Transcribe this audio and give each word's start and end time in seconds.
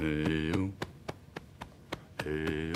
Eu. 0.00 0.72
Eu. 2.24 2.75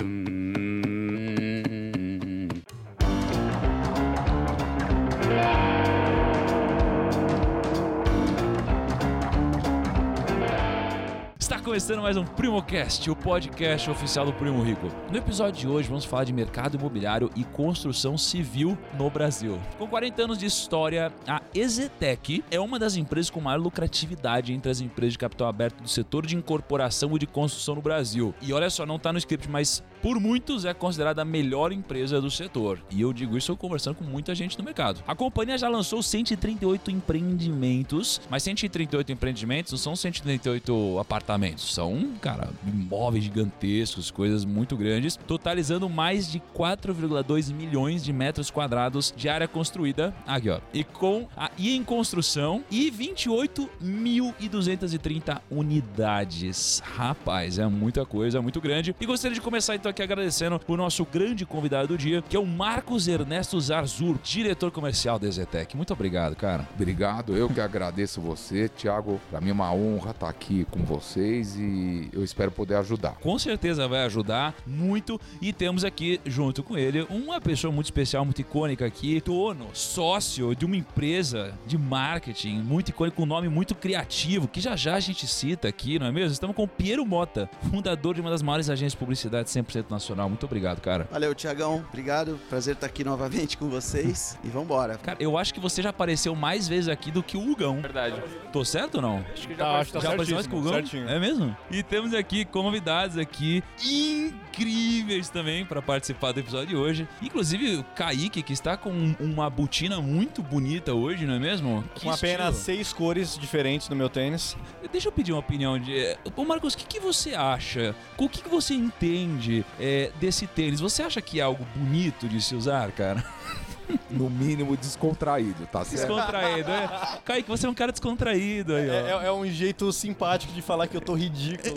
começando 11.71 12.01
mais 12.01 12.17
um 12.17 12.25
PrimoCast, 12.25 13.09
o 13.09 13.15
podcast 13.15 13.89
oficial 13.89 14.25
do 14.25 14.33
Primo 14.33 14.61
Rico. 14.61 14.89
No 15.09 15.17
episódio 15.17 15.61
de 15.61 15.67
hoje 15.69 15.87
vamos 15.87 16.03
falar 16.03 16.25
de 16.25 16.33
mercado 16.33 16.75
imobiliário 16.75 17.29
e 17.33 17.45
construção 17.45 18.17
civil 18.17 18.77
no 18.97 19.09
Brasil. 19.09 19.57
Com 19.77 19.87
40 19.87 20.21
anos 20.21 20.37
de 20.37 20.45
história, 20.45 21.13
a 21.25 21.41
Exetec 21.55 22.43
é 22.51 22.59
uma 22.59 22.77
das 22.77 22.97
empresas 22.97 23.29
com 23.29 23.39
maior 23.39 23.57
lucratividade 23.57 24.51
entre 24.51 24.69
as 24.69 24.81
empresas 24.81 25.13
de 25.13 25.19
capital 25.19 25.47
aberto 25.47 25.81
do 25.81 25.87
setor 25.87 26.25
de 26.25 26.35
incorporação 26.35 27.15
e 27.15 27.19
de 27.19 27.25
construção 27.25 27.75
no 27.75 27.81
Brasil. 27.81 28.35
E 28.41 28.51
olha 28.51 28.69
só, 28.69 28.85
não 28.85 28.97
está 28.97 29.13
no 29.13 29.17
script, 29.19 29.49
mas 29.49 29.81
por 30.01 30.19
muitos 30.19 30.65
é 30.65 30.73
considerada 30.73 31.21
a 31.21 31.25
melhor 31.25 31.71
empresa 31.71 32.19
do 32.19 32.31
setor. 32.31 32.79
E 32.89 33.01
eu 33.01 33.13
digo 33.13 33.37
isso 33.37 33.55
conversando 33.55 33.95
com 33.95 34.03
muita 34.03 34.33
gente 34.33 34.57
no 34.57 34.63
mercado. 34.63 35.03
A 35.07 35.15
companhia 35.15 35.57
já 35.57 35.69
lançou 35.69 36.01
138 36.01 36.89
empreendimentos, 36.89 38.19
mas 38.29 38.43
138 38.43 39.11
empreendimentos 39.11 39.71
não 39.71 39.79
são 39.79 39.95
138 39.95 40.99
apartamentos, 40.99 41.73
são, 41.73 42.11
cara, 42.19 42.49
imóveis 42.65 43.23
gigantescos, 43.23 44.09
coisas 44.09 44.43
muito 44.43 44.75
grandes, 44.75 45.19
totalizando 45.27 45.87
mais 45.89 46.31
de 46.31 46.41
4,2 46.55 47.53
milhões 47.53 48.03
de 48.03 48.11
metros 48.11 48.49
quadrados 48.49 49.13
de 49.15 49.29
área 49.29 49.47
construída, 49.47 50.11
aqui 50.25 50.49
ó, 50.49 50.59
e 50.73 50.83
com 50.83 51.27
a 51.37 51.51
e 51.57 51.75
em 51.75 51.83
construção 51.83 52.63
e 52.71 52.89
28.230 52.91 55.41
unidades. 55.51 56.81
Rapaz, 56.95 57.59
é 57.59 57.67
muita 57.67 58.03
coisa, 58.05 58.39
é 58.39 58.41
muito 58.41 58.59
grande. 58.59 58.95
E 58.99 59.05
gostaria 59.05 59.35
de 59.35 59.41
começar 59.41 59.75
então 59.75 59.90
aqui 59.91 60.01
agradecendo 60.01 60.59
o 60.67 60.77
nosso 60.77 61.05
grande 61.05 61.45
convidado 61.45 61.89
do 61.89 61.97
dia, 61.97 62.23
que 62.27 62.35
é 62.35 62.39
o 62.39 62.45
Marcos 62.45 63.07
Ernesto 63.07 63.59
Zarzur, 63.59 64.17
diretor 64.23 64.71
comercial 64.71 65.19
da 65.19 65.29
Zetec. 65.29 65.75
Muito 65.75 65.93
obrigado, 65.93 66.35
cara. 66.35 66.67
Obrigado, 66.73 67.35
eu 67.35 67.49
que 67.49 67.59
agradeço 67.59 68.19
você, 68.19 68.69
Thiago. 68.69 69.19
Para 69.29 69.41
mim 69.41 69.49
é 69.49 69.53
uma 69.53 69.73
honra 69.73 70.11
estar 70.11 70.29
aqui 70.29 70.65
com 70.71 70.83
vocês 70.83 71.55
e 71.57 72.09
eu 72.13 72.23
espero 72.23 72.51
poder 72.51 72.75
ajudar. 72.75 73.15
Com 73.15 73.37
certeza 73.37 73.87
vai 73.87 74.03
ajudar 74.05 74.55
muito 74.65 75.19
e 75.41 75.51
temos 75.51 75.83
aqui 75.83 76.19
junto 76.25 76.63
com 76.63 76.77
ele 76.77 77.05
uma 77.09 77.39
pessoa 77.41 77.71
muito 77.71 77.87
especial, 77.87 78.23
muito 78.23 78.41
icônica 78.41 78.85
aqui, 78.85 79.21
dono, 79.21 79.67
sócio 79.73 80.55
de 80.55 80.65
uma 80.65 80.77
empresa 80.77 81.53
de 81.67 81.77
marketing 81.77 82.59
muito 82.61 82.89
icônica, 82.89 83.17
com 83.17 83.23
um 83.23 83.27
nome 83.27 83.49
muito 83.49 83.75
criativo, 83.75 84.47
que 84.47 84.61
já 84.61 84.75
já 84.75 84.95
a 84.95 84.99
gente 84.99 85.27
cita 85.27 85.67
aqui, 85.67 85.99
não 85.99 86.07
é 86.07 86.11
mesmo? 86.11 86.31
Estamos 86.31 86.55
com 86.55 86.63
o 86.63 86.67
Piero 86.67 87.05
Mota, 87.05 87.49
fundador 87.69 88.15
de 88.15 88.21
uma 88.21 88.29
das 88.29 88.41
maiores 88.41 88.69
agências 88.69 88.93
de 88.93 88.97
publicidade 88.97 89.49
100% 89.49 89.80
nacional. 89.89 90.27
Muito 90.29 90.45
obrigado, 90.45 90.79
cara. 90.81 91.07
Valeu, 91.11 91.33
Tiagão. 91.33 91.83
Obrigado. 91.89 92.39
Prazer 92.49 92.75
estar 92.75 92.87
aqui 92.87 93.03
novamente 93.03 93.57
com 93.57 93.69
vocês. 93.69 94.37
E 94.43 94.49
vambora. 94.49 94.97
Cara, 94.97 95.17
eu 95.21 95.37
acho 95.37 95.53
que 95.53 95.59
você 95.59 95.81
já 95.81 95.89
apareceu 95.89 96.35
mais 96.35 96.67
vezes 96.67 96.87
aqui 96.89 97.09
do 97.11 97.23
que 97.23 97.37
o 97.37 97.51
Hugão. 97.51 97.81
Verdade. 97.81 98.21
Tô 98.51 98.63
certo 98.65 98.95
ou 98.95 99.01
não? 99.01 99.25
Acho 99.33 99.47
que 99.47 99.55
Tá, 99.55 99.79
acho 99.79 99.91
que 99.91 99.97
tá 99.97 99.99
Já 100.03 100.09
apareceu 100.09 100.35
mais 100.35 100.47
que 100.47 100.55
o 100.55 100.59
Hugão? 100.59 100.73
certinho. 100.73 101.09
É 101.09 101.19
mesmo? 101.19 101.55
E 101.69 101.81
temos 101.83 102.13
aqui 102.13 102.45
convidados 102.45 103.17
aqui 103.17 103.63
incríveis 103.83 105.29
também 105.29 105.65
para 105.65 105.81
participar 105.81 106.31
do 106.31 106.39
episódio 106.39 106.67
de 106.67 106.75
hoje. 106.75 107.07
Inclusive 107.21 107.77
o 107.77 107.83
Kaique, 107.95 108.41
que 108.41 108.53
está 108.53 108.75
com 108.77 109.15
uma 109.19 109.49
botina 109.49 110.01
muito 110.01 110.41
bonita 110.41 110.93
hoje, 110.93 111.25
não 111.25 111.35
é 111.35 111.39
mesmo? 111.39 111.83
Que 111.95 112.03
Com 112.05 112.11
apenas 112.11 112.57
estilo. 112.57 112.65
seis 112.77 112.93
cores 112.93 113.37
diferentes 113.37 113.87
no 113.89 113.95
meu 113.95 114.09
tênis. 114.09 114.55
Deixa 114.91 115.07
eu 115.07 115.11
pedir 115.11 115.31
uma 115.31 115.39
opinião 115.39 115.79
de... 115.79 116.17
Ô 116.35 116.43
Marcos, 116.43 116.73
o 116.73 116.77
que, 116.77 116.85
que 116.85 116.99
você 116.99 117.33
acha? 117.33 117.95
O 118.17 118.27
que, 118.27 118.41
que 118.41 118.49
você 118.49 118.73
entende 118.73 119.65
é, 119.79 120.11
desse 120.19 120.47
tênis? 120.47 120.79
Você 120.79 121.03
acha 121.03 121.21
que 121.21 121.39
é 121.39 121.43
algo 121.43 121.65
bonito 121.75 122.27
de 122.27 122.41
se 122.41 122.55
usar, 122.55 122.91
cara? 122.91 123.23
No 124.09 124.29
mínimo 124.29 124.75
descontraído, 124.77 125.65
tá 125.71 125.83
certo? 125.85 126.07
Descontraído, 126.07 126.69
é? 126.71 127.19
Kaique, 127.25 127.49
você 127.49 127.65
é 127.65 127.69
um 127.69 127.73
cara 127.73 127.91
descontraído 127.91 128.75
aí, 128.75 128.89
ó. 128.89 128.93
É, 128.93 129.23
é- 129.23 129.27
é 129.27 129.31
um 129.31 129.45
jeito 129.45 129.91
simpático 129.91 130.51
de 130.53 130.61
falar 130.61 130.87
que 130.87 130.95
eu 130.97 131.01
tô 131.01 131.13
ridículo. 131.13 131.75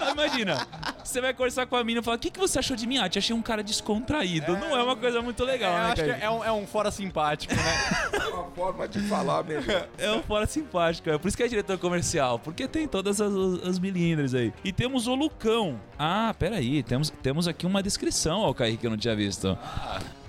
Não, 0.00 0.12
imagina, 0.12 0.66
você 1.02 1.20
vai 1.20 1.32
conversar 1.34 1.66
com 1.66 1.76
a 1.76 1.84
mina 1.84 2.00
e 2.00 2.02
falar: 2.02 2.16
O 2.16 2.20
que, 2.20 2.30
que 2.30 2.38
você 2.38 2.58
achou 2.58 2.76
de 2.76 2.86
mim? 2.86 2.98
Ah, 2.98 3.08
te 3.08 3.18
achei 3.18 3.34
um 3.34 3.42
cara 3.42 3.62
descontraído. 3.62 4.56
Não 4.56 4.76
é 4.76 4.82
uma 4.82 4.96
coisa 4.96 5.20
muito 5.22 5.44
legal, 5.44 5.72
eu 5.72 5.78
né, 5.78 5.84
acho 5.86 5.94
que 6.02 6.08
Kaique? 6.08 6.24
é 6.24 6.30
um, 6.30 6.44
é 6.44 6.52
um 6.52 6.66
fora 6.66 6.90
simpático, 6.90 7.54
né? 7.54 7.62
É 8.12 8.28
uma 8.34 8.44
forma 8.50 8.88
de 8.88 9.00
falar 9.08 9.42
melhor. 9.44 9.88
É 9.98 10.10
um 10.12 10.22
fora 10.22 10.46
simpático, 10.46 11.08
é 11.10 11.18
por 11.18 11.28
isso 11.28 11.36
que 11.36 11.42
é 11.42 11.48
diretor 11.48 11.78
comercial, 11.78 12.38
porque 12.38 12.66
tem 12.68 12.86
todas 12.86 13.20
as, 13.20 13.32
as 13.66 13.78
milindres 13.78 14.34
aí. 14.34 14.52
E 14.64 14.72
temos 14.72 15.06
o 15.06 15.14
Lucão. 15.14 15.80
Ah, 15.98 16.34
peraí, 16.38 16.82
temos, 16.82 17.10
temos 17.22 17.46
aqui 17.48 17.66
uma 17.66 17.82
descrição 17.82 18.40
ao 18.42 18.54
Kaique 18.54 18.78
que 18.78 18.86
eu 18.86 18.90
não 18.90 18.96
tinha 18.96 19.14
visto. 19.14 19.56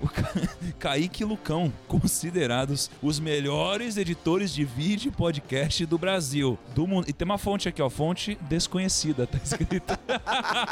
O 0.04 0.08
Ca... 0.08 0.30
Kaique 0.78 1.22
e 1.22 1.24
Lucão, 1.24 1.72
considerados 1.88 2.90
os 3.02 3.18
melhores 3.18 3.96
editores 3.96 4.54
de 4.54 4.62
vídeo 4.62 5.08
e 5.08 5.10
podcast 5.10 5.86
do 5.86 5.96
Brasil. 5.96 6.58
Do 6.74 6.86
mundo. 6.86 7.06
E 7.08 7.12
tem 7.12 7.24
uma 7.24 7.38
fonte 7.38 7.70
aqui, 7.70 7.80
ó, 7.80 7.88
fonte 7.88 8.36
desconhecida, 8.42 9.26
tá 9.26 9.38
escrito. 9.42 9.94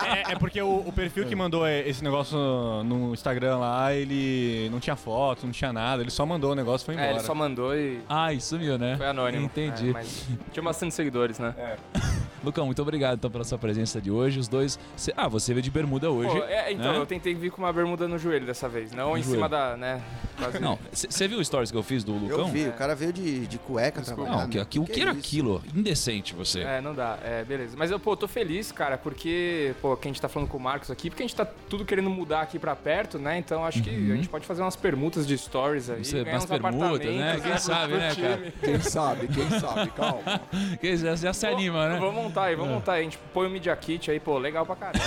é, 0.05 0.33
é 0.33 0.39
porque 0.39 0.61
o, 0.61 0.81
o 0.87 0.93
perfil 0.93 1.25
que 1.25 1.35
mandou 1.35 1.67
é, 1.67 1.81
esse 1.89 2.05
negócio 2.05 2.37
no 2.85 3.15
Instagram 3.15 3.57
lá, 3.57 3.95
ele 3.95 4.69
não 4.71 4.79
tinha 4.79 4.97
foto, 4.97 5.47
não 5.47 5.53
tinha 5.53 5.73
nada, 5.73 6.03
ele 6.03 6.11
só 6.11 6.27
mandou 6.27 6.53
o 6.53 6.55
negócio 6.55 6.85
e 6.85 6.87
foi 6.87 6.95
embora. 6.95 7.09
É, 7.09 7.15
ele 7.15 7.21
só 7.21 7.35
mandou 7.35 7.75
e 7.75 8.01
ah, 8.07 8.35
isso 8.35 8.49
sumiu, 8.49 8.77
né? 8.77 8.99
foi 8.99 9.07
anônimo. 9.07 9.47
Entendi. 9.47 9.89
É, 9.89 9.93
mas 9.95 10.29
tinha 10.53 10.63
bastante 10.63 10.95
seguidores, 10.95 11.39
né? 11.39 11.55
Lucão, 12.45 12.67
muito 12.67 12.83
obrigado 12.83 13.15
então 13.15 13.31
pela 13.31 13.45
sua 13.45 13.57
presença 13.57 14.01
de 14.01 14.11
hoje. 14.11 14.39
Os 14.39 14.49
dois. 14.49 14.79
cê- 14.97 15.15
Ah, 15.17 15.29
você 15.29 15.55
veio 15.55 15.63
de 15.63 15.71
bermuda 15.71 16.11
hoje. 16.11 16.33
Pô, 16.33 16.45
é, 16.45 16.73
então, 16.73 16.93
né? 16.93 16.99
eu 16.99 17.07
tentei 17.07 17.35
vir 17.35 17.51
com 17.51 17.63
uma 17.63 17.73
bermuda 17.73 18.09
no 18.09 18.19
joelho 18.19 18.45
dessa 18.45 18.69
vez, 18.69 18.93
não 18.93 19.17
em 19.23 19.25
joelho. 19.25 19.37
cima 19.37 19.49
da, 19.49 19.77
né? 19.77 20.03
Quase 20.37 20.59
Não, 20.59 20.79
você 20.93 21.29
viu 21.29 21.39
o 21.39 21.45
stories 21.45 21.71
que 21.71 21.77
eu 21.77 21.83
fiz 21.83 22.03
do 22.03 22.13
Lucão? 22.13 22.39
Eu 22.39 22.47
vi, 22.49 22.67
o 22.69 22.73
cara 22.73 22.95
veio 22.95 23.13
de, 23.13 23.47
de 23.47 23.59
cueca 23.59 24.03
trabalhar. 24.03 24.31
Não, 24.31 24.49
que, 24.49 24.65
que, 24.65 24.79
o 24.79 24.85
que, 24.85 25.01
era 25.01 25.11
isso? 25.11 25.21
aquilo? 25.21 25.63
Indecente 25.75 26.35
você. 26.35 26.61
É, 26.61 26.81
não 26.81 26.95
dá. 26.95 27.19
É, 27.23 27.45
beleza. 27.45 27.77
Mas 27.77 27.91
eu, 27.91 28.01
pô, 28.01 28.17
tô 28.17 28.27
feliz, 28.27 28.73
cara, 28.73 28.99
porque, 28.99 29.75
pô, 29.81 29.97
que 29.97 30.09
a 30.09 30.11
gente 30.11 30.21
tá 30.21 30.29
falando 30.29 30.49
com 30.49 30.57
o 30.57 30.61
Marcos 30.61 30.91
aqui, 30.91 31.11
porque 31.11 31.23
a 31.23 31.27
gente 31.27 31.37
tá 31.37 31.45
tudo 31.45 31.85
querendo 31.85 32.11
mudar 32.11 32.43
aqui 32.43 32.59
pra 32.59 32.75
perto, 32.75 33.19
né? 33.19 33.39
Então 33.39 33.65
acho 33.65 33.83
que 33.83 33.91
a 33.91 34.17
gente 34.17 34.29
pode 34.29 34.47
fazer 34.47 34.63
umas 34.63 34.77
permutas 34.77 35.27
de 35.27 35.37
stories 35.37 35.91
aí. 35.91 36.05
Você, 36.05 36.25
ganhar 36.25 36.37
umas 36.37 36.45
uns 36.45 36.51
permutas, 36.51 37.15
né? 37.15 37.41
Quem 37.43 37.59
sabe, 37.59 37.89
pro 37.89 37.99
né, 37.99 38.11
time. 38.15 38.29
cara? 38.29 38.53
Quem 38.61 38.81
sabe, 38.81 39.29
quem 39.29 39.61
sabe, 39.61 39.91
calma. 39.91 40.23
Que 40.81 40.97
já, 40.97 41.15
já 41.15 41.33
se 41.33 41.47
anima, 41.47 41.89
né? 41.89 41.99
Vamos 41.99 42.15
montar 42.15 42.45
aí, 42.45 42.57
vamos 42.57 42.73
montar 42.73 42.95
aí. 42.95 43.01
A 43.01 43.05
gente 43.05 43.19
põe 43.33 43.47
o 43.47 43.51
Media 43.51 43.75
Kit 43.77 44.11
aí, 44.11 44.19
pô, 44.19 44.39
legal 44.39 44.65
pra 44.65 44.77
caramba. 44.77 45.05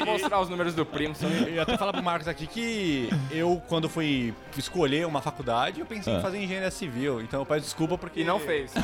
E 0.00 0.04
mostrar 0.04 0.40
os 0.40 0.48
números 0.48 0.74
do 0.74 0.84
primo. 0.84 1.14
Eu 1.46 1.54
ia 1.54 1.62
até 1.62 1.76
falar 1.76 1.92
pro 1.92 2.02
Marcos 2.02 2.28
aqui 2.28 2.46
que 2.46 3.08
eu, 3.30 3.62
quando 3.68 3.88
fui 3.88 4.34
escolher 4.56 5.06
uma 5.06 5.20
faculdade, 5.20 5.80
eu 5.80 5.86
pensei 5.86 6.12
Ah. 6.14 6.18
em 6.18 6.22
fazer 6.22 6.38
engenharia 6.42 6.70
civil. 6.70 7.20
Então 7.20 7.40
eu 7.40 7.46
peço 7.46 7.62
desculpa 7.62 7.96
porque. 7.98 8.20
E 8.20 8.24
não 8.24 8.38
fez. 8.40 8.72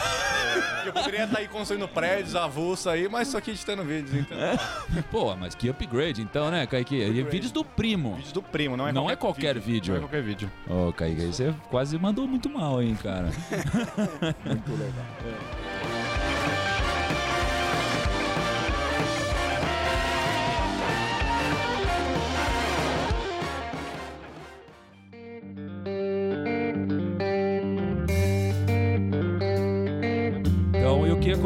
Eu 0.85 0.93
poderia 0.93 1.25
estar 1.25 1.39
aí 1.39 1.49
construindo 1.49 1.89
prédios, 1.89 2.37
avulso 2.37 2.91
aí, 2.91 3.09
mas 3.09 3.29
só 3.29 3.39
aqui 3.39 3.51
editando 3.53 3.83
vídeos, 3.83 4.15
então. 4.15 4.37
Pô, 5.11 5.35
mas 5.35 5.55
que 5.55 5.69
upgrade 5.71 6.21
então, 6.21 6.51
né, 6.51 6.67
Kaique? 6.67 6.95
E 6.95 7.23
vídeos 7.23 7.51
do 7.51 7.65
primo. 7.65 8.17
Vídeos 8.17 8.33
do 8.33 8.43
primo, 8.43 8.77
não 8.77 8.87
é 8.87 8.93
Não 8.93 9.05
qualquer 9.05 9.13
é 9.15 9.17
qualquer 9.17 9.59
vídeo. 9.59 9.93
Não 9.95 9.99
é 9.99 10.03
qualquer 10.03 10.23
vídeo. 10.23 10.53
Ô, 10.69 10.93
Kaique, 10.93 11.23
aí 11.23 11.27
você 11.33 11.55
quase 11.71 11.99
mandou 11.99 12.29
muito 12.29 12.51
mal, 12.51 12.83
hein, 12.83 12.97
cara. 13.03 13.25
Muito 14.45 14.71
legal. 14.73 15.05
Então 15.21 15.64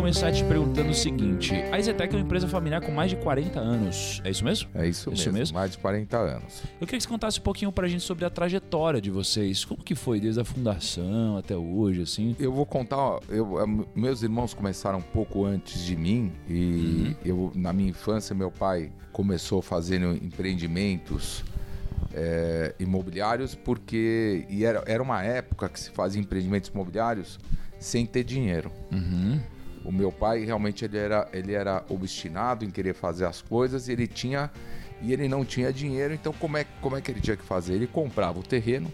começar 0.09 0.33
te 0.33 0.43
perguntando 0.45 0.89
o 0.89 0.95
seguinte: 0.95 1.53
a 1.71 1.79
Zetec 1.79 2.15
é 2.15 2.17
uma 2.17 2.25
empresa 2.25 2.49
familiar 2.49 2.81
com 2.81 2.91
mais 2.91 3.11
de 3.11 3.17
40 3.17 3.61
anos. 3.61 4.23
É 4.25 4.31
isso 4.31 4.43
mesmo? 4.43 4.71
É 4.75 4.89
isso, 4.89 5.13
Isso 5.13 5.25
mesmo, 5.27 5.39
mesmo? 5.39 5.59
mais 5.59 5.73
de 5.73 5.77
40 5.77 6.17
anos. 6.17 6.63
Eu 6.81 6.87
queria 6.87 6.97
que 6.97 7.03
você 7.03 7.09
contasse 7.09 7.39
um 7.39 7.43
pouquinho 7.43 7.71
pra 7.71 7.87
gente 7.87 8.03
sobre 8.03 8.25
a 8.25 8.31
trajetória 8.31 9.03
de 9.03 9.11
vocês. 9.11 9.67
Como 9.67 9.85
que 9.85 9.95
foi 9.95 10.19
desde 10.19 10.41
a 10.41 10.47
fundação 10.47 11.37
até 11.37 11.55
hoje, 11.55 12.01
assim? 12.01 12.35
Eu 12.39 12.51
vou 12.51 12.65
contar, 12.65 13.21
eu, 13.29 13.61
eh, 13.61 13.67
meus 13.95 14.23
irmãos 14.23 14.55
começaram 14.55 14.99
um 15.01 15.03
pouco 15.03 15.45
antes 15.45 15.85
de 15.85 15.95
mim 15.95 16.33
e 16.49 17.15
eu, 17.23 17.53
na 17.55 17.75
minha 17.75 17.91
infância, 17.91 18.35
meu 18.35 18.51
pai 18.51 18.91
começou 19.13 19.61
fazendo 19.61 20.15
empreendimentos 20.25 21.45
eh, 22.15 22.75
imobiliários 22.81 23.55
porque 23.55 24.47
e 24.49 24.65
era, 24.65 24.83
era 24.87 25.03
uma 25.03 25.23
época 25.23 25.69
que 25.69 25.79
se 25.79 25.91
fazia 25.91 26.19
empreendimentos 26.19 26.71
imobiliários 26.71 27.39
sem 27.79 28.07
ter 28.07 28.25
dinheiro. 28.25 28.73
Uhum. 28.91 29.39
O 29.89 29.91
meu 29.91 30.13
pai 30.13 30.45
realmente 30.45 30.85
ele 30.85 30.99
era, 30.99 31.27
ele 31.33 31.55
era 31.55 31.83
obstinado 31.89 32.63
em 32.63 32.71
querer 32.71 32.93
fazer 32.93 33.25
as 33.25 33.41
coisas 33.41 33.89
e 33.89 33.93
ele 33.93 34.07
tinha 34.07 34.51
e 35.01 35.15
ele 35.15 35.27
não 35.27 35.47
tinha 35.47 35.73
dinheiro, 35.73 36.13
então 36.13 36.31
como 36.31 36.59
é, 36.59 36.67
como 36.83 36.95
é 36.95 37.01
que 37.01 37.11
ele 37.11 37.23
tinha 37.23 37.39
que 37.39 37.43
fazer? 37.43 37.73
Ele 37.73 37.87
comprava 37.87 38.39
o 38.39 38.43
terreno 38.43 38.93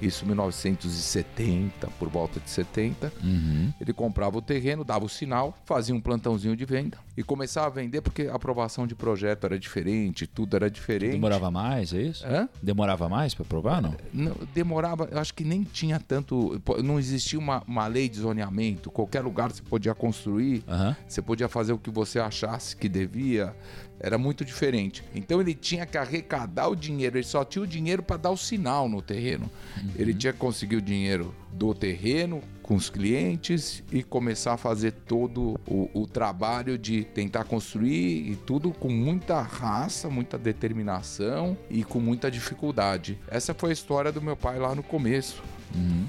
Isso 0.00 0.24
em 0.24 0.28
1970, 0.28 1.88
por 1.98 2.08
volta 2.08 2.40
de 2.40 2.50
70. 2.50 3.12
Uhum. 3.22 3.72
Ele 3.80 3.92
comprava 3.92 4.38
o 4.38 4.42
terreno, 4.42 4.84
dava 4.84 5.04
o 5.04 5.08
sinal, 5.08 5.56
fazia 5.64 5.94
um 5.94 6.00
plantãozinho 6.00 6.56
de 6.56 6.64
venda 6.64 6.98
e 7.16 7.22
começava 7.22 7.66
a 7.66 7.70
vender 7.70 8.00
porque 8.00 8.22
a 8.22 8.34
aprovação 8.34 8.86
de 8.86 8.94
projeto 8.94 9.44
era 9.44 9.58
diferente, 9.58 10.26
tudo 10.26 10.56
era 10.56 10.70
diferente. 10.70 11.12
Demorava 11.12 11.50
mais, 11.50 11.92
é 11.92 12.02
isso? 12.02 12.26
Hã? 12.26 12.48
Demorava 12.62 13.08
mais 13.08 13.34
pra 13.34 13.44
aprovar, 13.44 13.82
não? 13.82 13.94
Não, 14.12 14.36
demorava, 14.54 15.08
eu 15.10 15.18
acho 15.18 15.34
que 15.34 15.44
nem 15.44 15.62
tinha 15.62 16.00
tanto. 16.00 16.60
Não 16.82 16.98
existia 16.98 17.38
uma, 17.38 17.62
uma 17.66 17.86
lei 17.86 18.08
de 18.08 18.18
zoneamento. 18.18 18.90
Qualquer 18.90 19.20
lugar 19.20 19.50
você 19.52 19.62
podia 19.62 19.94
construir, 19.94 20.64
Aham. 20.66 20.96
você 21.06 21.20
podia 21.20 21.48
fazer 21.48 21.72
o 21.72 21.78
que 21.78 21.90
você 21.90 22.18
achasse 22.18 22.76
que 22.76 22.88
devia. 22.88 23.54
Era 24.00 24.16
muito 24.16 24.44
diferente. 24.44 25.04
Então 25.14 25.40
ele 25.40 25.54
tinha 25.54 25.84
que 25.84 25.98
arrecadar 25.98 26.68
o 26.68 26.74
dinheiro, 26.74 27.18
ele 27.18 27.24
só 27.24 27.44
tinha 27.44 27.62
o 27.62 27.66
dinheiro 27.66 28.02
para 28.02 28.16
dar 28.16 28.30
o 28.30 28.36
sinal 28.36 28.88
no 28.88 29.02
terreno. 29.02 29.50
Ele 29.94 30.14
tinha 30.14 30.32
que 30.32 30.38
conseguir 30.38 30.76
o 30.76 30.82
dinheiro 30.82 31.34
do 31.52 31.74
terreno 31.74 32.42
com 32.62 32.76
os 32.76 32.88
clientes 32.88 33.82
e 33.90 34.02
começar 34.02 34.54
a 34.54 34.56
fazer 34.56 34.92
todo 34.92 35.60
o, 35.66 35.90
o 35.92 36.06
trabalho 36.06 36.78
de 36.78 37.04
tentar 37.04 37.44
construir 37.44 38.30
e 38.30 38.36
tudo 38.36 38.70
com 38.70 38.88
muita 38.88 39.42
raça, 39.42 40.08
muita 40.08 40.38
determinação 40.38 41.58
e 41.68 41.82
com 41.82 41.98
muita 41.98 42.30
dificuldade. 42.30 43.18
Essa 43.28 43.52
foi 43.52 43.70
a 43.70 43.72
história 43.72 44.12
do 44.12 44.22
meu 44.22 44.36
pai 44.36 44.58
lá 44.58 44.74
no 44.74 44.82
começo. 44.82 45.42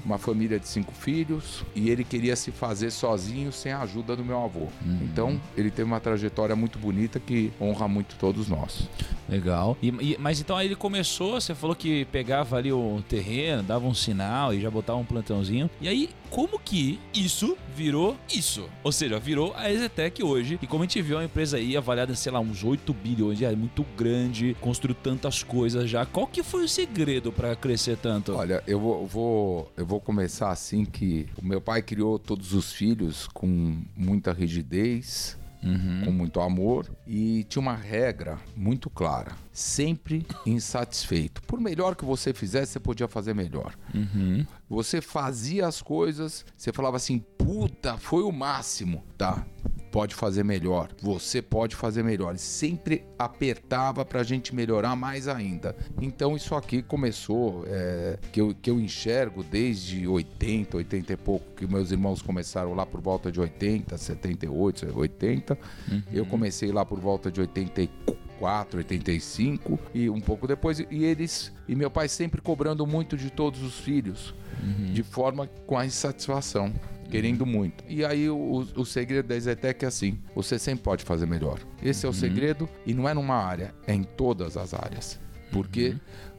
Uma 0.04 0.18
família 0.18 0.58
de 0.58 0.66
cinco 0.68 0.92
filhos 0.92 1.64
e 1.74 1.88
ele 1.90 2.02
queria 2.04 2.34
se 2.36 2.50
fazer 2.50 2.90
sozinho 2.90 3.52
sem 3.52 3.72
a 3.72 3.80
ajuda 3.82 4.16
do 4.16 4.24
meu 4.24 4.42
avô. 4.42 4.66
Então 5.02 5.40
ele 5.56 5.70
teve 5.70 5.84
uma 5.84 6.00
trajetória 6.00 6.56
muito 6.56 6.78
bonita 6.78 7.20
que 7.20 7.52
honra 7.60 7.86
muito 7.86 8.16
todos 8.18 8.48
nós. 8.48 8.88
Legal. 9.28 9.76
E- 9.82 9.88
e- 9.88 10.16
mas 10.18 10.40
então 10.40 10.56
aí 10.56 10.66
ele 10.66 10.76
começou, 10.76 11.40
você 11.40 11.54
falou 11.54 11.74
que 11.76 12.04
pegava 12.06 12.56
ali 12.56 12.72
o 12.72 13.02
terreno, 13.08 13.62
dava 13.62 13.86
um 13.86 13.94
sinal 13.94 14.52
e 14.52 14.60
já 14.60 14.70
botava 14.70 14.98
um 14.98 15.04
plantãozinho. 15.04 15.70
E 15.80 15.88
aí, 15.88 16.10
como 16.28 16.58
que 16.58 16.98
isso 17.14 17.56
virou 17.76 18.16
isso? 18.32 18.68
Ou 18.82 18.90
seja, 18.92 19.18
virou 19.18 19.52
a 19.56 19.70
Exetec 19.70 20.22
hoje. 20.22 20.58
E 20.60 20.66
como 20.66 20.82
a 20.82 20.86
gente 20.86 21.00
viu, 21.00 21.16
é 21.16 21.20
uma 21.20 21.24
empresa 21.26 21.56
aí 21.56 21.76
avaliada, 21.76 22.14
sei 22.14 22.32
lá, 22.32 22.40
uns 22.40 22.64
8 22.64 22.92
bilhões, 22.92 23.40
é 23.40 23.54
muito 23.54 23.84
grande, 23.96 24.56
construiu 24.60 24.94
tantas 25.00 25.42
coisas 25.42 25.88
já. 25.88 26.04
Qual 26.04 26.26
que 26.26 26.42
foi 26.42 26.64
o 26.64 26.68
segredo 26.68 27.30
pra 27.32 27.54
crescer 27.54 27.96
tanto? 27.96 28.34
Olha, 28.34 28.62
eu 28.66 28.80
vou, 28.80 29.06
vou- 29.06 29.51
eu 29.76 29.86
vou 29.86 30.00
começar 30.00 30.50
assim 30.50 30.84
que 30.84 31.28
o 31.40 31.44
meu 31.44 31.60
pai 31.60 31.82
criou 31.82 32.18
todos 32.18 32.52
os 32.52 32.72
filhos 32.72 33.26
com 33.28 33.82
muita 33.96 34.32
rigidez, 34.32 35.36
com 36.04 36.10
muito 36.10 36.40
amor 36.40 36.90
e 37.06 37.44
tinha 37.44 37.62
uma 37.62 37.76
regra 37.76 38.38
muito 38.56 38.90
clara: 38.90 39.32
sempre 39.52 40.26
insatisfeito. 40.44 41.40
Por 41.42 41.60
melhor 41.60 41.94
que 41.94 42.04
você 42.04 42.34
fizesse, 42.34 42.72
você 42.72 42.80
podia 42.80 43.06
fazer 43.06 43.34
melhor. 43.34 43.74
Uhum. 43.94 44.44
Você 44.68 45.00
fazia 45.00 45.66
as 45.66 45.80
coisas, 45.80 46.44
você 46.56 46.72
falava 46.72 46.96
assim, 46.96 47.18
puta, 47.38 47.96
foi 47.96 48.22
o 48.22 48.32
máximo, 48.32 49.04
tá? 49.16 49.46
Pode 49.92 50.14
fazer 50.14 50.42
melhor, 50.42 50.88
você 51.02 51.42
pode 51.42 51.76
fazer 51.76 52.02
melhor. 52.02 52.38
Sempre 52.38 53.04
apertava 53.18 54.06
pra 54.06 54.22
gente 54.22 54.54
melhorar 54.54 54.96
mais 54.96 55.28
ainda. 55.28 55.76
Então 56.00 56.34
isso 56.34 56.54
aqui 56.54 56.82
começou, 56.82 57.64
é, 57.66 58.18
que, 58.32 58.40
eu, 58.40 58.54
que 58.54 58.70
eu 58.70 58.80
enxergo 58.80 59.44
desde 59.44 60.08
80, 60.08 60.78
80 60.78 61.12
e 61.12 61.16
pouco, 61.18 61.44
que 61.54 61.66
meus 61.66 61.92
irmãos 61.92 62.22
começaram 62.22 62.72
lá 62.72 62.86
por 62.86 63.02
volta 63.02 63.30
de 63.30 63.38
80, 63.38 63.98
78, 63.98 64.98
80. 64.98 65.58
Eu 66.10 66.24
comecei 66.24 66.72
lá 66.72 66.86
por 66.86 66.98
volta 66.98 67.30
de 67.30 67.42
84, 67.42 68.78
85 68.78 69.78
e 69.92 70.08
um 70.08 70.22
pouco 70.22 70.46
depois. 70.46 70.80
E 70.90 71.04
eles, 71.04 71.52
e 71.68 71.74
meu 71.76 71.90
pai 71.90 72.08
sempre 72.08 72.40
cobrando 72.40 72.86
muito 72.86 73.14
de 73.14 73.28
todos 73.28 73.62
os 73.62 73.78
filhos, 73.78 74.34
de 74.92 75.02
forma 75.02 75.46
com 75.66 75.76
a 75.76 75.84
insatisfação. 75.84 76.72
Querendo 77.12 77.44
muito. 77.44 77.84
E 77.86 78.06
aí 78.06 78.30
o, 78.30 78.66
o 78.74 78.86
segredo 78.86 79.28
da 79.28 79.38
Zetec 79.38 79.84
é 79.84 79.88
assim: 79.88 80.18
você 80.34 80.58
sempre 80.58 80.82
pode 80.82 81.04
fazer 81.04 81.26
melhor. 81.26 81.58
Esse 81.82 82.06
é 82.06 82.08
o 82.08 82.12
segredo, 82.12 82.66
e 82.86 82.94
não 82.94 83.06
é 83.06 83.12
numa 83.12 83.36
área, 83.36 83.74
é 83.86 83.92
em 83.92 84.02
todas 84.02 84.56
as 84.56 84.72
áreas. 84.72 85.20
Porque 85.50 85.94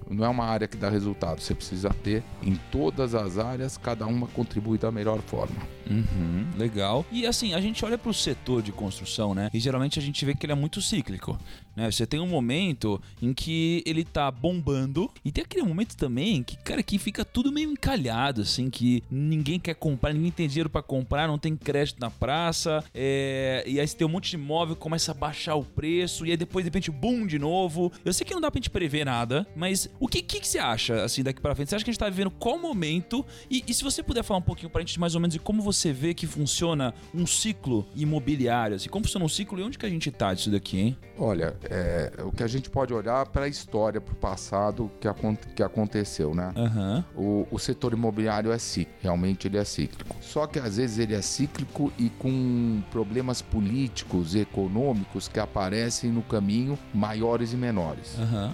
não 0.10 0.26
é 0.26 0.30
uma 0.30 0.46
área 0.46 0.68
que 0.68 0.76
dá 0.76 0.90
resultado, 0.90 1.40
você 1.40 1.54
precisa 1.54 1.90
ter 1.90 2.24
em 2.42 2.56
todas 2.72 3.14
as 3.14 3.38
áreas, 3.38 3.78
cada 3.78 4.06
uma 4.08 4.28
contribui 4.28 4.80
da 4.80 4.92
melhor 4.92 5.22
forma. 5.22 5.56
Uhum, 5.90 6.48
legal. 6.58 7.06
E 7.12 7.26
assim, 7.26 7.54
a 7.54 7.62
gente 7.62 7.86
olha 7.86 7.98
pro 7.98 8.14
setor 8.14 8.62
de 8.62 8.72
construção, 8.72 9.36
né? 9.36 9.50
E 9.54 9.60
geralmente 9.60 10.00
a 10.00 10.02
gente 10.02 10.26
vê 10.26 10.34
que 10.34 10.46
ele 10.46 10.54
é 10.54 10.56
muito 10.56 10.82
cíclico. 10.82 11.38
Né? 11.76 11.90
Você 11.90 12.06
tem 12.06 12.20
um 12.20 12.28
momento 12.28 13.02
em 13.22 13.34
que 13.34 13.84
ele 13.86 14.04
tá 14.04 14.30
bombando. 14.32 15.10
E 15.24 15.32
tem 15.32 15.44
aquele 15.44 15.64
momento 15.64 15.96
também 15.96 16.44
que, 16.44 16.58
cara, 16.58 16.84
que 16.84 16.98
fica 16.98 17.24
tudo 17.26 17.52
meio 17.52 17.72
encalhado, 17.72 18.42
assim, 18.42 18.70
que 18.70 19.04
ninguém 19.10 19.60
quer 19.60 19.76
comprar, 19.76 20.14
ninguém 20.14 20.32
tem 20.32 20.48
dinheiro 20.48 20.70
pra 20.70 20.82
comprar, 20.82 21.28
não 21.28 21.38
tem 21.38 21.56
crédito 21.56 22.00
na 22.00 22.10
praça. 22.10 22.84
é, 22.94 23.64
E 23.68 23.80
aí 23.80 23.88
você 23.88 23.96
tem 23.98 24.06
um 24.06 24.10
monte 24.10 24.30
de 24.30 24.36
imóvel, 24.36 24.76
começa 24.76 25.12
a 25.12 25.16
baixar 25.16 25.56
o 25.56 25.64
preço, 25.64 26.26
e 26.26 26.32
aí 26.32 26.38
depois, 26.38 26.64
de 26.64 26.68
repente, 26.68 26.92
boom 26.92 27.26
de 27.26 27.40
novo. 27.40 27.92
Eu 28.04 28.14
sei 28.14 28.26
que 28.26 28.34
não 28.34 28.42
dá 28.42 28.52
pra 28.52 28.60
gente 28.60 28.70
prever 28.70 29.06
nada, 29.06 29.48
mas 29.56 29.90
o 30.00 30.08
que, 30.08 30.22
que, 30.22 30.40
que 30.40 30.48
você 30.48 30.60
acha, 30.60 31.04
assim, 31.04 31.24
daqui 31.24 31.42
pra 31.42 31.56
frente? 31.56 31.70
Você 31.70 31.76
acha 31.76 31.84
que 31.86 31.90
a 31.90 31.94
gente 31.94 32.00
tá 32.00 32.10
vivendo 32.10 32.32
qual 32.32 32.58
momento? 32.60 33.26
E, 33.50 33.64
e 33.68 33.74
se 33.74 33.84
você 33.84 34.04
puder 34.04 34.24
falar 34.24 34.40
um 34.40 34.44
pouquinho 34.44 34.70
pra 34.70 34.82
gente 34.82 35.00
mais 35.00 35.16
ou 35.16 35.22
menos 35.22 35.34
de 35.34 35.40
como 35.40 35.62
você 35.62 35.92
vê 35.92 36.14
que 36.14 36.28
funciona 36.28 36.94
um 37.14 37.26
ciclo 37.26 37.86
imobiliário, 37.96 38.76
assim, 38.76 38.90
como 38.90 39.06
funciona 39.06 39.26
um 39.26 39.30
ciclo 39.30 39.60
e 39.60 39.64
onde 39.64 39.78
que 39.78 39.86
a 39.86 39.90
gente 39.90 40.12
tá 40.12 40.34
disso 40.34 40.52
daqui, 40.52 40.78
hein? 40.80 40.98
Olha, 41.18 41.56
é, 41.70 42.12
o 42.24 42.32
que 42.32 42.44
a 42.44 42.48
gente 42.48 42.70
pode 42.70 42.94
olhar 42.94 43.26
para 43.28 43.46
a 43.46 43.48
história, 43.48 44.00
para 44.02 44.14
o 44.14 44.16
passado 44.16 44.92
que, 45.00 45.08
acon- 45.08 45.36
que 45.56 45.64
aconteceu, 45.64 46.34
né? 46.36 46.52
Aham. 46.56 47.06
O, 47.16 47.48
o 47.52 47.60
setor 47.60 47.94
imobiliário 47.94 48.52
é 48.52 48.58
cíclico, 48.58 49.00
realmente 49.02 49.48
ele 49.48 49.58
é 49.58 49.64
cíclico. 49.64 50.16
Só 50.22 50.48
que 50.48 50.60
às 50.60 50.78
vezes 50.78 50.98
ele 51.00 51.14
é 51.16 51.22
cíclico 51.22 51.92
e 51.98 52.10
com 52.10 52.82
problemas 52.92 53.42
políticos 53.42 54.36
e 54.36 54.40
econômicos 54.40 55.28
que 55.28 55.40
aparecem 55.40 56.12
no 56.12 56.22
caminho, 56.22 56.78
maiores 56.94 57.54
e 57.54 57.56
menores. 57.56 58.18
Aham. 58.20 58.54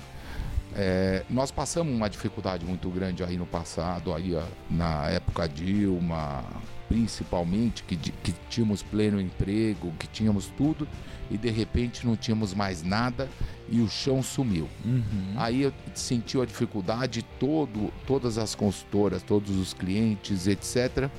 É, 0.76 1.24
nós 1.30 1.50
passamos 1.50 1.92
uma 1.94 2.08
dificuldade 2.08 2.64
muito 2.64 2.88
grande 2.90 3.24
aí 3.24 3.38
no 3.38 3.46
passado, 3.48 4.14
aí 4.14 4.40
na 4.70 5.10
época 5.10 5.50
Dilma, 5.50 6.44
principalmente, 6.90 7.84
que, 7.84 7.96
que 7.96 8.34
tínhamos 8.50 8.82
pleno 8.82 9.22
emprego, 9.22 9.94
que 10.00 10.08
tínhamos 10.08 10.48
tudo, 10.58 10.88
e 11.30 11.38
de 11.38 11.50
repente 11.50 12.06
não 12.06 12.18
tínhamos 12.18 12.54
mais 12.56 12.82
nada 12.82 13.30
e 13.70 13.80
o 13.80 13.88
chão 13.88 14.24
sumiu. 14.24 14.68
Uhum. 14.84 15.36
Aí 15.38 15.62
eu 15.62 15.72
senti 15.94 16.40
a 16.42 16.46
dificuldade, 16.46 17.24
todo, 17.40 17.94
todas 18.08 18.40
as 18.40 18.56
consultoras, 18.56 19.22
todos 19.22 19.56
os 19.56 19.74
clientes, 19.74 20.48
etc. 20.48 21.10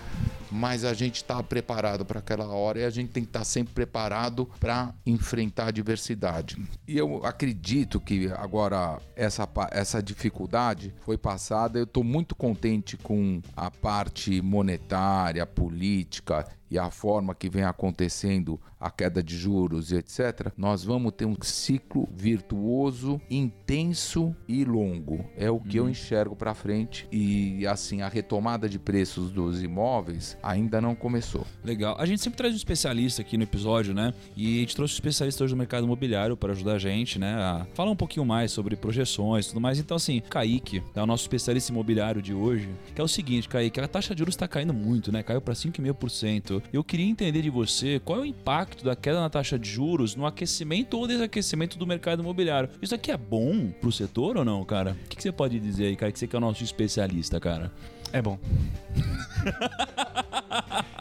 Mas 0.51 0.85
a 0.85 0.93
gente 0.95 1.17
está 1.17 1.43
preparado 1.43 2.05
para 2.05 2.19
aquela 2.19 2.47
hora 2.47 2.81
e 2.81 2.85
a 2.85 2.91
gente 2.91 3.11
tem 3.11 3.23
que 3.23 3.29
estar 3.29 3.45
sempre 3.45 3.75
preparado 3.75 4.51
para 4.59 4.95
enfrentar 5.07 5.69
a 5.69 5.71
diversidade. 5.71 6.57
E 6.87 6.97
eu 6.97 7.25
acredito 7.25 8.01
que 8.01 8.31
agora 8.37 8.99
essa, 9.15 9.49
essa 9.71 10.03
dificuldade 10.03 10.93
foi 11.01 11.17
passada. 11.17 11.79
Eu 11.79 11.85
estou 11.85 12.03
muito 12.03 12.35
contente 12.35 12.97
com 12.97 13.41
a 13.57 13.71
parte 13.71 14.41
monetária, 14.43 15.47
política 15.47 16.47
e 16.71 16.79
a 16.79 16.91
forma 16.91 17.35
que 17.35 17.49
vem 17.49 17.65
acontecendo 17.65 18.61
a 18.79 18.91
queda 18.91 19.23
de 19.23 19.37
juros 19.37 19.93
e 19.93 19.97
etc., 19.97 20.53
nós 20.57 20.83
vamos 20.83 21.13
ter 21.13 21.27
um 21.27 21.37
ciclo 21.43 22.09
virtuoso, 22.17 23.21
intenso 23.31 24.35
e 24.49 24.65
longo. 24.65 25.25
É 25.37 25.51
o 25.51 25.61
que 25.61 25.77
eu 25.77 25.89
enxergo 25.89 26.35
para 26.35 26.55
frente 26.55 27.07
e 27.13 27.67
assim 27.67 28.01
a 28.01 28.09
retomada 28.09 28.69
de 28.69 28.79
preços 28.79 29.31
dos 29.31 29.63
imóveis 29.63 30.39
ainda 30.43 30.81
não 30.81 30.95
começou. 30.95 31.47
Legal. 31.63 31.97
A 31.99 32.07
gente 32.07 32.23
sempre 32.23 32.39
traz 32.39 32.55
um 32.55 32.57
especialista 32.57 33.21
aqui 33.21 33.37
no 33.37 33.43
episódio, 33.43 33.93
né? 33.93 34.15
E 34.35 34.59
a 34.59 34.61
gente 34.61 34.77
trouxe 34.77 34.95
um 34.95 34.97
especialista 34.97 35.45
hoje 35.45 35.53
do 35.53 35.59
mercado 35.59 35.85
imobiliário 35.85 36.37
para 36.37 36.53
ajudar 36.53 36.75
a 36.75 36.79
gente, 36.79 37.19
né? 37.19 37.35
A 37.35 37.67
falar 37.75 37.91
um 37.91 37.97
pouquinho 37.97 38.25
mais 38.25 38.51
sobre 38.53 38.77
projeções 38.77 39.47
e 39.47 39.49
tudo 39.51 39.61
mais. 39.61 39.79
Então, 39.79 39.97
assim, 39.97 40.23
Kaique, 40.31 40.83
é 40.95 41.03
o 41.03 41.07
nosso 41.07 41.25
especialista 41.25 41.71
imobiliário 41.71 42.23
de 42.23 42.33
hoje, 42.33 42.69
que 42.95 43.01
é 43.01 43.05
o 43.05 43.09
seguinte, 43.09 43.49
Kaique, 43.49 43.81
a 43.81 43.89
taxa 43.89 44.15
de 44.15 44.21
juros 44.21 44.35
está 44.35 44.49
caindo 44.49 44.73
muito, 44.73 45.13
né? 45.13 45.23
Caiu 45.23 45.41
para 45.41 45.55
5,5%. 45.55 46.60
Eu 46.73 46.83
queria 46.85 47.07
entender 47.07 47.43
de 47.43 47.51
você 47.51 48.01
qual 48.05 48.19
é 48.21 48.23
o 48.23 48.27
impacto 48.27 48.85
da 48.85 48.95
queda 48.97 49.21
na 49.21 49.29
taxa 49.31 49.59
de 49.59 49.69
juros 49.69 50.15
no 50.17 50.27
aquecimento 50.27 50.97
ou 50.99 51.07
desaquecimento 51.07 51.79
do 51.79 51.87
mercado 51.87 52.23
imobiliário. 52.23 52.69
Isso 52.83 52.95
aqui 52.95 53.11
é 53.11 53.17
bom 53.17 53.71
pro 53.81 53.91
setor 53.93 54.37
ou 54.37 54.45
não, 54.45 54.65
cara? 54.65 54.97
O 55.05 55.09
que, 55.09 55.17
que 55.17 55.23
você 55.23 55.33
pode 55.33 55.59
dizer 55.61 55.87
aí, 55.87 55.97
Kaique? 55.97 56.19
Você 56.19 56.27
que 56.27 56.35
é 56.37 56.39
o 56.39 56.41
nosso 56.41 56.63
especialista, 56.65 57.39
cara. 57.41 57.71
É 58.13 58.21
bom. 58.21 58.39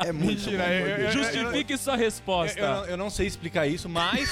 É 0.05 0.11
muito 0.13 0.27
Mentira, 0.45 0.63
bom, 0.63 0.69
eu- 0.69 0.87
eu-. 0.97 1.11
Justifique 1.11 1.77
sua 1.77 1.95
resposta. 1.97 2.57
Eu, 2.59 2.65
eu 2.65 2.73
não, 2.75 2.85
eu 2.85 2.97
não 2.97 3.09
sei 3.09 3.27
explicar 3.27 3.67
isso, 3.67 3.89
mas 3.89 4.29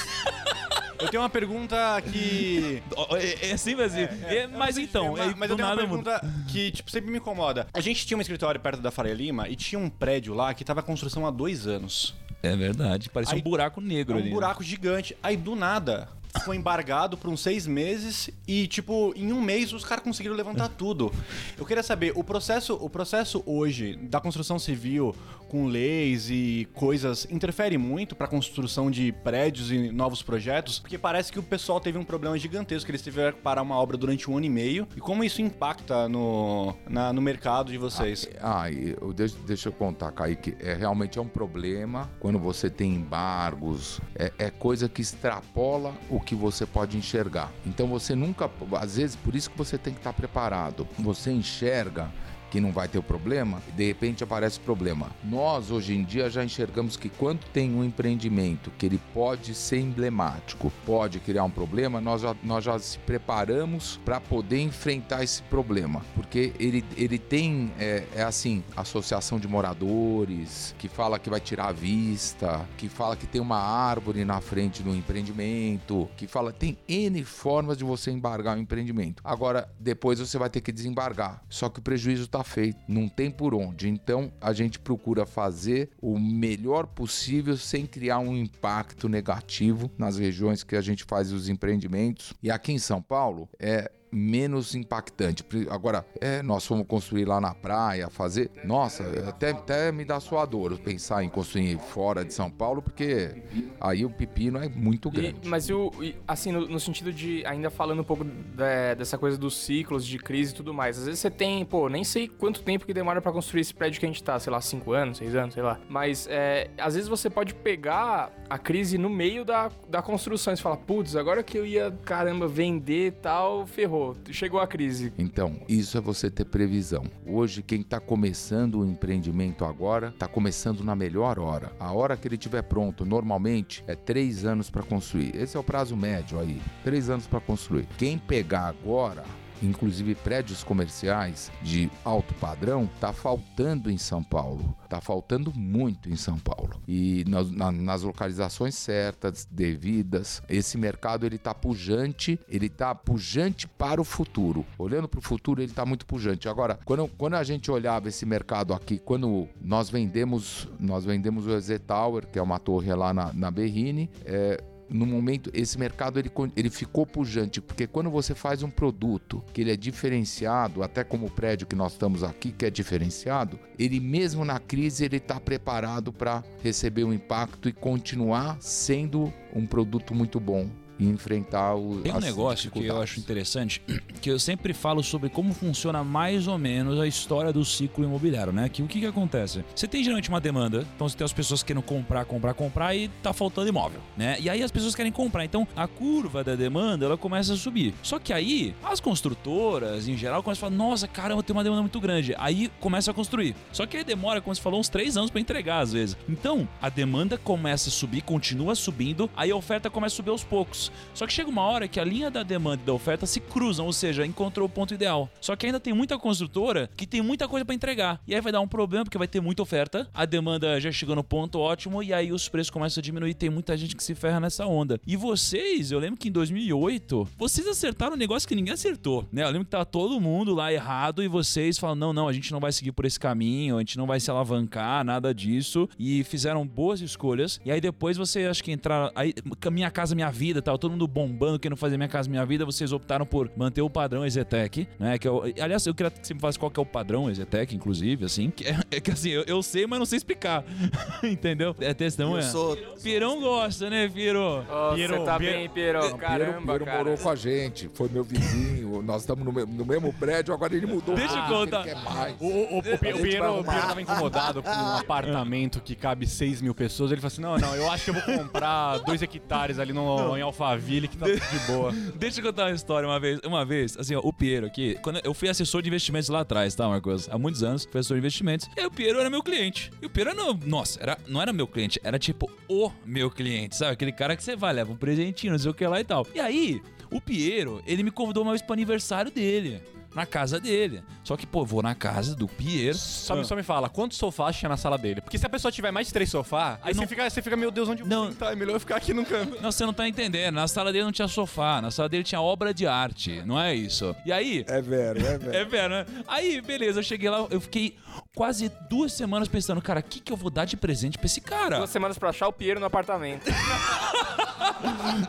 eu 1.00 1.08
tenho 1.08 1.22
uma 1.22 1.28
pergunta 1.30 1.76
que. 2.02 2.82
É, 3.18 3.48
é 3.50 3.52
assim, 3.52 3.74
Brasil. 3.74 4.08
É, 4.26 4.46
mas 4.46 4.76
então, 4.76 5.12
mas, 5.16 5.32
é, 5.32 5.34
mas 5.34 5.48
do 5.48 5.52
eu 5.52 5.56
tenho 5.56 5.68
uma 5.68 5.74
nada 5.76 5.86
muda. 5.86 6.20
pergunta 6.20 6.44
que 6.50 6.70
tipo 6.70 6.90
sempre 6.90 7.10
me 7.10 7.18
incomoda. 7.18 7.66
A 7.72 7.80
gente 7.80 8.06
tinha 8.06 8.16
um 8.16 8.20
escritório 8.20 8.60
perto 8.60 8.80
da 8.80 8.90
Faria 8.90 9.14
Lima 9.14 9.48
e 9.48 9.56
tinha 9.56 9.78
um 9.78 9.88
prédio 9.88 10.34
lá 10.34 10.52
que 10.54 10.64
tava 10.64 10.80
em 10.80 10.84
construção 10.84 11.26
há 11.26 11.30
dois 11.30 11.66
anos. 11.66 12.14
É 12.42 12.54
verdade. 12.56 13.08
Parecia 13.10 13.34
Aí- 13.34 13.40
um 13.40 13.44
buraco 13.44 13.80
negro 13.80 14.16
É 14.16 14.20
ali. 14.20 14.30
um 14.30 14.34
buraco 14.34 14.62
gigante. 14.62 15.16
Aí 15.22 15.36
do 15.36 15.56
nada 15.56 16.08
ficou 16.38 16.54
embargado 16.54 17.16
por 17.16 17.30
uns 17.30 17.40
seis 17.40 17.66
meses 17.66 18.30
e, 18.46 18.68
tipo, 18.68 19.12
em 19.16 19.32
um 19.32 19.40
mês 19.40 19.72
os 19.72 19.84
caras 19.84 20.04
conseguiram 20.04 20.36
levantar 20.36 20.68
tudo. 20.68 21.12
Eu 21.56 21.64
queria 21.64 21.82
saber, 21.82 22.12
o 22.14 22.22
processo, 22.22 22.74
o 22.74 22.88
processo 22.88 23.42
hoje 23.46 23.96
da 23.96 24.20
construção 24.20 24.58
civil 24.58 25.16
com 25.48 25.66
leis 25.66 26.28
e 26.30 26.68
coisas 26.74 27.26
interfere 27.30 27.76
muito 27.78 28.14
pra 28.14 28.26
construção 28.26 28.90
de 28.90 29.12
prédios 29.12 29.70
e 29.72 29.90
novos 29.90 30.22
projetos? 30.22 30.78
Porque 30.78 30.98
parece 30.98 31.32
que 31.32 31.38
o 31.38 31.42
pessoal 31.42 31.80
teve 31.80 31.98
um 31.98 32.04
problema 32.04 32.38
gigantesco, 32.38 32.90
eles 32.90 33.02
tiveram 33.02 33.32
que 33.36 33.42
parar 33.42 33.62
uma 33.62 33.76
obra 33.76 33.96
durante 33.96 34.30
um 34.30 34.36
ano 34.36 34.46
e 34.46 34.50
meio. 34.50 34.86
E 34.96 35.00
como 35.00 35.24
isso 35.24 35.40
impacta 35.42 36.08
no, 36.08 36.74
na- 36.88 37.12
no 37.12 37.20
mercado 37.22 37.72
de 37.72 37.78
vocês? 37.78 38.28
Ah, 38.40 38.70
e 38.70 38.94
eu- 39.00 39.12
deixa, 39.12 39.36
deixa 39.46 39.68
eu 39.68 39.72
contar, 39.72 40.12
Kaique. 40.12 40.54
É, 40.60 40.74
realmente 40.74 41.18
é 41.18 41.22
um 41.22 41.28
problema 41.28 42.10
quando 42.20 42.38
você 42.38 42.68
tem 42.70 42.94
embargos. 42.94 44.00
É, 44.14 44.32
é 44.38 44.50
coisa 44.50 44.88
que 44.88 45.00
extrapola 45.00 45.94
o 46.10 46.20
que 46.20 46.34
você 46.34 46.66
pode 46.66 46.96
enxergar. 46.96 47.52
Então 47.66 47.86
você 47.86 48.14
nunca. 48.14 48.50
Às 48.80 48.96
vezes, 48.96 49.16
por 49.16 49.34
isso 49.34 49.50
que 49.50 49.56
você 49.58 49.78
tem 49.78 49.92
que 49.92 50.00
estar 50.00 50.12
preparado. 50.12 50.86
Você 50.98 51.30
enxerga 51.30 52.10
que 52.50 52.60
não 52.60 52.72
vai 52.72 52.88
ter 52.88 52.98
o 52.98 53.02
problema, 53.02 53.62
de 53.76 53.86
repente 53.86 54.24
aparece 54.24 54.58
o 54.58 54.62
problema. 54.62 55.10
Nós, 55.24 55.70
hoje 55.70 55.94
em 55.94 56.04
dia, 56.04 56.30
já 56.30 56.44
enxergamos 56.44 56.96
que 56.96 57.08
quando 57.08 57.40
tem 57.52 57.74
um 57.74 57.84
empreendimento 57.84 58.70
que 58.78 58.86
ele 58.86 59.00
pode 59.12 59.54
ser 59.54 59.80
emblemático, 59.80 60.72
pode 60.84 61.20
criar 61.20 61.44
um 61.44 61.50
problema, 61.50 62.00
nós 62.00 62.22
já, 62.22 62.34
nós 62.42 62.64
já 62.64 62.78
se 62.78 62.98
preparamos 62.98 64.00
para 64.04 64.20
poder 64.20 64.60
enfrentar 64.60 65.22
esse 65.22 65.42
problema. 65.42 66.02
Porque 66.14 66.52
ele, 66.58 66.84
ele 66.96 67.18
tem, 67.18 67.72
é, 67.78 68.04
é 68.14 68.22
assim, 68.22 68.62
associação 68.76 69.38
de 69.38 69.48
moradores, 69.48 70.74
que 70.78 70.88
fala 70.88 71.18
que 71.18 71.30
vai 71.30 71.40
tirar 71.40 71.68
a 71.68 71.72
vista, 71.72 72.66
que 72.76 72.88
fala 72.88 73.16
que 73.16 73.26
tem 73.26 73.40
uma 73.40 73.58
árvore 73.58 74.24
na 74.24 74.40
frente 74.40 74.82
do 74.82 74.94
empreendimento, 74.94 76.08
que 76.16 76.26
fala. 76.26 76.52
Tem 76.52 76.78
N 76.88 77.22
formas 77.24 77.76
de 77.76 77.84
você 77.84 78.10
embargar 78.10 78.56
um 78.56 78.60
empreendimento. 78.60 79.22
Agora, 79.24 79.68
depois 79.78 80.18
você 80.18 80.38
vai 80.38 80.50
ter 80.50 80.60
que 80.60 80.72
desembargar. 80.72 81.42
Só 81.48 81.68
que 81.68 81.78
o 81.78 81.82
prejuízo 81.82 82.24
está 82.24 82.37
feito, 82.44 82.78
não 82.88 83.08
tem 83.08 83.30
por 83.30 83.54
onde. 83.54 83.88
Então, 83.88 84.32
a 84.40 84.52
gente 84.52 84.78
procura 84.78 85.26
fazer 85.26 85.90
o 86.00 86.18
melhor 86.18 86.86
possível 86.86 87.56
sem 87.56 87.86
criar 87.86 88.18
um 88.18 88.36
impacto 88.36 89.08
negativo 89.08 89.90
nas 89.98 90.18
regiões 90.18 90.62
que 90.62 90.76
a 90.76 90.80
gente 90.80 91.04
faz 91.04 91.32
os 91.32 91.48
empreendimentos. 91.48 92.32
E 92.42 92.50
aqui 92.50 92.72
em 92.72 92.78
São 92.78 93.02
Paulo, 93.02 93.48
é 93.58 93.90
menos 94.10 94.74
impactante. 94.74 95.44
Agora, 95.70 96.04
é, 96.20 96.42
nós 96.42 96.64
fomos 96.66 96.86
construir 96.86 97.24
lá 97.24 97.40
na 97.40 97.54
praia, 97.54 98.08
fazer. 98.10 98.50
Nossa, 98.64 99.04
até, 99.28 99.50
até 99.50 99.92
me 99.92 100.04
dá 100.04 100.18
suador 100.20 100.78
pensar 100.78 101.22
em 101.22 101.28
construir 101.28 101.78
fora 101.78 102.24
de 102.24 102.32
São 102.32 102.50
Paulo, 102.50 102.80
porque 102.82 103.42
aí 103.80 104.04
o 104.04 104.10
pepino 104.10 104.58
é 104.58 104.68
muito 104.68 105.08
E- 105.08 105.12
grande. 105.12 105.48
mas 105.48 105.68
eu, 105.68 105.92
e, 106.00 106.16
assim, 106.26 106.52
no, 106.52 106.66
no 106.68 106.80
sentido 106.80 107.12
de, 107.12 107.44
ainda 107.46 107.70
falando 107.70 108.00
um 108.00 108.04
pouco 108.04 108.24
da- 108.24 108.94
dessa 108.94 109.18
coisa 109.18 109.36
dos 109.36 109.56
ciclos 109.56 110.06
de 110.06 110.18
crise 110.18 110.52
e 110.52 110.56
tudo 110.56 110.72
mais. 110.72 110.98
Às 110.98 111.04
vezes 111.06 111.20
você 111.20 111.30
tem, 111.30 111.64
pô, 111.64 111.88
nem 111.88 112.04
sei 112.04 112.28
quanto 112.28 112.62
tempo 112.62 112.86
que 112.86 112.94
demora 112.94 113.20
pra 113.20 113.32
construir 113.32 113.60
esse 113.60 113.74
prédio 113.74 114.00
que 114.00 114.06
a 114.06 114.08
gente 114.08 114.22
tá, 114.22 114.38
sei 114.38 114.52
lá, 114.52 114.60
5 114.60 114.92
anos, 114.92 115.18
6 115.18 115.34
anos, 115.34 115.54
sei 115.54 115.62
lá. 115.62 115.78
Mas 115.88 116.26
é, 116.30 116.70
às 116.78 116.94
vezes 116.94 117.08
você 117.08 117.28
pode 117.28 117.54
pegar 117.54 118.32
a 118.48 118.58
crise 118.58 118.96
no 118.96 119.10
meio 119.10 119.44
da, 119.44 119.70
da 119.88 120.00
construção 120.00 120.52
e 120.52 120.56
você 120.56 120.62
fala, 120.62 120.76
putz, 120.76 121.14
agora 121.16 121.42
que 121.42 121.58
eu 121.58 121.66
ia, 121.66 121.90
caramba, 122.04 122.46
vender 122.48 123.08
e 123.08 123.10
tal, 123.10 123.66
ferrou. 123.66 123.97
Chegou 124.30 124.60
a 124.60 124.66
crise. 124.66 125.12
Então, 125.18 125.60
isso 125.68 125.96
é 125.96 126.00
você 126.00 126.30
ter 126.30 126.44
previsão. 126.44 127.04
Hoje, 127.26 127.62
quem 127.62 127.80
está 127.80 128.00
começando 128.00 128.80
o 128.80 128.86
empreendimento 128.86 129.64
agora, 129.64 130.08
está 130.08 130.28
começando 130.28 130.84
na 130.84 130.94
melhor 130.94 131.38
hora. 131.38 131.72
A 131.78 131.92
hora 131.92 132.16
que 132.16 132.28
ele 132.28 132.36
estiver 132.36 132.62
pronto, 132.62 133.04
normalmente, 133.04 133.82
é 133.86 133.94
três 133.94 134.44
anos 134.44 134.70
para 134.70 134.82
construir. 134.82 135.34
Esse 135.36 135.56
é 135.56 135.60
o 135.60 135.64
prazo 135.64 135.96
médio 135.96 136.38
aí. 136.38 136.60
Três 136.84 137.10
anos 137.10 137.26
para 137.26 137.40
construir. 137.40 137.86
Quem 137.96 138.18
pegar 138.18 138.66
agora. 138.68 139.24
Inclusive 139.62 140.14
prédios 140.14 140.62
comerciais 140.64 141.50
de 141.62 141.90
alto 142.04 142.32
padrão, 142.34 142.88
tá 143.00 143.12
faltando 143.12 143.90
em 143.90 143.98
São 143.98 144.22
Paulo. 144.22 144.76
Tá 144.88 145.00
faltando 145.00 145.52
muito 145.54 146.08
em 146.08 146.16
São 146.16 146.38
Paulo. 146.38 146.80
E 146.86 147.24
nas, 147.28 147.50
na- 147.50 147.72
nas 147.72 148.02
localizações 148.02 148.74
certas, 148.74 149.46
devidas, 149.50 150.42
esse 150.48 150.78
mercado 150.78 151.26
ele 151.26 151.38
tá 151.38 151.54
pujante, 151.54 152.38
ele 152.48 152.68
tá 152.68 152.94
pujante 152.94 153.66
para 153.68 154.00
o 154.00 154.04
futuro. 154.04 154.64
Olhando 154.78 155.08
para 155.08 155.18
o 155.18 155.22
futuro, 155.22 155.62
ele 155.62 155.72
tá 155.72 155.84
muito 155.84 156.06
pujante. 156.06 156.48
Agora, 156.48 156.78
quando, 156.84 157.08
quando 157.18 157.34
a 157.34 157.42
gente 157.42 157.70
olhava 157.70 158.08
esse 158.08 158.24
mercado 158.24 158.72
aqui, 158.72 158.98
quando 158.98 159.48
nós 159.60 159.90
vendemos, 159.90 160.68
nós 160.80 161.04
vendemos 161.04 161.46
o 161.46 161.52
EZ 161.52 161.80
Tower, 161.86 162.26
que 162.26 162.38
é 162.38 162.42
uma 162.42 162.58
torre 162.58 162.92
lá 162.94 163.12
na, 163.12 163.32
na 163.32 163.50
Berrine, 163.50 164.10
é, 164.24 164.62
no 164.88 165.06
momento, 165.06 165.50
esse 165.52 165.78
mercado 165.78 166.18
ele, 166.18 166.30
ele 166.56 166.70
ficou 166.70 167.06
pujante, 167.06 167.60
porque 167.60 167.86
quando 167.86 168.10
você 168.10 168.34
faz 168.34 168.62
um 168.62 168.70
produto 168.70 169.42
que 169.52 169.60
ele 169.60 169.72
é 169.72 169.76
diferenciado, 169.76 170.82
até 170.82 171.04
como 171.04 171.26
o 171.26 171.30
prédio 171.30 171.66
que 171.66 171.76
nós 171.76 171.92
estamos 171.92 172.22
aqui, 172.22 172.52
que 172.52 172.64
é 172.64 172.70
diferenciado, 172.70 173.58
ele 173.78 174.00
mesmo 174.00 174.44
na 174.44 174.58
crise 174.58 175.04
ele 175.04 175.18
está 175.18 175.38
preparado 175.38 176.12
para 176.12 176.42
receber 176.62 177.04
o 177.04 177.12
impacto 177.12 177.68
e 177.68 177.72
continuar 177.72 178.56
sendo 178.60 179.32
um 179.54 179.66
produto 179.66 180.14
muito 180.14 180.40
bom 180.40 180.68
e 180.98 181.06
enfrentar 181.06 181.74
o 181.74 182.00
Tem 182.00 182.12
um 182.12 182.20
negócio 182.20 182.70
que 182.70 182.84
eu 182.84 183.00
acho 183.00 183.20
interessante, 183.20 183.80
que 184.20 184.30
eu 184.30 184.38
sempre 184.38 184.72
falo 184.72 185.02
sobre 185.02 185.28
como 185.28 185.52
funciona 185.54 186.02
mais 186.02 186.46
ou 186.46 186.58
menos 186.58 186.98
a 186.98 187.06
história 187.06 187.52
do 187.52 187.64
ciclo 187.64 188.04
imobiliário, 188.04 188.52
né? 188.52 188.68
Que 188.68 188.82
o 188.82 188.86
que, 188.86 189.00
que 189.00 189.06
acontece? 189.06 189.64
Você 189.74 189.86
tem 189.86 190.02
geralmente 190.02 190.28
uma 190.28 190.40
demanda, 190.40 190.86
então 190.94 191.08
você 191.08 191.16
tem 191.16 191.24
as 191.24 191.32
pessoas 191.32 191.62
querendo 191.62 191.82
comprar, 191.82 192.24
comprar, 192.24 192.54
comprar 192.54 192.94
e 192.94 193.08
tá 193.22 193.32
faltando 193.32 193.68
imóvel, 193.68 194.00
né? 194.16 194.36
E 194.40 194.50
aí 194.50 194.62
as 194.62 194.70
pessoas 194.70 194.94
querem 194.94 195.12
comprar, 195.12 195.44
então 195.44 195.66
a 195.76 195.86
curva 195.86 196.42
da 196.42 196.54
demanda 196.54 197.06
ela 197.06 197.16
começa 197.16 197.54
a 197.54 197.56
subir. 197.56 197.94
Só 198.02 198.18
que 198.18 198.32
aí 198.32 198.74
as 198.82 199.00
construtoras, 199.00 200.08
em 200.08 200.16
geral, 200.16 200.42
começam 200.42 200.66
a 200.66 200.70
falar: 200.70 200.76
nossa, 200.76 201.06
caramba, 201.06 201.42
tem 201.42 201.54
uma 201.54 201.64
demanda 201.64 201.82
muito 201.82 202.00
grande. 202.00 202.34
Aí 202.38 202.70
começa 202.80 203.10
a 203.10 203.14
construir. 203.14 203.54
Só 203.72 203.86
que 203.86 203.96
aí 203.96 204.04
demora, 204.04 204.40
como 204.40 204.54
você 204.54 204.60
falou, 204.60 204.80
uns 204.80 204.88
três 204.88 205.16
anos 205.16 205.30
para 205.30 205.40
entregar 205.40 205.80
às 205.80 205.92
vezes. 205.92 206.16
Então 206.28 206.68
a 206.80 206.88
demanda 206.88 207.38
começa 207.38 207.88
a 207.88 207.92
subir, 207.92 208.22
continua 208.22 208.74
subindo, 208.74 209.30
aí 209.36 209.50
a 209.50 209.56
oferta 209.56 209.88
começa 209.90 210.14
a 210.14 210.16
subir 210.16 210.30
aos 210.30 210.44
poucos. 210.44 210.87
Só 211.14 211.26
que 211.26 211.32
chega 211.32 211.48
uma 211.48 211.62
hora 211.62 211.88
que 211.88 212.00
a 212.00 212.04
linha 212.04 212.30
da 212.30 212.42
demanda 212.42 212.82
e 212.82 212.86
da 212.86 212.92
oferta 212.92 213.26
se 213.26 213.40
cruzam, 213.40 213.86
ou 213.86 213.92
seja, 213.92 214.26
encontrou 214.26 214.66
o 214.66 214.70
ponto 214.70 214.94
ideal. 214.94 215.28
Só 215.40 215.56
que 215.56 215.66
ainda 215.66 215.80
tem 215.80 215.92
muita 215.92 216.18
construtora 216.18 216.90
que 216.96 217.06
tem 217.06 217.22
muita 217.22 217.48
coisa 217.48 217.64
para 217.64 217.74
entregar. 217.74 218.20
E 218.26 218.34
aí 218.34 218.40
vai 218.40 218.52
dar 218.52 218.60
um 218.60 218.68
problema 218.68 219.04
porque 219.04 219.18
vai 219.18 219.28
ter 219.28 219.40
muita 219.40 219.62
oferta, 219.62 220.08
a 220.14 220.24
demanda 220.24 220.80
já 220.80 220.90
chegou 220.92 221.16
no 221.16 221.24
ponto 221.24 221.58
ótimo 221.58 222.02
e 222.02 222.12
aí 222.12 222.32
os 222.32 222.48
preços 222.48 222.70
começam 222.70 223.00
a 223.00 223.02
diminuir. 223.02 223.34
Tem 223.34 223.50
muita 223.50 223.76
gente 223.76 223.96
que 223.96 224.02
se 224.02 224.14
ferra 224.14 224.40
nessa 224.40 224.66
onda. 224.66 225.00
E 225.06 225.16
vocês, 225.16 225.90
eu 225.90 225.98
lembro 225.98 226.18
que 226.18 226.28
em 226.28 226.32
2008, 226.32 227.28
vocês 227.36 227.66
acertaram 227.66 228.14
um 228.14 228.18
negócio 228.18 228.48
que 228.48 228.54
ninguém 228.54 228.74
acertou, 228.74 229.26
né? 229.32 229.42
Eu 229.42 229.48
lembro 229.48 229.64
que 229.64 229.70
tava 229.70 229.84
todo 229.84 230.20
mundo 230.20 230.54
lá 230.54 230.72
errado 230.72 231.22
e 231.22 231.28
vocês 231.28 231.78
falam: 231.78 231.96
"Não, 231.96 232.12
não, 232.12 232.28
a 232.28 232.32
gente 232.32 232.52
não 232.52 232.60
vai 232.60 232.72
seguir 232.72 232.92
por 232.92 233.04
esse 233.04 233.18
caminho, 233.18 233.76
a 233.76 233.80
gente 233.80 233.98
não 233.98 234.06
vai 234.06 234.20
se 234.20 234.30
alavancar, 234.30 235.04
nada 235.04 235.34
disso". 235.34 235.88
E 235.98 236.24
fizeram 236.24 236.66
boas 236.66 237.00
escolhas. 237.00 237.60
E 237.64 237.70
aí 237.70 237.80
depois 237.80 238.16
você 238.16 238.46
acho 238.46 238.62
que 238.62 238.72
entraram 238.72 239.10
aí 239.14 239.34
minha 239.70 239.90
casa 239.90 240.14
minha 240.14 240.30
vida, 240.30 240.62
tal, 240.62 240.77
todo 240.78 240.90
mundo 240.92 241.06
bombando 241.06 241.58
querendo 241.58 241.76
fazer 241.76 241.96
minha 241.96 242.08
casa 242.08 242.28
minha 242.30 242.44
vida, 242.46 242.64
vocês 242.64 242.92
optaram 242.92 243.26
por 243.26 243.50
manter 243.56 243.82
o 243.82 243.90
padrão 243.90 244.24
Ezetec, 244.24 244.88
né? 244.98 245.18
Que 245.18 245.28
é 245.28 245.30
o- 245.30 245.42
aliás, 245.60 245.86
eu 245.86 245.94
queria 245.94 246.10
que 246.10 246.26
você 246.26 246.34
me 246.34 246.40
falasse 246.40 246.58
qual 246.58 246.70
que 246.70 246.78
é 246.78 246.82
o 246.82 246.86
padrão 246.86 247.28
Ezetec, 247.30 247.74
inclusive, 247.74 248.24
assim, 248.24 248.50
que 248.50 248.64
é, 248.66 248.76
é 248.90 249.00
que 249.00 249.10
assim, 249.10 249.30
eu, 249.30 249.42
eu 249.46 249.62
sei, 249.62 249.86
mas 249.86 249.98
não 249.98 250.06
sei 250.06 250.16
explicar. 250.18 250.64
Entendeu? 251.22 251.74
É 251.80 251.92
textão, 251.94 252.32
Eu 252.32 252.38
é. 252.38 252.42
sou. 252.42 252.76
Pirão 253.02 253.40
gosta, 253.40 253.88
né, 253.90 254.08
Piro? 254.08 254.64
Você 254.92 255.08
tá 255.24 255.36
Piero- 255.38 255.58
bem? 255.58 255.68
Piero, 255.68 256.16
Caramba, 256.16 256.60
Piero 256.72 256.84
cara. 256.84 256.98
morou 256.98 257.18
com 257.18 257.28
a 257.30 257.34
gente, 257.36 257.88
foi 257.94 258.08
meu 258.08 258.24
vizinho, 258.24 259.02
nós 259.02 259.22
estamos 259.22 259.44
no, 259.44 259.52
no 259.66 259.84
mesmo 259.84 260.12
prédio, 260.12 260.52
agora 260.54 260.74
ele 260.74 260.86
mudou. 260.86 261.14
Deixa 261.14 261.34
eu 261.36 261.42
porque 261.68 261.92
contar. 261.92 262.30
O, 262.40 262.46
o, 262.46 262.74
o, 262.74 262.78
o, 262.78 262.82
Pi- 262.82 262.88
o 262.88 262.92
gente 262.92 263.12
vai 263.12 263.22
Piero, 263.22 263.44
o 263.44 263.46
arrumar. 263.48 263.72
Piero 263.72 263.86
tava 263.88 264.02
incomodado 264.02 264.62
com 264.62 264.68
um 264.70 264.96
apartamento 264.96 265.80
que 265.80 265.94
cabe 265.94 266.26
6 266.26 266.60
mil 266.62 266.74
pessoas. 266.74 267.10
Ele 267.12 267.20
falou 267.20 267.28
assim: 267.32 267.40
não, 267.42 267.56
não, 267.58 267.74
eu 267.76 267.90
acho 267.90 268.04
que 268.04 268.10
eu 268.10 268.14
vou 268.14 268.22
comprar 268.22 268.98
dois 268.98 269.22
hectares 269.22 269.78
ali 269.78 269.92
no, 269.92 270.36
em 270.36 270.42
Alphaville 270.68 271.08
que 271.08 271.16
tá 271.16 271.26
de 271.26 271.58
boa. 271.66 271.92
Deixa 272.16 272.40
eu 272.40 272.44
contar 272.44 272.64
uma 272.64 272.74
história 272.74 273.08
uma 273.08 273.18
vez. 273.18 273.40
Uma 273.44 273.64
vez, 273.64 273.96
assim, 273.96 274.14
ó, 274.14 274.20
o 274.22 274.32
Piero 274.32 274.66
aqui, 274.66 274.96
quando 275.02 275.20
eu 275.24 275.32
fui 275.32 275.48
assessor 275.48 275.82
de 275.82 275.88
investimentos 275.88 276.28
lá 276.28 276.40
atrás, 276.40 276.74
tá, 276.74 276.86
Marcos? 276.88 277.28
Há 277.28 277.38
muitos 277.38 277.62
anos, 277.62 277.86
assessor 277.86 278.16
de 278.16 278.20
investimentos. 278.20 278.68
E 278.76 278.84
o 278.84 278.90
Piero 278.90 279.18
era 279.18 279.30
meu 279.30 279.42
cliente. 279.42 279.90
E 280.02 280.06
o 280.06 280.10
Piero 280.10 280.30
era, 280.30 280.54
nossa, 280.66 281.00
era, 281.02 281.18
não 281.26 281.40
era 281.40 281.52
meu 281.52 281.66
cliente, 281.66 281.98
era 282.04 282.18
tipo 282.18 282.50
o 282.68 282.90
meu 283.04 283.30
cliente, 283.30 283.76
sabe? 283.76 283.92
Aquele 283.92 284.12
cara 284.12 284.36
que 284.36 284.42
você 284.42 284.54
vai, 284.54 284.72
leva 284.72 284.92
um 284.92 284.96
presentinho, 284.96 285.52
não 285.52 285.58
sei 285.58 285.70
o 285.70 285.74
que 285.74 285.86
lá 285.86 286.00
e 286.00 286.04
tal. 286.04 286.26
E 286.34 286.40
aí, 286.40 286.82
o 287.10 287.20
Piero, 287.20 287.82
ele 287.86 288.02
me 288.02 288.10
convidou 288.10 288.42
uma 288.42 288.52
vez 288.52 288.62
pro 288.62 288.74
aniversário 288.74 289.30
dele. 289.30 289.80
Na 290.18 290.26
casa 290.26 290.58
dele. 290.58 291.00
Só 291.22 291.36
que, 291.36 291.46
pô, 291.46 291.64
vou 291.64 291.80
na 291.80 291.94
casa 291.94 292.34
do 292.34 292.48
Piero. 292.48 292.98
Só 292.98 293.36
me, 293.36 293.44
só 293.44 293.54
me 293.54 293.62
fala, 293.62 293.88
quantos 293.88 294.18
sofás 294.18 294.56
tinha 294.56 294.68
na 294.68 294.76
sala 294.76 294.98
dele? 294.98 295.20
Porque 295.20 295.38
se 295.38 295.46
a 295.46 295.48
pessoa 295.48 295.70
tiver 295.70 295.92
mais 295.92 296.08
de 296.08 296.12
três 296.12 296.28
sofás, 296.28 296.80
aí 296.82 296.92
não- 296.92 297.02
você, 297.04 297.06
fica, 297.06 297.30
você 297.30 297.40
fica, 297.40 297.56
meu 297.56 297.70
Deus, 297.70 297.88
onde 297.88 298.02
Não. 298.02 298.28
sentar? 298.32 298.52
É 298.52 298.56
melhor 298.56 298.74
eu 298.74 298.80
ficar 298.80 298.96
aqui 298.96 299.14
no 299.14 299.24
canto. 299.24 299.62
Não, 299.62 299.70
você 299.70 299.86
não 299.86 299.92
tá 299.92 300.08
entendendo. 300.08 300.56
Na 300.56 300.66
sala 300.66 300.90
dele 300.92 301.04
não 301.04 301.12
tinha 301.12 301.28
sofá, 301.28 301.80
na 301.80 301.92
sala 301.92 302.08
dele 302.08 302.24
tinha 302.24 302.40
obra 302.40 302.74
de 302.74 302.84
arte, 302.84 303.40
não 303.46 303.60
é 303.60 303.72
isso? 303.76 304.12
E 304.26 304.32
aí, 304.32 304.64
É 304.66 304.82
vero, 304.82 305.20
é 305.24 305.38
vero. 305.38 305.56
É 305.56 305.64
velho, 305.64 305.88
né? 305.90 306.06
Aí, 306.26 306.60
beleza, 306.60 306.98
eu 306.98 307.04
cheguei 307.04 307.30
lá, 307.30 307.46
eu 307.48 307.60
fiquei 307.60 307.96
quase 308.38 308.70
duas 308.88 309.12
semanas 309.12 309.48
pensando, 309.48 309.82
cara, 309.82 309.98
o 309.98 310.02
que, 310.04 310.20
que 310.20 310.32
eu 310.32 310.36
vou 310.36 310.48
dar 310.48 310.64
de 310.64 310.76
presente 310.76 311.18
pra 311.18 311.26
esse 311.26 311.40
cara? 311.40 311.78
Duas 311.78 311.90
semanas 311.90 312.16
pra 312.16 312.28
achar 312.30 312.46
o 312.46 312.52
Piero 312.52 312.78
no 312.78 312.86
apartamento. 312.86 313.42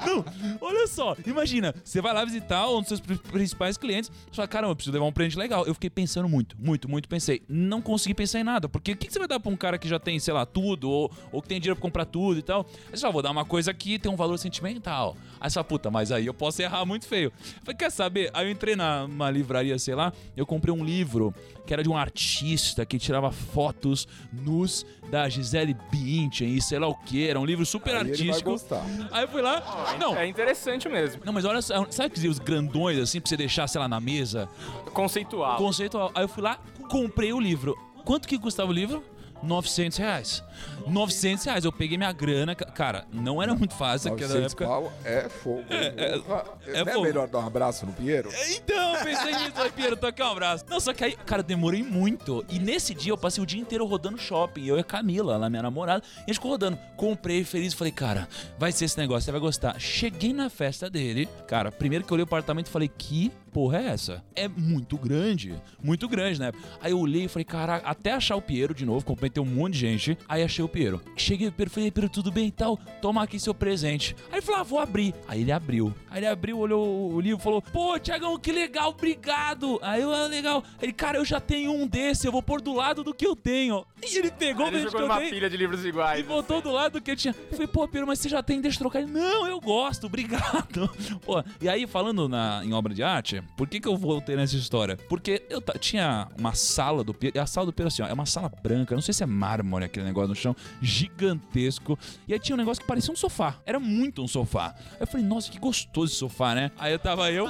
Não, 0.05 0.23
olha 0.61 0.85
só, 0.87 1.15
imagina, 1.25 1.73
você 1.83 2.01
vai 2.01 2.13
lá 2.13 2.23
visitar 2.23 2.69
um 2.69 2.79
dos 2.81 2.87
seus 2.89 2.99
pri- 2.99 3.17
principais 3.17 3.77
clientes, 3.77 4.11
você 4.29 4.35
fala, 4.35 4.47
caramba, 4.47 4.71
eu 4.71 4.75
preciso 4.75 4.93
levar 4.93 5.05
um 5.07 5.11
presente 5.11 5.39
legal. 5.39 5.65
Eu 5.65 5.73
fiquei 5.73 5.89
pensando 5.89 6.29
muito, 6.29 6.55
muito, 6.59 6.87
muito, 6.87 7.09
pensei. 7.09 7.41
Não 7.49 7.81
consegui 7.81 8.13
pensar 8.13 8.39
em 8.39 8.43
nada, 8.43 8.69
porque 8.69 8.91
o 8.91 8.95
que, 8.97 9.07
que 9.07 9.13
você 9.13 9.17
vai 9.17 9.27
dar 9.27 9.39
pra 9.39 9.51
um 9.51 9.55
cara 9.57 9.79
que 9.79 9.87
já 9.87 9.97
tem, 9.99 10.19
sei 10.19 10.33
lá, 10.35 10.45
tudo, 10.45 10.87
ou, 10.87 11.11
ou 11.31 11.41
que 11.41 11.47
tem 11.47 11.59
dinheiro 11.59 11.75
pra 11.75 11.81
comprar 11.81 12.05
tudo 12.05 12.37
e 12.39 12.43
tal? 12.43 12.63
Aí 12.91 12.97
você 12.97 13.01
fala, 13.01 13.13
vou 13.13 13.21
dar 13.23 13.31
uma 13.31 13.43
coisa 13.45 13.73
que 13.73 13.97
tem 13.97 14.11
um 14.11 14.15
valor 14.15 14.37
sentimental. 14.37 15.17
Aí 15.39 15.49
você 15.49 15.55
fala, 15.55 15.63
puta, 15.63 15.89
mas 15.89 16.11
aí 16.11 16.27
eu 16.27 16.33
posso 16.33 16.61
errar 16.61 16.85
muito 16.85 17.07
feio. 17.07 17.31
Eu 17.57 17.61
falei, 17.63 17.75
quer 17.75 17.91
saber? 17.91 18.29
Aí 18.35 18.45
eu 18.45 18.51
entrei 18.51 18.75
na- 18.75 19.07
numa 19.07 19.31
livraria, 19.31 19.79
sei 19.79 19.95
lá, 19.95 20.13
eu 20.37 20.45
comprei 20.45 20.73
um 20.73 20.83
livro 20.85 21.33
que 21.65 21.73
era 21.73 21.81
de 21.83 21.89
um 21.89 21.97
artista 21.97 22.85
que 22.85 22.97
tirava 22.99 23.31
fotos 23.31 24.07
nus 24.31 24.85
da 25.09 25.27
Gisele 25.29 25.75
Bündchen 25.91 26.53
e 26.55 26.61
sei 26.61 26.77
lá 26.79 26.87
o 26.87 26.95
que. 26.95 27.27
Era 27.27 27.39
um 27.39 27.45
livro 27.45 27.65
super 27.65 27.95
Aí 27.95 28.01
ele 28.01 28.03
vai 28.09 28.11
artístico. 28.19 28.51
gostar. 28.51 28.85
Aí 29.11 29.23
eu 29.23 29.27
fui 29.27 29.41
lá. 29.41 29.95
Não, 29.99 30.15
É 30.15 30.27
interessante 30.27 30.87
mesmo. 30.89 31.21
não, 31.25 31.33
mas 31.33 31.45
olha 31.45 31.61
só, 31.61 31.85
sabe 31.89 32.13
que 32.13 32.27
os 32.27 32.39
grandões 32.39 32.97
assim 32.99 33.19
pra 33.19 33.29
você 33.29 33.37
deixar, 33.37 33.67
sei 33.67 33.79
lá, 33.81 33.87
na 33.87 33.99
mesa? 33.99 34.47
Conceitual. 34.93 35.57
Conceitual. 35.57 36.11
Aí 36.13 36.23
eu 36.23 36.27
fui 36.29 36.43
lá, 36.43 36.59
comprei 36.89 37.31
o 37.33 37.39
livro. 37.39 37.75
Quanto 38.05 38.27
que 38.27 38.37
custava 38.37 38.69
o 38.69 38.73
livro? 38.73 39.03
900 39.43 39.97
reais. 39.97 40.43
900 40.87 41.45
reais. 41.45 41.65
Eu 41.65 41.71
peguei 41.71 41.97
minha 41.97 42.11
grana. 42.11 42.55
ca- 42.55 42.65
Cara, 42.65 43.05
não 43.11 43.41
era 43.41 43.53
muito 43.55 43.73
fácil 43.73 44.11
naquela 44.11 44.33
900 44.33 44.51
época. 44.53 44.65
pau 44.65 44.93
é 45.05 45.29
fogo. 45.29 45.63
é- 45.69 46.21
é 46.67 46.81
é 46.81 46.85
fogo. 46.85 47.01
melhor 47.05 47.27
dar 47.27 47.39
um 47.39 47.47
abraço 47.47 47.85
no 47.85 47.93
Pinheiro? 47.93 48.29
Então, 48.51 48.95
eu 48.95 49.03
pensei 49.03 49.35
nisso, 49.35 49.53
aí, 49.61 49.71
Piero, 49.71 49.95
toca 49.97 50.23
um 50.25 50.31
abraço. 50.31 50.65
Não, 50.69 50.79
só 50.79 50.93
que 50.93 51.03
aí, 51.03 51.15
cara, 51.25 51.41
demorei 51.43 51.83
muito. 51.83 52.45
E 52.49 52.59
nesse 52.59 52.93
dia 52.93 53.11
eu 53.11 53.17
passei 53.17 53.41
o 53.41 53.45
dia 53.45 53.59
inteiro 53.59 53.85
rodando 53.85 54.17
shopping. 54.17 54.65
Eu 54.65 54.77
e 54.77 54.81
a 54.81 54.83
Camila, 54.83 55.37
lá, 55.37 55.49
minha 55.49 55.63
namorada, 55.63 56.03
e 56.17 56.21
a 56.21 56.25
gente 56.27 56.35
ficou 56.35 56.51
rodando. 56.51 56.77
Comprei 56.97 57.43
feliz, 57.43 57.73
falei, 57.73 57.91
cara, 57.93 58.27
vai 58.57 58.71
ser 58.71 58.85
esse 58.85 58.97
negócio, 58.97 59.23
você 59.25 59.31
vai 59.31 59.39
gostar. 59.41 59.79
Cheguei 59.79 60.33
na 60.33 60.49
festa 60.49 60.89
dele, 60.89 61.27
cara, 61.47 61.71
primeiro 61.71 62.03
que 62.05 62.11
eu 62.11 62.15
olhei 62.15 62.23
o 62.23 62.27
apartamento 62.27 62.69
falei, 62.69 62.87
que 62.89 63.31
porra 63.49 63.79
é 63.79 63.87
essa? 63.87 64.23
É 64.35 64.47
muito 64.47 64.97
grande, 64.97 65.53
muito 65.83 66.07
grande, 66.07 66.39
né? 66.39 66.51
Aí 66.81 66.91
eu 66.91 66.99
olhei 66.99 67.25
e 67.25 67.27
falei, 67.27 67.43
caraca, 67.45 67.87
até 67.87 68.13
achar 68.13 68.35
o 68.35 68.41
Piero 68.41 68.73
de 68.73 68.85
novo, 68.85 69.03
cumprimentei 69.05 69.41
um 69.41 69.45
monte 69.45 69.73
de 69.73 69.79
gente. 69.79 70.17
Aí 70.27 70.43
achei 70.43 70.63
o 70.63 70.69
Piero. 70.69 71.01
Cheguei 71.15 71.47
o 71.47 71.51
Piero, 71.51 71.71
falei, 71.71 71.91
Piero, 71.91 72.09
tudo 72.09 72.31
bem 72.31 72.47
e 72.47 72.51
tal? 72.51 72.77
Toma 73.01 73.23
aqui 73.23 73.39
seu 73.39 73.53
presente. 73.53 74.15
Aí 74.31 74.35
ele 74.39 74.41
falou, 74.41 74.61
ah, 74.61 74.63
vou 74.63 74.79
abrir. 74.79 75.13
Aí 75.27 75.41
ele 75.41 75.51
abriu. 75.51 75.93
Aí 76.09 76.19
ele 76.19 76.27
abriu, 76.27 76.57
olhou 76.57 77.11
o 77.13 77.19
livro 77.19 77.39
e 77.39 77.43
falou, 77.43 77.61
pô, 77.61 77.97
Tiagão, 77.99 78.37
que 78.39 78.51
legal, 78.51 78.89
obrigado. 78.91 79.79
Aí 79.81 80.01
eu, 80.01 80.13
ah, 80.13 80.27
legal. 80.27 80.63
Ele, 80.81 80.93
cara, 80.93 81.17
eu 81.17 81.25
já 81.25 81.39
tenho 81.39 81.71
um 81.71 81.87
desse, 81.87 82.27
eu 82.27 82.31
vou 82.31 82.41
pôr 82.41 82.61
do 82.61 82.73
lado 82.73 83.03
do 83.03 83.13
que 83.13 83.25
eu 83.25 83.35
tenho. 83.35 83.85
E 84.01 84.17
ele 84.17 84.31
pegou 84.31 84.65
o 84.65 84.69
Ele 84.69 84.79
jogou 84.83 85.01
numa 85.01 85.19
dei. 85.19 85.29
pilha 85.29 85.49
de 85.49 85.57
livros 85.57 85.83
E 85.83 85.89
iguais. 85.89 86.25
botou 86.25 86.61
do 86.61 86.71
lado 86.71 86.93
do 86.93 87.01
que 87.01 87.11
eu 87.11 87.15
tinha. 87.15 87.35
Eu 87.49 87.51
falei, 87.51 87.67
pô, 87.67 87.87
Pedro, 87.87 88.07
mas 88.07 88.19
você 88.19 88.29
já 88.29 88.41
tem, 88.41 88.61
deixa 88.61 88.77
eu 88.77 88.79
trocar. 88.79 88.99
Ele, 89.01 89.11
não, 89.11 89.45
eu 89.47 89.59
gosto, 89.59 90.05
obrigado. 90.07 90.89
Pô, 91.25 91.43
e 91.61 91.67
aí, 91.67 91.85
falando 91.87 92.27
na, 92.29 92.61
em 92.63 92.73
obra 92.73 92.93
de 92.93 93.03
arte, 93.03 93.38
por 93.55 93.67
que, 93.67 93.79
que 93.79 93.87
eu 93.87 93.97
voltei 93.97 94.35
nessa 94.35 94.55
história? 94.55 94.97
Porque 95.09 95.43
eu 95.49 95.61
tinha 95.79 96.27
uma 96.37 96.53
sala 96.53 97.03
do 97.03 97.13
Pedro, 97.13 97.37
e 97.37 97.41
a 97.41 97.45
sala 97.45 97.65
do 97.67 97.73
Pedro, 97.73 97.87
assim, 97.87 98.01
ó, 98.01 98.07
é 98.07 98.13
uma 98.13 98.25
sala 98.25 98.51
branca, 98.61 98.95
não 98.95 99.01
sei 99.01 99.13
se 99.13 99.23
é 99.23 99.25
mármore 99.25 99.85
aquele 99.85 100.05
negócio 100.05 100.29
no 100.29 100.35
chão, 100.35 100.55
gigantesco. 100.81 101.97
E 102.27 102.33
aí 102.33 102.39
tinha 102.39 102.55
um 102.55 102.57
negócio 102.57 102.81
que 102.81 102.87
parecia 102.87 103.11
um 103.11 103.15
sofá. 103.15 103.55
Era 103.65 103.79
muito 103.79 104.23
um 104.23 104.27
sofá. 104.27 104.73
Aí 104.91 104.97
eu 105.01 105.07
falei, 105.07 105.25
nossa, 105.25 105.51
que 105.51 105.59
gostoso 105.59 106.11
esse 106.11 106.19
sofá, 106.19 106.55
né? 106.55 106.71
Aí 106.77 106.91
eu 106.91 106.99
tava 106.99 107.31
eu. 107.31 107.49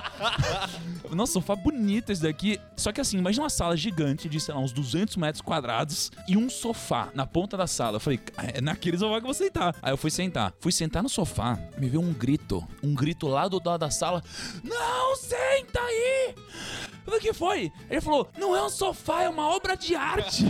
Nossa, 1.12 1.34
sofá 1.34 1.56
bonito 1.56 2.12
esse 2.12 2.22
daqui. 2.22 2.60
Só 2.76 2.92
que 2.92 3.02
assim, 3.02 3.18
imagina 3.18 3.44
uma 3.44 3.50
sala 3.50 3.76
gigante 3.76 4.30
de, 4.30 4.40
sei 4.40 4.54
lá, 4.54 4.60
uns 4.60 4.72
200 4.72 5.16
metros 5.18 5.42
quadrados 5.42 6.12
e 6.28 6.38
um 6.38 6.50
sofá 6.50 7.10
na 7.14 7.26
ponta 7.26 7.58
da 7.58 7.68
sala. 7.68 7.98
Eu 7.98 8.00
falei, 8.00 8.20
"Ah, 8.38 8.46
é 8.54 8.62
naquele 8.62 8.98
sofá 8.98 9.16
que 9.16 9.22
eu 9.22 9.26
vou 9.26 9.34
sentar. 9.34 9.76
Aí 9.82 9.92
eu 9.92 9.98
fui 9.98 10.12
sentar. 10.12 10.54
Fui 10.60 10.72
sentar 10.72 11.02
no 11.04 11.10
sofá, 11.10 11.58
me 11.78 11.90
veio 11.90 12.02
um 12.02 12.14
grito. 12.14 12.66
Um 12.84 12.94
grito 12.94 13.28
lá 13.28 13.48
do 13.48 13.62
lado 13.64 13.80
da 13.80 13.90
sala. 13.90 14.24
Não, 14.64 15.16
senta 15.16 15.79
aí! 15.86 16.36
Eu 16.36 17.06
falei, 17.06 17.20
o 17.20 17.22
que 17.22 17.34
foi? 17.34 17.72
Ele 17.90 18.02
falou, 18.02 18.30
não 18.38 18.56
é 18.56 18.64
um 18.64 18.70
sofá, 18.70 19.24
é 19.24 19.30
uma 19.30 19.48
obra 19.56 19.76
de 19.76 19.96
arte. 19.96 20.46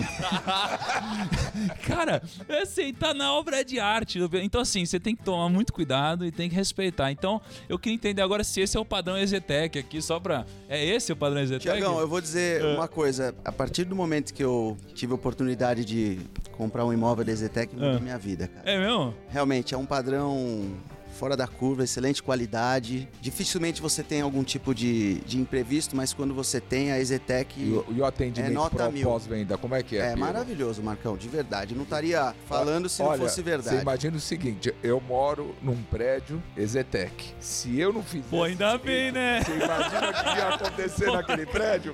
Cara, 1.87 2.21
é 2.47 2.65
sentar 2.65 3.13
na 3.15 3.33
obra 3.33 3.63
de 3.63 3.79
arte. 3.79 4.19
Então, 4.41 4.59
assim, 4.61 4.85
você 4.85 4.99
tem 4.99 5.15
que 5.15 5.23
tomar 5.23 5.47
muito 5.49 5.71
cuidado 5.71 6.25
e 6.25 6.31
tem 6.31 6.49
que 6.49 6.55
respeitar. 6.55 7.11
Então, 7.11 7.41
eu 7.69 7.77
queria 7.79 7.95
entender 7.95 8.21
agora 8.21 8.43
se 8.43 8.59
esse 8.61 8.75
é 8.75 8.79
o 8.79 8.83
padrão 8.85 9.17
Exetec 9.17 9.77
aqui, 9.79 10.01
só 10.01 10.19
pra. 10.19 10.45
É 10.67 10.83
esse 10.83 11.11
o 11.11 11.15
padrão 11.15 11.39
Exetec? 11.41 11.61
Tiagão, 11.63 11.99
eu 11.99 12.07
vou 12.07 12.19
dizer 12.19 12.63
uma 12.65 12.87
coisa. 12.87 13.33
A 13.45 13.51
partir 13.51 13.85
do 13.85 13.95
momento 13.95 14.33
que 14.33 14.43
eu 14.43 14.75
tive 14.93 15.13
a 15.13 15.15
oportunidade 15.15 15.85
de 15.85 16.19
comprar 16.57 16.83
um 16.85 16.91
imóvel 16.91 17.23
da 17.23 17.31
Exetec, 17.31 17.73
mudou 17.73 17.91
Ah. 17.97 17.99
minha 17.99 18.17
vida, 18.17 18.47
cara. 18.47 18.69
É 18.69 18.77
mesmo? 18.77 19.13
Realmente, 19.29 19.73
é 19.73 19.77
um 19.77 19.85
padrão 19.85 20.73
fora 21.19 21.35
da 21.35 21.45
curva, 21.47 21.83
excelente 21.83 22.23
qualidade. 22.23 23.07
Dificilmente 23.19 23.81
você 23.81 24.01
tem 24.01 24.21
algum 24.21 24.43
tipo 24.43 24.73
de, 24.73 25.15
de 25.21 25.37
imprevisto, 25.37 25.95
mas 25.95 26.13
quando 26.13 26.33
você 26.33 26.61
tem, 26.61 26.91
a 26.91 26.99
Exetec 26.99 27.59
E, 27.59 27.71
o- 27.73 27.85
e 27.89 27.99
o 28.01 28.05
É 28.05 28.07
atendimento 28.07 28.53
nota 28.53 28.75
pró- 28.77 28.91
mil. 28.91 29.03
pós-venda, 29.07 29.57
como 29.57 29.75
é 29.75 29.83
que 29.83 29.97
é? 29.97 29.99
é, 29.99 30.03
Pedro? 30.09 30.19
maravilhoso, 30.21 30.81
Marcão, 30.81 31.17
de 31.17 31.27
verdade. 31.27 31.75
Não 31.75 31.83
estaria 31.83 32.33
falando 32.47 32.87
se 32.87 33.01
Olha, 33.01 33.11
não 33.17 33.23
fosse 33.25 33.35
Você 33.35 33.43
verdade. 33.43 33.81
imagina 33.81 34.15
o 34.17 34.19
seguinte, 34.19 34.73
eu 34.81 34.99
moro 35.01 35.53
num 35.61 35.81
prédio 35.83 36.41
Exetec. 36.55 37.33
Se 37.39 37.77
eu 37.79 37.91
não 37.91 38.01
fizesse... 38.03 38.29
Pô, 38.29 38.43
ainda 38.43 38.77
bem, 38.77 39.11
né? 39.11 39.41
Você 39.43 39.55
imagina 39.55 40.09
o 40.09 40.13
que 40.13 40.37
ia 40.37 40.47
acontecer 40.55 41.11
naquele 41.11 41.45
prédio? 41.45 41.93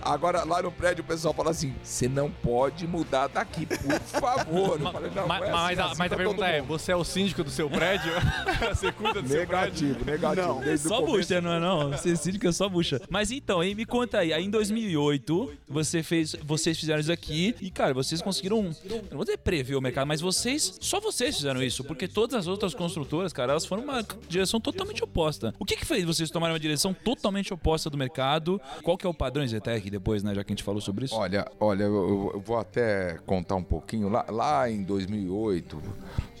Agora, 0.00 0.44
lá 0.44 0.62
no 0.62 0.72
prédio, 0.72 1.02
o 1.02 1.06
pessoal 1.06 1.34
fala 1.34 1.50
assim, 1.50 1.74
você 1.82 2.08
não 2.08 2.30
pode 2.30 2.86
mudar 2.86 3.26
daqui, 3.28 3.66
por 3.66 4.00
favor. 4.20 4.80
Eu 4.80 4.90
falei, 4.92 5.10
não, 5.14 5.26
mas, 5.26 5.40
não 5.40 5.46
é 5.48 5.50
mas 5.52 5.78
assim, 5.78 5.80
a, 5.80 5.84
assim 5.92 5.98
mas 5.98 6.06
a 6.12 6.14
pra 6.16 6.24
pergunta 6.24 6.46
é: 6.46 6.62
você 6.62 6.92
é 6.92 6.96
o 6.96 7.04
síndico 7.04 7.42
do 7.44 7.50
seu 7.50 7.68
prédio? 7.68 8.12
você 8.74 8.92
cuida 8.92 9.22
do 9.22 9.28
seu 9.28 9.46
prédio? 9.46 9.88
Negativo, 9.88 10.04
negativo. 10.04 10.46
Não. 10.46 10.60
Desde 10.60 10.86
o 10.86 10.88
Só 10.88 10.96
começo. 11.00 11.16
bucha, 11.18 11.40
não 11.40 11.52
é 11.52 11.60
não? 11.60 11.98
Síndico 11.98 12.46
é 12.46 12.52
só 12.52 12.68
bucha. 12.68 13.00
Mas 13.08 13.30
então, 13.30 13.60
aí 13.60 13.74
me 13.74 13.84
conta 13.84 14.18
aí. 14.18 14.32
Aí 14.32 14.44
em 14.44 14.50
2008, 14.50 15.52
você 15.68 16.02
fez, 16.02 16.36
vocês 16.44 16.78
fizeram 16.78 17.00
isso 17.00 17.12
aqui 17.12 17.54
e, 17.60 17.70
cara, 17.70 17.94
vocês 17.94 18.20
conseguiram, 18.22 18.62
não 18.62 19.16
vou 19.16 19.24
dizer 19.24 19.38
prever 19.38 19.76
o 19.76 19.80
mercado, 19.80 20.06
mas 20.06 20.20
vocês, 20.20 20.78
só 20.80 21.00
vocês 21.00 21.36
fizeram 21.36 21.62
isso, 21.62 21.84
porque 21.84 22.06
todas 22.06 22.34
as 22.34 22.46
outras 22.46 22.74
construtoras, 22.74 23.32
cara, 23.32 23.52
elas 23.52 23.64
foram 23.64 23.82
uma 23.82 24.04
direção 24.28 24.60
totalmente 24.60 25.02
oposta. 25.02 25.54
O 25.58 25.64
que 25.64 25.76
que 25.76 25.84
fez 25.84 26.04
vocês 26.04 26.30
tomarem 26.30 26.52
uma 26.52 26.60
direção 26.60 26.94
totalmente 26.94 27.52
oposta 27.52 27.88
do 27.90 27.96
mercado? 27.96 28.60
Qual 28.82 28.96
que 28.96 29.06
é 29.06 29.10
o 29.10 29.14
padrão 29.14 29.46
Zetec 29.46 29.90
depois, 29.90 30.22
né, 30.22 30.34
já 30.34 30.44
que 30.44 30.52
a 30.52 30.54
gente 30.54 30.64
falou 30.64 30.80
sobre 30.80 31.06
isso? 31.06 31.14
Olha, 31.14 31.50
olha, 31.58 31.84
eu, 31.84 32.30
eu 32.34 32.40
vou 32.40 32.58
até 32.58 33.18
contar 33.26 33.56
um 33.56 33.62
pouquinho. 33.62 34.08
Lá, 34.08 34.24
lá 34.28 34.70
em 34.70 34.82
2008, 34.82 35.82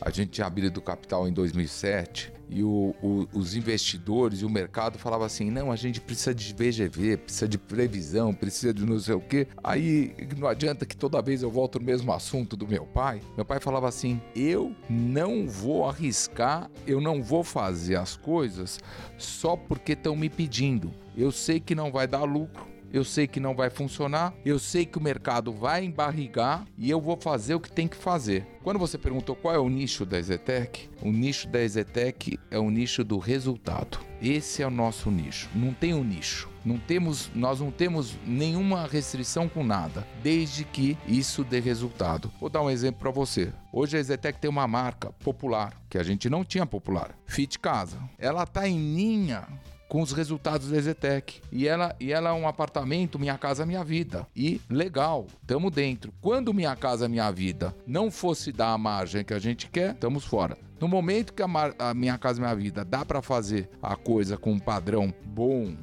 a 0.00 0.10
gente 0.10 0.30
tinha 0.30 0.46
abrido 0.46 0.78
o 0.78 0.82
capital 0.82 1.26
em 1.28 1.32
2007 1.32 2.11
e 2.48 2.62
o- 2.62 2.94
o- 3.02 3.26
os 3.32 3.54
investidores 3.56 4.40
e 4.40 4.44
o 4.44 4.50
mercado 4.50 4.98
falavam 4.98 5.24
assim: 5.26 5.50
não, 5.50 5.72
a 5.72 5.76
gente 5.76 6.00
precisa 6.00 6.34
de 6.34 6.52
VGV, 6.52 7.16
precisa 7.16 7.48
de 7.48 7.56
previsão, 7.58 8.34
precisa 8.34 8.74
de 8.74 8.84
não 8.84 8.98
sei 8.98 9.14
o 9.14 9.20
quê. 9.20 9.46
Aí 9.64 10.14
não 10.36 10.46
adianta 10.46 10.84
que 10.84 10.96
toda 10.96 11.22
vez 11.22 11.42
eu 11.42 11.50
volto 11.50 11.78
no 11.78 11.84
mesmo 11.86 12.12
assunto 12.12 12.56
do 12.56 12.66
meu 12.68 12.84
pai. 12.84 13.20
Meu 13.36 13.44
pai 13.44 13.58
falava 13.58 13.88
assim: 13.88 14.20
eu 14.36 14.74
não 14.88 15.48
vou 15.48 15.88
arriscar, 15.88 16.70
eu 16.86 17.00
não 17.00 17.22
vou 17.22 17.42
fazer 17.42 17.96
as 17.96 18.16
coisas 18.16 18.78
só 19.16 19.56
porque 19.56 19.92
estão 19.92 20.14
me 20.14 20.28
pedindo. 20.28 20.92
Eu 21.16 21.32
sei 21.32 21.58
que 21.60 21.74
não 21.74 21.90
vai 21.90 22.06
dar 22.06 22.22
lucro. 22.24 22.71
Eu 22.92 23.04
sei 23.04 23.26
que 23.26 23.40
não 23.40 23.54
vai 23.54 23.70
funcionar, 23.70 24.34
eu 24.44 24.58
sei 24.58 24.84
que 24.84 24.98
o 24.98 25.02
mercado 25.02 25.50
vai 25.50 25.82
embarrigar 25.82 26.66
e 26.76 26.90
eu 26.90 27.00
vou 27.00 27.16
fazer 27.16 27.54
o 27.54 27.60
que 27.60 27.72
tem 27.72 27.88
que 27.88 27.96
fazer. 27.96 28.46
Quando 28.62 28.78
você 28.78 28.98
perguntou 28.98 29.34
qual 29.34 29.54
é 29.54 29.58
o 29.58 29.70
nicho 29.70 30.04
da 30.04 30.18
Exetec, 30.18 30.90
o 31.00 31.10
nicho 31.10 31.48
da 31.48 31.62
Exetec 31.62 32.38
é 32.50 32.58
o 32.58 32.70
nicho 32.70 33.02
do 33.02 33.16
resultado. 33.16 33.98
Esse 34.20 34.62
é 34.62 34.66
o 34.66 34.70
nosso 34.70 35.10
nicho. 35.10 35.48
Não 35.54 35.72
tem 35.72 35.94
um 35.94 36.04
nicho. 36.04 36.50
Não 36.64 36.78
temos, 36.78 37.30
nós 37.34 37.60
não 37.60 37.70
temos 37.70 38.16
nenhuma 38.26 38.86
restrição 38.86 39.48
com 39.48 39.64
nada, 39.64 40.06
desde 40.22 40.62
que 40.62 40.96
isso 41.08 41.42
dê 41.42 41.58
resultado. 41.60 42.30
Vou 42.38 42.50
dar 42.50 42.62
um 42.62 42.70
exemplo 42.70 43.00
para 43.00 43.10
você. 43.10 43.52
Hoje 43.72 43.96
a 43.96 44.00
Exetec 44.00 44.38
tem 44.38 44.50
uma 44.50 44.68
marca 44.68 45.10
popular 45.24 45.74
que 45.88 45.98
a 45.98 46.02
gente 46.02 46.28
não 46.28 46.44
tinha 46.44 46.66
popular, 46.66 47.16
Fit 47.26 47.58
Casa. 47.58 47.98
Ela 48.18 48.46
tá 48.46 48.68
em 48.68 48.94
linha 48.94 49.48
com 49.92 50.00
os 50.00 50.12
resultados 50.12 50.70
da 50.70 50.78
Exetec. 50.78 51.42
E 51.52 51.68
ela, 51.68 51.94
e 52.00 52.14
ela 52.14 52.30
é 52.30 52.32
um 52.32 52.48
apartamento 52.48 53.18
Minha 53.18 53.36
Casa 53.36 53.66
Minha 53.66 53.84
Vida. 53.84 54.26
E 54.34 54.58
legal, 54.70 55.26
tamo 55.46 55.70
dentro. 55.70 56.14
Quando 56.18 56.54
Minha 56.54 56.74
Casa 56.74 57.10
Minha 57.10 57.30
Vida 57.30 57.76
não 57.86 58.10
fosse 58.10 58.50
dar 58.50 58.72
a 58.72 58.78
margem 58.78 59.22
que 59.22 59.34
a 59.34 59.38
gente 59.38 59.68
quer, 59.68 59.92
estamos 59.92 60.24
fora. 60.24 60.56
No 60.80 60.88
momento 60.88 61.34
que 61.34 61.42
a, 61.42 61.46
a 61.78 61.92
Minha 61.92 62.16
Casa 62.16 62.40
Minha 62.40 62.54
Vida 62.54 62.86
dá 62.86 63.04
para 63.04 63.20
fazer 63.20 63.68
a 63.82 63.94
coisa 63.94 64.38
com 64.38 64.52
um 64.52 64.58
padrão 64.58 65.12
bom, 65.26 65.76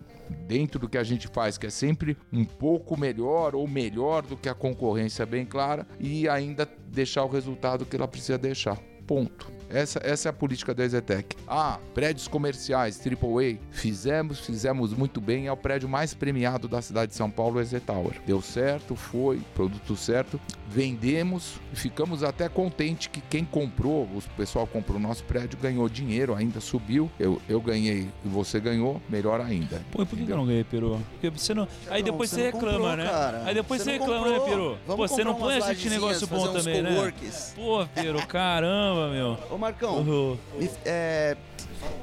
dentro 0.48 0.80
do 0.80 0.90
que 0.90 0.98
a 0.98 1.04
gente 1.04 1.28
faz, 1.28 1.60
que 1.60 1.68
é 1.68 1.70
sempre 1.70 2.18
um 2.34 2.44
pouco 2.44 3.00
melhor 3.00 3.54
ou 3.54 3.68
melhor 3.68 4.24
do 4.24 4.36
que 4.36 4.50
a 4.50 4.56
concorrência 4.56 5.24
bem 5.24 5.46
clara, 5.46 5.86
e 6.00 6.28
ainda 6.28 6.68
deixar 6.88 7.24
o 7.26 7.30
resultado 7.30 7.86
que 7.86 7.96
ela 7.96 8.08
precisa 8.08 8.40
deixar. 8.40 8.80
Ponto. 9.06 9.59
Essa, 9.70 10.00
essa 10.04 10.30
é 10.30 10.32
a 10.32 10.34
política 10.34 10.74
da 10.74 10.84
Exetec. 10.84 11.36
Ah, 11.48 11.80
prédios 11.94 12.28
comerciais, 12.28 13.00
AAA, 13.06 13.60
fizemos, 13.72 14.40
fizemos 14.40 14.94
muito 14.94 15.22
bem. 15.22 15.48
É 15.48 15.52
o 15.52 15.58
prédio 15.58 15.88
mais 15.88 16.14
premiado 16.14 16.68
da 16.68 16.82
cidade 16.82 17.12
de 17.12 17.18
São 17.18 17.30
Paulo, 17.30 17.58
o 17.58 17.62
EZ 17.62 17.76
Tower. 17.86 18.14
Deu 18.26 18.42
certo, 18.42 18.96
foi, 18.96 19.40
produto 19.54 19.96
certo. 19.96 20.40
Vendemos 20.68 21.56
e 21.72 21.76
ficamos 21.76 22.24
até 22.24 22.50
contente 22.50 23.10
que 23.10 23.22
quem 23.22 23.46
comprou, 23.46 24.04
o 24.04 24.22
pessoal 24.36 24.66
comprou 24.66 24.98
o 24.98 25.00
nosso 25.00 25.24
prédio, 25.24 25.58
ganhou 25.60 25.88
dinheiro, 25.88 26.36
ainda 26.36 26.60
subiu. 26.60 27.10
Eu, 27.20 27.42
eu 27.48 27.62
ganhei 27.62 28.10
e 28.26 28.28
você 28.28 28.60
ganhou, 28.60 29.02
melhor 29.10 29.40
ainda. 29.42 29.82
Pô, 29.92 30.02
e 30.02 30.06
por 30.06 30.18
que, 30.18 30.30
eu 30.30 30.38
não 30.38 30.46
ganhei, 30.46 30.64
Peru? 30.64 31.00
Porque 31.12 31.30
você 31.30 31.54
não. 31.54 31.68
Aí 31.90 32.02
Não, 32.02 32.12
depois 32.12 32.30
você 32.30 32.46
reclama, 32.46 32.72
comprou, 32.72 32.98
né? 32.98 33.06
cara. 33.06 33.44
Aí 33.46 33.54
depois 33.54 33.82
você, 33.82 33.92
Você 33.92 33.98
reclama, 33.98 34.30
né, 34.30 34.38
comprou. 34.40 34.50
Peru? 34.50 34.78
Vamos 34.88 35.10
Pô, 35.10 35.16
você 35.16 35.24
não 35.24 35.36
põe 35.36 35.56
umas 35.56 35.70
assistir 35.70 35.90
negócio 35.90 36.28
bom 36.28 36.52
também, 36.52 36.82
né? 36.82 37.14
Pô, 37.56 37.86
Peru, 37.94 38.26
caramba, 38.28 39.10
meu. 39.10 39.38
Marcão, 39.60 40.00
Uhum. 40.00 40.38
me, 40.58 40.70
é, 40.86 41.38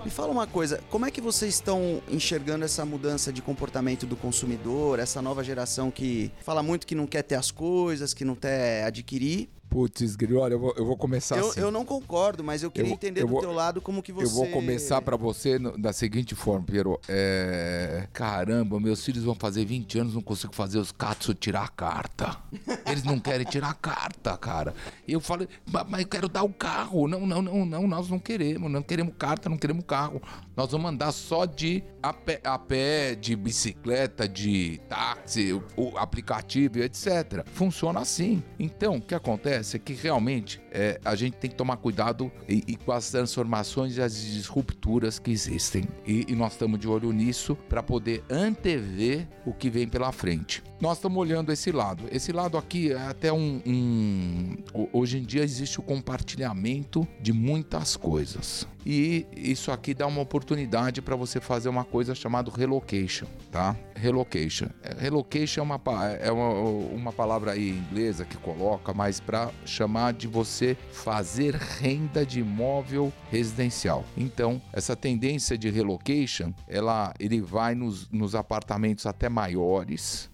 me 0.04 0.10
fala 0.10 0.30
uma 0.30 0.46
coisa, 0.46 0.80
como 0.90 1.06
é 1.06 1.10
que 1.10 1.20
vocês 1.20 1.54
estão 1.54 2.00
enxergando 2.08 2.64
essa 2.64 2.84
mudança 2.84 3.32
de 3.32 3.42
comportamento 3.42 4.06
do 4.06 4.16
consumidor, 4.16 4.98
essa 4.98 5.20
nova 5.22 5.42
geração 5.42 5.90
que 5.90 6.30
fala 6.42 6.62
muito 6.62 6.86
que 6.86 6.94
não 6.94 7.06
quer 7.06 7.22
ter 7.22 7.34
as 7.34 7.50
coisas, 7.50 8.12
que 8.14 8.24
não 8.24 8.34
quer 8.34 8.84
adquirir? 8.84 9.48
Putz, 9.76 10.16
Grilo, 10.16 10.40
olha, 10.40 10.54
eu 10.54 10.58
vou, 10.58 10.74
eu 10.74 10.86
vou 10.86 10.96
começar 10.96 11.36
Eu, 11.36 11.50
assim. 11.50 11.60
eu 11.60 11.70
não 11.70 11.84
concordo, 11.84 12.42
mas 12.42 12.62
eu 12.62 12.70
queria 12.70 12.88
Eu- 12.88 12.94
entender 12.94 13.20
eu 13.20 13.26
do 13.26 13.32
vou- 13.32 13.40
teu 13.42 13.52
lado 13.52 13.78
como 13.78 14.02
que 14.02 14.10
você... 14.10 14.24
Eu 14.24 14.30
vou 14.30 14.46
começar 14.48 15.02
pra 15.02 15.18
você 15.18 15.58
no- 15.58 15.76
da 15.76 15.92
seguinte 15.92 16.34
forma, 16.34 16.64
Piero. 16.64 16.98
É... 17.06 18.08
Caramba, 18.10 18.80
meus 18.80 19.04
filhos 19.04 19.22
vão 19.22 19.34
fazer 19.34 19.66
20 19.66 19.98
anos, 19.98 20.14
não 20.14 20.22
consigo 20.22 20.54
fazer 20.54 20.78
os 20.78 20.90
Katsu 20.92 21.34
tirar 21.34 21.64
a 21.64 21.68
carta. 21.68 22.38
Eles 22.86 23.04
não 23.04 23.20
querem 23.20 23.44
tirar 23.44 23.68
a 23.68 23.74
carta, 23.74 24.34
cara. 24.38 24.74
E 25.06 25.12
eu 25.12 25.20
falei, 25.20 25.46
"Ma- 25.70 25.84
mas 25.86 26.00
eu 26.00 26.06
quero 26.08 26.26
dar 26.30 26.42
o 26.42 26.48
carro. 26.54 27.06
Não, 27.06 27.26
não, 27.26 27.42
não, 27.42 27.66
não, 27.66 27.86
nós 27.86 28.08
não 28.08 28.18
queremos. 28.18 28.70
Não 28.72 28.80
queremos 28.82 29.12
carta, 29.18 29.50
não 29.50 29.58
queremos 29.58 29.84
carro. 29.86 30.22
Nós 30.56 30.70
vamos 30.72 30.90
andar 30.90 31.12
só 31.12 31.44
de 31.44 31.84
a 32.02 32.14
pé, 32.14 32.40
a 32.44 32.58
pé 32.58 33.14
de 33.14 33.36
bicicleta, 33.36 34.26
de 34.26 34.80
táxi, 34.88 35.52
o, 35.52 35.62
o 35.76 35.98
aplicativo, 35.98 36.78
etc. 36.78 37.44
Funciona 37.52 38.00
assim. 38.00 38.42
Então, 38.58 38.96
o 38.96 39.02
que 39.02 39.14
acontece 39.14 39.65
é 39.74 39.78
que 39.78 39.94
realmente 39.94 40.60
é, 40.70 41.00
a 41.02 41.14
gente 41.16 41.34
tem 41.38 41.48
que 41.50 41.56
tomar 41.56 41.78
cuidado 41.78 42.30
e, 42.48 42.62
e 42.68 42.76
com 42.76 42.92
as 42.92 43.10
transformações 43.10 43.96
e 43.96 44.02
as 44.02 44.14
disrupturas 44.20 45.18
que 45.18 45.30
existem. 45.30 45.84
E, 46.06 46.26
e 46.28 46.34
nós 46.36 46.52
estamos 46.52 46.78
de 46.78 46.86
olho 46.86 47.10
nisso 47.12 47.56
para 47.68 47.82
poder 47.82 48.22
antever 48.30 49.26
o 49.46 49.52
que 49.54 49.70
vem 49.70 49.88
pela 49.88 50.12
frente. 50.12 50.62
Nós 50.80 50.98
estamos 50.98 51.16
olhando 51.18 51.50
esse 51.50 51.72
lado. 51.72 52.04
Esse 52.12 52.32
lado 52.32 52.58
aqui 52.58 52.92
é 52.92 52.98
até 52.98 53.32
um, 53.32 53.62
um- 53.66 54.56
ho- 54.74 54.88
Hoje 54.92 55.18
em 55.18 55.22
dia 55.22 55.42
existe 55.42 55.80
o 55.80 55.82
compartilhamento 55.82 57.06
de 57.20 57.32
muitas 57.32 57.96
coisas. 57.96 58.66
E 58.88 59.26
isso 59.36 59.72
aqui 59.72 59.92
dá 59.92 60.06
uma 60.06 60.20
oportunidade 60.20 61.02
para 61.02 61.16
você 61.16 61.40
fazer 61.40 61.68
uma 61.68 61.84
coisa 61.84 62.14
chamada 62.14 62.52
relocation, 62.56 63.26
tá? 63.50 63.74
Relocation. 63.96 64.66
É, 64.80 64.94
Relocation 65.02 65.60
é 65.60 65.64
uma, 65.64 65.78
pa- 65.78 66.06
é 66.10 66.30
uma, 66.30 66.50
uma 66.52 67.12
palavra 67.12 67.50
aí 67.52 67.70
inglesa 67.70 68.24
que 68.24 68.36
coloca, 68.36 68.94
mas 68.94 69.18
para 69.18 69.50
chamar 69.64 70.12
de 70.12 70.28
você 70.28 70.76
fazer 70.92 71.56
renda 71.56 72.24
de 72.24 72.38
imóvel 72.38 73.12
residencial. 73.28 74.04
Então, 74.16 74.62
essa 74.72 74.94
tendência 74.94 75.58
de 75.58 75.68
relocation, 75.68 76.52
ela, 76.68 77.12
ele 77.18 77.40
vai 77.40 77.74
nos, 77.74 78.08
nos 78.12 78.36
apartamentos 78.36 79.04
até 79.04 79.28
maiores, 79.28 80.30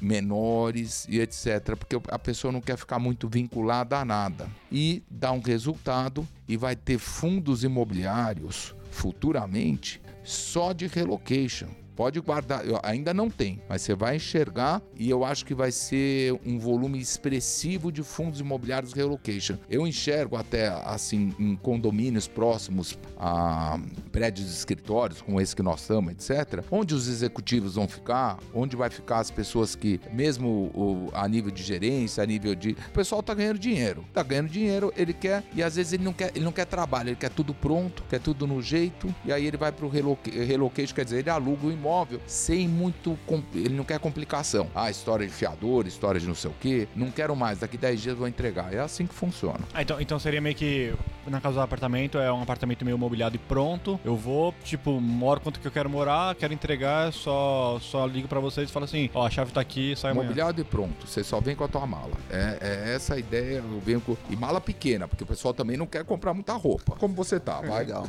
menores 0.00 1.06
e 1.08 1.20
etc. 1.20 1.76
Porque 1.76 2.00
a 2.08 2.18
pessoa 2.18 2.52
não 2.52 2.60
quer 2.60 2.76
ficar 2.76 2.98
muito 2.98 3.28
vinculada 3.28 3.98
a 3.98 4.04
nada. 4.04 4.48
E 4.70 5.02
dá 5.10 5.32
um 5.32 5.40
resultado 5.40 6.26
e 6.46 6.56
vai 6.56 6.76
ter 6.76 6.98
fundos 6.98 7.64
imobiliários 7.64 8.74
futuramente 8.90 10.00
só 10.24 10.72
de 10.72 10.86
relocation. 10.86 11.68
Pode 12.00 12.18
guardar, 12.18 12.62
ainda 12.82 13.12
não 13.12 13.28
tem, 13.28 13.60
mas 13.68 13.82
você 13.82 13.94
vai 13.94 14.16
enxergar 14.16 14.80
e 14.96 15.10
eu 15.10 15.22
acho 15.22 15.44
que 15.44 15.54
vai 15.54 15.70
ser 15.70 16.32
um 16.46 16.58
volume 16.58 16.98
expressivo 16.98 17.92
de 17.92 18.02
fundos 18.02 18.40
imobiliários 18.40 18.94
relocation. 18.94 19.58
Eu 19.68 19.86
enxergo 19.86 20.34
até 20.34 20.68
assim 20.86 21.34
em 21.38 21.54
condomínios 21.56 22.26
próximos 22.26 22.98
a 23.18 23.78
prédios 24.10 24.46
de 24.48 24.54
escritórios, 24.54 25.20
como 25.20 25.42
esse 25.42 25.54
que 25.54 25.62
nós 25.62 25.82
estamos, 25.82 26.14
etc., 26.14 26.64
onde 26.70 26.94
os 26.94 27.06
executivos 27.06 27.74
vão 27.74 27.86
ficar, 27.86 28.38
onde 28.54 28.76
vai 28.76 28.88
ficar 28.88 29.18
as 29.18 29.30
pessoas 29.30 29.76
que, 29.76 30.00
mesmo 30.10 30.70
o- 30.74 31.10
a 31.12 31.28
nível 31.28 31.50
de 31.50 31.62
gerência, 31.62 32.24
a 32.24 32.26
nível 32.26 32.54
de. 32.54 32.70
O 32.70 32.92
pessoal 32.94 33.22
tá 33.22 33.34
ganhando 33.34 33.58
dinheiro. 33.58 34.06
Tá 34.14 34.22
ganhando 34.22 34.48
dinheiro, 34.48 34.90
ele 34.96 35.12
quer, 35.12 35.44
e 35.54 35.62
às 35.62 35.76
vezes 35.76 35.92
ele 35.92 36.04
não 36.04 36.14
quer, 36.14 36.30
ele 36.34 36.46
não 36.46 36.52
quer 36.52 36.64
trabalho, 36.64 37.10
ele 37.10 37.16
quer 37.16 37.28
tudo 37.28 37.52
pronto, 37.52 38.02
quer 38.08 38.20
tudo 38.20 38.46
no 38.46 38.62
jeito, 38.62 39.14
e 39.22 39.30
aí 39.30 39.44
ele 39.44 39.58
vai 39.58 39.70
pro 39.70 39.86
reloca- 39.86 40.30
relocation, 40.30 40.94
quer 40.94 41.04
dizer, 41.04 41.18
ele 41.18 41.28
aluga 41.28 41.66
o 41.66 41.70
imóvel 41.70 41.89
sem 42.26 42.68
muito. 42.68 43.18
Ele 43.54 43.74
não 43.74 43.84
quer 43.84 43.98
complicação. 43.98 44.68
Ah, 44.74 44.90
história 44.90 45.26
de 45.26 45.32
fiador, 45.32 45.86
história 45.86 46.20
de 46.20 46.26
não 46.26 46.34
sei 46.34 46.50
o 46.50 46.54
quê. 46.60 46.88
Não 46.94 47.10
quero 47.10 47.34
mais, 47.34 47.58
daqui 47.58 47.76
10 47.76 48.00
dias 48.00 48.12
eu 48.12 48.18
vou 48.18 48.28
entregar. 48.28 48.72
É 48.72 48.80
assim 48.80 49.06
que 49.06 49.14
funciona. 49.14 49.60
Ah, 49.74 49.82
então, 49.82 50.00
então 50.00 50.18
seria 50.18 50.40
meio 50.40 50.54
que, 50.54 50.94
na 51.26 51.40
casa 51.40 51.56
do 51.56 51.60
apartamento, 51.60 52.18
é 52.18 52.32
um 52.32 52.42
apartamento 52.42 52.84
meio 52.84 52.98
mobiliado 52.98 53.36
e 53.36 53.38
pronto. 53.38 53.98
Eu 54.04 54.16
vou, 54.16 54.54
tipo, 54.64 55.00
moro 55.00 55.40
quanto 55.40 55.60
que 55.60 55.66
eu 55.66 55.72
quero 55.72 55.88
morar, 55.88 56.34
quero 56.34 56.52
entregar, 56.52 57.12
só, 57.12 57.78
só 57.80 58.06
ligo 58.06 58.28
pra 58.28 58.40
vocês 58.40 58.68
e 58.68 58.72
falo 58.72 58.84
assim, 58.84 59.10
ó, 59.14 59.26
a 59.26 59.30
chave 59.30 59.52
tá 59.52 59.60
aqui, 59.60 59.94
sai 59.96 60.12
amanhã. 60.12 60.28
Mobiliado 60.28 60.60
e 60.60 60.64
pronto. 60.64 61.06
Você 61.06 61.24
só 61.24 61.40
vem 61.40 61.54
com 61.54 61.64
a 61.64 61.68
tua 61.68 61.86
mala. 61.86 62.12
É, 62.30 62.58
é 62.60 62.94
essa 62.94 63.14
a 63.14 63.18
ideia. 63.18 63.58
Eu 63.58 63.80
venho 63.80 64.00
com... 64.00 64.16
E 64.28 64.36
mala 64.36 64.60
pequena, 64.60 65.08
porque 65.08 65.24
o 65.24 65.26
pessoal 65.26 65.54
também 65.54 65.76
não 65.76 65.86
quer 65.86 66.04
comprar 66.04 66.34
muita 66.34 66.52
roupa. 66.54 66.96
Como 66.96 67.14
você 67.14 67.40
tá, 67.40 67.60
vai. 67.60 67.80
Legal. 67.80 68.04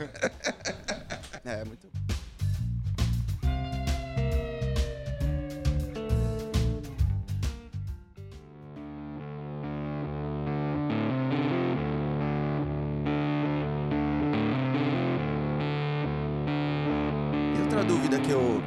é, 1.46 1.64
muito... 1.66 1.88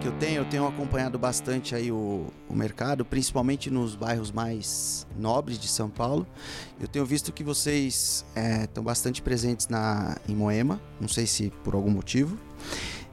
que 0.04 0.08
eu, 0.08 0.12
tenho, 0.18 0.36
eu 0.42 0.44
tenho 0.44 0.66
acompanhado 0.66 1.18
bastante 1.18 1.74
aí 1.74 1.90
o, 1.90 2.26
o 2.46 2.54
mercado, 2.54 3.06
principalmente 3.06 3.70
nos 3.70 3.94
bairros 3.94 4.30
mais 4.30 5.06
nobres 5.16 5.58
de 5.58 5.66
São 5.66 5.88
Paulo. 5.88 6.26
Eu 6.78 6.86
tenho 6.86 7.06
visto 7.06 7.32
que 7.32 7.42
vocês 7.42 8.22
estão 8.64 8.84
bastante 8.84 9.22
presentes 9.22 9.66
na, 9.68 10.18
em 10.28 10.34
Moema, 10.34 10.78
não 11.00 11.08
sei 11.08 11.26
se 11.26 11.50
por 11.64 11.74
algum 11.74 11.90
motivo. 11.90 12.36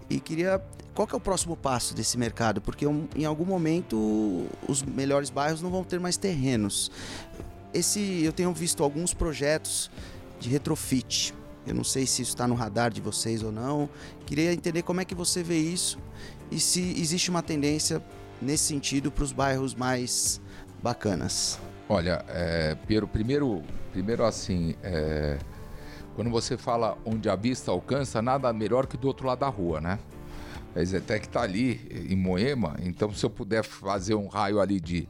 E 0.10 0.20
queria. 0.20 0.62
Qual 0.94 1.08
que 1.08 1.16
é 1.16 1.18
o 1.18 1.22
próximo 1.22 1.56
passo 1.56 1.96
desse 1.96 2.18
mercado? 2.18 2.60
Porque 2.60 2.86
em 3.16 3.24
algum 3.24 3.46
momento 3.46 4.46
os 4.68 4.84
melhores 4.84 5.30
bairros 5.30 5.62
não 5.62 5.72
vão 5.72 5.86
ter 5.86 5.98
mais 5.98 6.18
terrenos. 6.18 6.92
Esse, 7.74 8.22
eu 8.22 8.34
tenho 8.34 8.52
visto 8.52 8.84
alguns 8.84 9.14
projetos 9.14 9.90
de 10.42 10.50
retrofit. 10.50 11.34
Eu 11.66 11.74
não 11.74 11.86
sei 11.86 12.06
se 12.06 12.22
isso 12.22 12.32
está 12.32 12.46
no 12.46 12.56
radar 12.56 12.92
de 12.92 13.00
vocês 13.00 13.44
ou 13.44 13.52
não. 13.52 13.90
Queria 14.26 14.52
entender 14.52 14.82
como 14.82 15.00
é 15.00 15.06
que 15.06 15.16
você 15.16 15.42
vê 15.42 15.58
isso 15.58 15.98
e 16.52 16.60
se 16.60 16.82
existe 17.00 17.30
uma 17.30 17.42
tendência 17.42 18.04
nesse 18.42 18.66
sentido 18.66 19.10
para 19.10 19.24
os 19.24 19.32
bairros 19.32 19.74
mais 19.74 20.42
bacanas. 20.84 21.58
Olha, 21.88 22.24
é, 22.28 22.76
Piero, 22.88 23.08
primeiro, 23.08 23.62
primeiro 23.92 24.26
assim, 24.26 24.76
é, 24.84 25.38
quando 26.16 26.30
você 26.30 26.58
fala 26.58 26.98
onde 27.06 27.30
a 27.30 27.36
vista 27.36 27.72
alcança, 27.72 28.22
nada 28.22 28.52
melhor 28.52 28.88
que 28.88 28.98
do 28.98 29.08
outro 29.08 29.28
lado 29.28 29.40
da 29.40 29.48
rua, 29.48 29.80
né? 29.80 30.00
A 30.76 30.84
Zetec 30.84 31.28
tá 31.28 31.42
ali 31.42 32.08
em 32.10 32.16
Moema, 32.16 32.78
então 32.82 33.14
se 33.14 33.26
eu 33.26 33.30
puder 33.30 33.64
fazer 33.64 34.16
um 34.16 34.28
raio 34.28 34.60
ali 34.62 34.80
de 34.80 35.08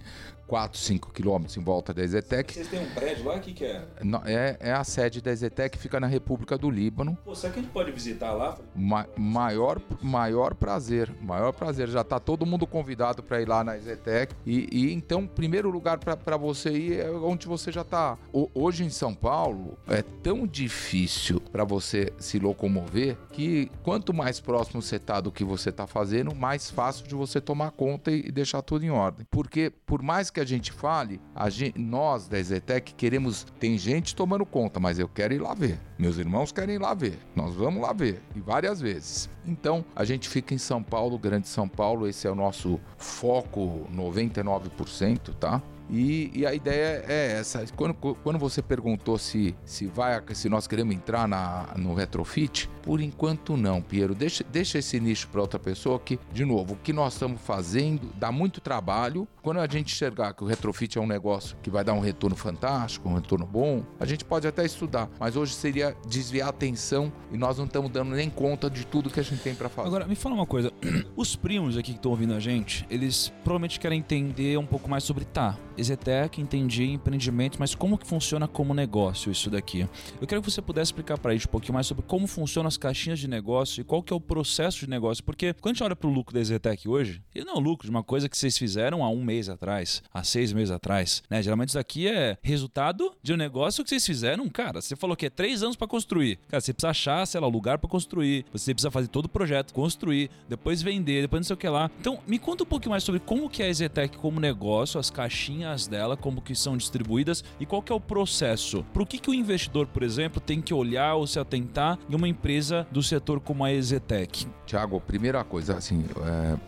4, 0.52 0.78
5 0.78 1.14
quilômetros 1.14 1.56
em 1.56 1.62
volta 1.64 1.94
da 1.94 2.06
Zetec, 2.06 2.54
Vocês 2.54 2.68
têm 2.68 2.82
um 2.82 2.90
prédio 2.94 3.24
lá? 3.24 3.36
O 3.36 3.40
que, 3.40 3.54
que 3.54 3.64
é? 3.64 3.86
é, 4.26 4.58
é 4.60 4.74
a 4.74 4.84
sede 4.84 5.22
da 5.22 5.34
Zetec, 5.34 5.78
fica 5.78 5.98
na 5.98 6.08
República 6.08 6.58
do 6.58 6.70
Líbano. 6.70 7.18
Pô, 7.24 7.34
será 7.34 7.54
que 7.54 7.60
a 7.60 7.62
gente 7.62 7.72
pode 7.72 7.90
visitar 7.94 8.34
lá? 8.34 8.58
Ma- 8.76 9.08
maior, 9.18 9.80
maior 10.02 10.54
prazer, 10.54 11.10
maior 11.22 11.54
prazer. 11.54 11.88
Já 11.88 12.04
tá 12.04 12.20
todo 12.20 12.46
mundo 12.46 12.68
convidado 12.68 13.24
para 13.24 13.42
ir 13.42 13.48
lá 13.48 13.64
na 13.64 13.78
Zetec. 13.78 14.36
E, 14.46 14.68
e 14.70 14.92
então, 14.92 15.26
primeiro 15.26 15.70
lugar 15.70 15.98
para 16.00 16.36
você 16.36 16.70
ir 16.70 17.00
é 17.00 17.10
onde 17.10 17.48
você 17.48 17.72
já 17.72 17.86
tá. 17.86 18.18
O- 18.34 18.50
hoje 18.54 18.84
em 18.84 18.90
São 18.90 19.16
Paulo 19.16 19.78
é 19.88 20.02
tão 20.02 20.46
difícil 20.46 21.40
para 21.40 21.64
você 21.64 22.12
se 22.20 22.40
locomover 22.40 23.16
que 23.32 23.72
quanto 23.84 24.14
mais 24.14 24.42
próximo 24.42 24.82
você 24.82 25.00
tá 25.00 25.22
do 25.22 25.32
que 25.32 25.46
você 25.46 25.72
tá 25.72 25.88
fazendo, 25.88 26.36
mais 26.36 26.70
fácil 26.70 27.08
de 27.08 27.16
você 27.16 27.40
tomar 27.40 27.72
conta 27.72 28.12
e, 28.12 28.26
e 28.28 28.32
deixar 28.34 28.62
tudo 28.62 28.84
em 28.84 28.90
ordem. 28.90 29.26
Porque 29.32 29.70
por 29.86 30.02
mais 30.02 30.30
que 30.30 30.41
a 30.42 30.46
gente 30.46 30.72
fale, 30.72 31.22
a 31.36 31.50
gen- 31.50 31.74
nós 31.78 32.28
da 32.28 32.42
Zetec 32.42 32.94
queremos. 32.96 33.46
Tem 33.60 33.78
gente 33.78 34.16
tomando 34.16 34.46
conta, 34.46 34.80
mas 34.80 35.00
eu 35.00 35.08
quero 35.08 35.34
ir 35.34 35.40
lá 35.40 35.54
ver. 35.54 35.80
Meus 35.98 36.18
irmãos 36.18 36.52
querem 36.52 36.76
ir 36.76 36.80
lá 36.80 36.94
ver. 36.94 37.18
Nós 37.36 37.54
vamos 37.56 37.82
lá 37.82 37.94
ver. 37.94 38.22
E 38.36 38.40
várias 38.40 38.82
vezes. 38.82 39.30
Então, 39.46 39.86
a 39.96 40.04
gente 40.04 40.28
fica 40.28 40.54
em 40.54 40.58
São 40.58 40.82
Paulo, 40.84 41.18
Grande 41.18 41.48
São 41.48 41.68
Paulo. 41.68 42.08
Esse 42.08 42.28
é 42.28 42.32
o 42.32 42.36
nosso 42.36 42.80
foco 42.98 43.88
99%, 43.94 45.34
tá? 45.40 45.62
E, 45.89 46.32
e 46.34 46.46
a 46.46 46.54
ideia 46.54 47.04
é 47.08 47.38
essa. 47.39 47.65
Quando, 47.76 47.94
quando 47.94 48.39
você 48.39 48.62
perguntou 48.62 49.17
se, 49.17 49.56
se, 49.65 49.88
vai, 49.88 50.22
se 50.34 50.50
nós 50.50 50.67
queremos 50.67 50.96
entrar 50.96 51.28
na, 51.28 51.67
no 51.76 51.94
retrofit, 51.94 52.70
por 52.82 53.00
enquanto 53.02 53.56
não, 53.56 53.82
Piero. 53.82 54.15
Deixa, 54.15 54.44
deixa 54.44 54.80
esse 54.80 55.00
nicho 55.00 55.28
para 55.28 55.41
outra 55.41 55.60
pessoa 55.60 56.00
que, 56.00 56.20
de 56.32 56.44
novo, 56.46 56.74
o 56.74 56.78
que 56.78 56.91
nós 56.91 57.13
estamos 57.13 57.41
fazendo 57.41 58.12
dá 58.15 58.32
muito 58.32 58.60
trabalho. 58.60 59.28
Quando 59.41 59.60
a 59.60 59.67
gente 59.67 59.94
enxergar 59.94 60.34
que 60.34 60.44
o 60.44 60.48
retrofit 60.48 60.98
é 60.98 61.02
um 61.02 61.08
negócio 61.08 61.58
que 61.62 61.70
vai 61.70 61.84
dar 61.84 61.94
um 61.94 62.00
retorno 62.00 62.36
fantástico, 62.36 63.10
um 63.10 63.15
retorno 63.15 63.46
bom, 63.46 63.84
a 64.00 64.06
gente 64.06 64.26
pode 64.26 64.48
até 64.48 64.65
estudar. 64.65 65.10
Mas 65.20 65.36
hoje 65.36 65.54
seria 65.54 65.96
desviar 66.08 66.48
a 66.48 66.50
atenção 66.50 67.12
e 67.32 67.38
nós 67.38 67.58
não 67.58 67.65
estamos 67.65 67.91
dando 67.91 68.12
nem 68.12 68.30
conta 68.30 68.70
de 68.70 68.86
tudo 68.86 69.10
que 69.10 69.20
a 69.20 69.24
gente 69.24 69.41
tem 69.41 69.56
para 69.56 69.70
fazer. 69.70 69.88
Agora, 69.88 70.08
me 70.08 70.15
fala 70.15 70.36
uma 70.36 70.46
coisa. 70.46 70.72
Os 71.15 71.36
primos 71.36 71.78
aqui 71.78 71.91
que 71.91 71.98
estão 71.98 72.12
ouvindo 72.12 72.34
a 72.34 72.39
gente, 72.39 72.86
eles 72.89 73.32
provavelmente 73.44 73.80
querem 73.80 74.00
entender 74.00 74.58
um 74.58 74.65
pouco 74.65 74.89
mais 74.89 75.04
sobre 75.04 75.26
tá. 75.26 75.58
Ezetec, 75.82 76.39
entendi 76.39 76.86
empreendimento, 76.86 77.58
mas 77.60 77.76
como 77.76 77.98
que 77.98 78.08
funciona 78.08 78.48
como 78.48 78.74
negócio 78.74 79.32
isso 79.32 79.50
daqui? 79.50 79.88
Eu 80.20 80.28
quero 80.28 80.41
que 80.41 80.50
você 80.50 80.62
pudesse 80.62 80.89
explicar 80.89 81.17
para 81.17 81.32
a 81.32 81.34
gente 81.34 81.48
um 81.48 81.52
pouquinho 81.52 81.74
mais 81.74 81.88
sobre 81.88 82.04
como 82.04 82.28
funcionam 82.28 82.67
as 82.67 82.78
caixinhas 82.78 83.20
de 83.20 83.28
negócio 83.28 83.82
e 83.82 83.84
qual 83.84 84.02
que 84.02 84.13
é 84.13 84.15
o 84.15 84.22
processo 84.22 84.80
de 84.80 84.89
negócio, 84.89 85.24
porque 85.24 85.54
quando 85.54 85.74
a 85.74 85.76
gente 85.76 85.84
olha 85.84 85.96
para 85.96 86.10
o 86.10 86.13
lucro 86.13 86.34
da 86.34 86.39
Ezetec 86.39 86.88
hoje, 86.88 87.22
ele 87.34 87.46
não 87.46 87.56
é 87.56 87.58
o 87.58 87.60
lucro 87.60 87.86
de 87.86 87.91
uma 87.91 88.04
coisa 88.04 88.30
que 88.30 88.38
vocês 88.38 88.58
fizeram 88.58 89.04
há 89.04 89.10
um 89.10 89.24
mês 89.24 89.50
atrás, 89.50 90.02
há 90.13 90.24
seis 90.24 90.54
meses 90.54 90.72
atrás, 90.72 91.24
né? 91.30 91.41
Geralmente 91.41 91.70
isso 91.70 91.78
daqui 91.78 92.08
é 92.08 92.38
resultado 92.41 93.12
de 93.22 93.34
um 93.34 93.38
negócio 93.38 93.84
que 93.84 93.89
vocês 93.89 94.06
fizeram, 94.06 94.48
cara, 94.50 94.82
você 94.82 94.96
falou 94.96 95.15
que 95.15 95.26
é 95.26 95.30
três 95.30 95.63
anos 95.63 95.76
para 95.76 95.88
construir. 95.88 96.38
Cara, 96.48 96.62
você 96.62 96.74
precisa 96.74 96.89
achar, 96.89 97.26
sei 97.26 97.39
lá, 97.41 97.48
lugar 97.48 97.78
para 97.78 97.89
construir, 97.89 98.46
você 98.52 98.74
precisa 98.74 98.91
fazer 98.91 99.08
todo 99.08 99.26
o 99.26 99.30
projeto, 99.30 99.74
construir, 99.74 100.30
depois 100.48 100.82
vender, 100.82 101.22
depois 101.22 101.41
não 101.41 101.48
sei 101.48 101.54
o 101.54 101.58
que 101.58 101.67
lá. 101.67 101.89
Então, 102.00 102.20
me 102.28 102.38
conta 102.39 102.63
um 102.63 102.67
pouquinho 102.67 102.91
mais 102.91 103.04
sobre 103.04 103.20
como 103.20 103.50
que 103.50 103.62
é 103.63 103.65
a 103.65 103.70
Ezetec 103.70 104.17
como 104.17 104.39
negócio, 104.39 105.00
as 105.00 105.10
caixinhas 105.10 105.61
dela, 105.89 106.17
como 106.17 106.41
que 106.41 106.56
são 106.56 106.76
distribuídas 106.76 107.43
e 107.60 107.65
qual 107.65 107.82
que 107.82 107.91
é 107.91 107.95
o 107.95 108.00
processo. 108.00 108.84
Para 108.93 109.04
o 109.04 109.06
que, 109.06 109.17
que 109.17 109.30
o 109.30 109.34
investidor, 109.34 109.88
por 109.88 110.04
exemplo, 110.04 110.41
tem 110.41 110.62
que 110.62 110.74
olhar 110.74 111.15
ou 111.15 111.28
se 111.28 111.39
atentar 111.39 111.97
em 112.10 112.15
uma 112.15 112.28
empresa 112.28 112.88
do 112.91 113.02
setor 113.02 113.39
como 113.39 113.63
a 113.63 113.71
Ezetec? 113.71 114.47
Tiago, 114.65 115.00
primeira 115.02 115.43
coisa, 115.43 115.76
assim, 115.78 116.06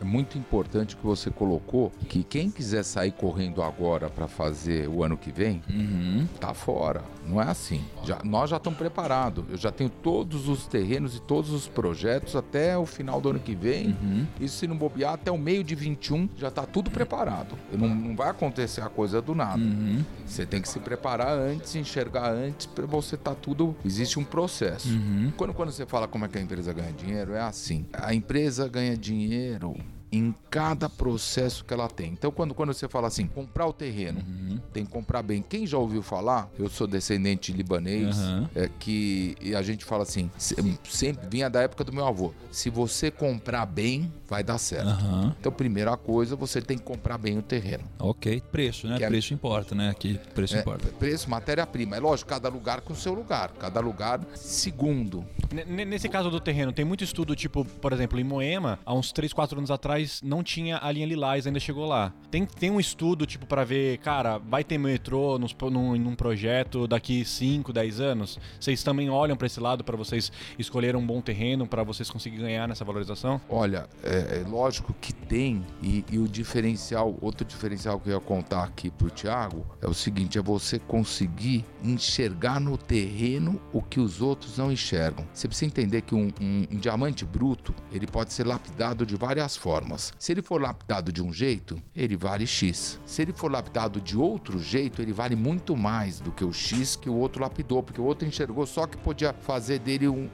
é 0.02 0.04
muito 0.04 0.38
importante 0.38 0.96
que 0.96 1.04
você 1.04 1.30
colocou 1.32 1.92
que 2.08 2.24
quem 2.24 2.52
quiser 2.52 2.84
sair 2.84 3.12
correndo 3.12 3.62
agora 3.62 4.10
para 4.10 4.28
fazer 4.28 4.88
o 4.88 5.04
ano 5.04 5.18
que 5.18 5.32
vem, 5.32 5.62
uhum. 5.70 6.28
tá 6.40 6.54
fora. 6.54 7.02
Não 7.26 7.42
é 7.42 7.46
assim. 7.46 7.84
Já, 8.04 8.20
nós 8.24 8.50
já 8.50 8.58
estamos 8.58 8.78
preparados. 8.78 9.46
Eu 9.50 9.58
já 9.58 9.72
tenho 9.72 9.90
todos 9.90 10.48
os 10.48 10.68
terrenos 10.68 11.16
e 11.16 11.22
todos 11.22 11.52
os 11.52 11.68
projetos 11.68 12.36
até 12.36 12.78
o 12.78 12.86
final 12.86 13.22
do 13.22 13.30
ano 13.30 13.40
que 13.40 13.56
vem. 13.56 13.88
Uhum. 13.88 14.28
Isso 14.40 14.58
se 14.58 14.68
não 14.68 14.76
bobear, 14.76 15.14
até 15.14 15.32
o 15.32 15.38
meio 15.38 15.64
de 15.64 15.74
21 15.74 16.30
já 16.38 16.50
está 16.50 16.66
tudo 16.66 16.92
preparado. 16.92 17.58
Não, 17.72 17.88
não 17.88 18.16
vai 18.16 18.30
acontecer 18.30 18.82
a 18.86 18.90
coisa 18.90 19.22
do 19.22 19.34
nada. 19.36 19.62
Uhum. 19.62 20.04
Você 20.26 20.46
tem 20.46 20.62
que 20.62 20.70
se 20.70 20.80
preparar 20.80 21.38
antes, 21.38 21.76
enxergar 21.76 22.32
antes, 22.32 22.66
para 22.66 22.86
você 22.86 23.16
estar 23.16 23.32
tá 23.32 23.38
tudo. 23.40 23.76
Existe 23.86 24.20
um 24.20 24.24
processo. 24.24 24.90
Uhum. 24.90 25.32
Quando, 25.36 25.54
quando 25.54 25.72
você 25.72 25.86
fala 25.86 26.08
como 26.08 26.26
é 26.26 26.28
que 26.28 26.38
a 26.38 26.42
empresa 26.42 26.74
ganha 26.74 26.92
dinheiro, 26.92 27.34
é 27.34 27.42
assim. 27.42 27.86
A 27.94 28.14
empresa 28.14 28.68
ganha 28.68 28.96
dinheiro 28.98 29.76
em 30.14 30.34
cada 30.48 30.88
processo 30.88 31.66
que 31.66 31.74
ela 31.74 31.90
tem. 31.90 32.12
Então, 32.12 32.30
quando, 32.30 32.54
quando 32.54 32.72
você 32.72 32.88
fala 32.88 33.08
assim, 33.08 33.26
comprar 33.26 33.66
o 33.66 33.74
terreno, 33.74 34.20
uhum. 34.20 34.60
tem 34.72 34.86
que 34.86 34.92
comprar 34.92 35.24
bem. 35.24 35.42
Quem 35.42 35.66
já 35.66 35.80
ouviu 35.80 36.04
falar, 36.04 36.52
eu 36.60 36.70
sou 36.70 36.86
descendente 36.86 37.52
de 37.52 37.58
libanês, 37.58 38.20
uhum. 38.20 38.48
é 38.54 38.70
que 38.80 39.36
a 39.58 39.64
gente 39.64 39.84
fala 39.84 40.04
assim, 40.04 40.30
sempre 40.38 41.28
vinha 41.28 41.50
da 41.50 41.64
época 41.64 41.84
do 41.84 41.92
meu 41.92 42.06
avô. 42.06 42.32
Se 42.52 42.70
você 42.70 43.10
comprar 43.10 43.66
bem, 43.66 44.14
vai 44.34 44.44
dar 44.44 44.58
certo. 44.58 44.88
Uhum. 44.88 45.32
Então, 45.40 45.52
primeira 45.52 45.96
coisa, 45.96 46.36
você 46.36 46.60
tem 46.60 46.76
que 46.76 46.84
comprar 46.84 47.20
bem 47.20 47.38
o 47.38 47.42
terreno. 47.44 47.84
Ok, 48.00 48.42
preço, 48.52 48.88
né? 48.88 48.98
Que 48.98 49.06
preço 49.06 49.32
é... 49.32 49.36
importa, 49.36 49.76
né? 49.76 49.92
Aqui, 49.92 50.20
preço 50.34 50.56
é, 50.56 50.62
importa. 50.62 50.88
Preço, 50.98 51.30
matéria-prima. 51.30 51.96
É 51.96 52.00
lógico, 52.00 52.32
cada 52.32 52.50
lugar 52.50 52.82
com 52.82 52.94
o 52.94 52.96
seu 52.96 53.14
lugar. 53.14 53.52
Cada 53.60 53.80
lugar, 53.80 54.20
segundo. 54.34 55.24
N 55.52 55.86
nesse 55.86 56.10
caso 56.10 56.32
do 56.32 56.40
terreno, 56.40 56.74
tem 56.74 56.84
muito 56.84 57.04
estudo, 57.04 57.36
tipo, 57.36 57.64
por 57.64 57.94
exemplo, 57.94 58.20
em 58.20 58.24
Moema, 58.24 58.80
há 58.84 58.96
uns 58.96 59.12
3, 59.12 59.32
4 59.34 59.56
anos 59.56 59.70
atrás, 59.70 60.20
não 60.24 60.42
tinha 60.42 60.80
a 60.82 60.92
linha 60.92 61.06
Lilás, 61.06 61.46
ainda 61.46 61.60
chegou 61.60 61.86
lá. 61.86 62.12
Tem, 62.32 62.44
tem 62.44 62.72
um 62.72 62.80
estudo, 62.80 63.28
tipo, 63.28 63.46
para 63.46 63.64
ver, 63.64 64.00
cara, 64.00 64.40
vai 64.40 64.64
ter 64.64 64.80
metrô 64.80 65.38
nos, 65.38 65.56
num, 65.72 65.96
num 65.96 66.16
projeto 66.16 66.88
daqui 66.88 67.24
5, 67.24 67.72
10 67.72 68.00
anos? 68.00 68.40
Vocês 68.60 68.82
também 68.82 69.12
olham 69.12 69.38
para 69.38 69.46
esse 69.46 69.60
lado 69.60 69.84
para 69.84 69.96
vocês 69.96 70.32
escolherem 70.58 71.00
um 71.00 71.06
bom 71.06 71.22
terreno 71.22 71.68
para 71.68 71.84
vocês 71.84 72.10
conseguirem 72.10 72.48
ganhar 72.48 72.68
nessa 72.68 72.84
valorização? 72.84 73.40
Olha, 73.48 73.88
é, 74.04 74.23
é 74.30 74.44
lógico 74.48 74.94
que 75.00 75.14
tem, 75.14 75.66
e, 75.82 76.06
e, 76.12 76.20
o 76.20 76.28
diferencial, 76.28 77.18
outro 77.22 77.46
diferencial 77.46 78.00
que 78.00 78.10
eu 78.10 78.14
ia 78.16 78.20
contar 78.20 78.64
aqui 78.64 78.90
pro 78.90 79.10
Thiago 79.10 79.66
é 79.82 79.88
o 79.88 79.94
seguinte: 79.94 80.38
é 80.38 80.42
você 80.42 80.80
conseguir 80.80 81.66
enxergar 81.84 82.60
no 82.60 82.78
terreno 82.78 83.62
o 83.72 83.82
que 83.82 84.00
os 84.00 84.22
outros 84.22 84.58
não 84.58 84.72
enxergam. 84.72 85.26
Você 85.34 85.48
precisa 85.48 85.66
entender 85.66 86.02
que 86.02 86.16
um, 86.16 86.32
um, 86.40 86.68
um 86.72 86.78
diamante 86.78 87.26
bruto 87.26 87.74
ele 87.92 88.08
pode 88.08 88.34
ser 88.34 88.46
lapidado 88.46 89.06
de 89.06 89.16
várias 89.16 89.56
formas. 89.56 90.14
Se 90.20 90.32
ele 90.32 90.42
for 90.42 90.62
lapidado 90.62 91.12
de 91.12 91.22
um 91.22 91.34
jeito, 91.34 91.82
ele 91.96 92.16
vale 92.16 92.46
X. 92.46 93.00
Se 93.06 93.22
ele 93.22 93.34
for 93.34 93.52
lapidado 93.52 94.00
de 94.00 94.18
outro 94.18 94.60
jeito, 94.60 95.02
ele 95.02 95.14
vale 95.14 95.36
muito 95.36 95.76
mais 95.76 96.20
do 96.20 96.32
que 96.32 96.46
o 96.46 96.54
X 96.54 96.96
que 96.96 97.10
o 97.10 97.16
outro 97.16 97.42
lapidou, 97.42 97.82
porque 97.84 98.00
o 98.00 98.06
outro 98.06 98.28
enxergou 98.28 98.66
só 98.66 98.88
que 98.88 98.98
podia 98.98 99.34
fazer 99.34 99.80
dele 99.80 100.08
um, 100.08 100.30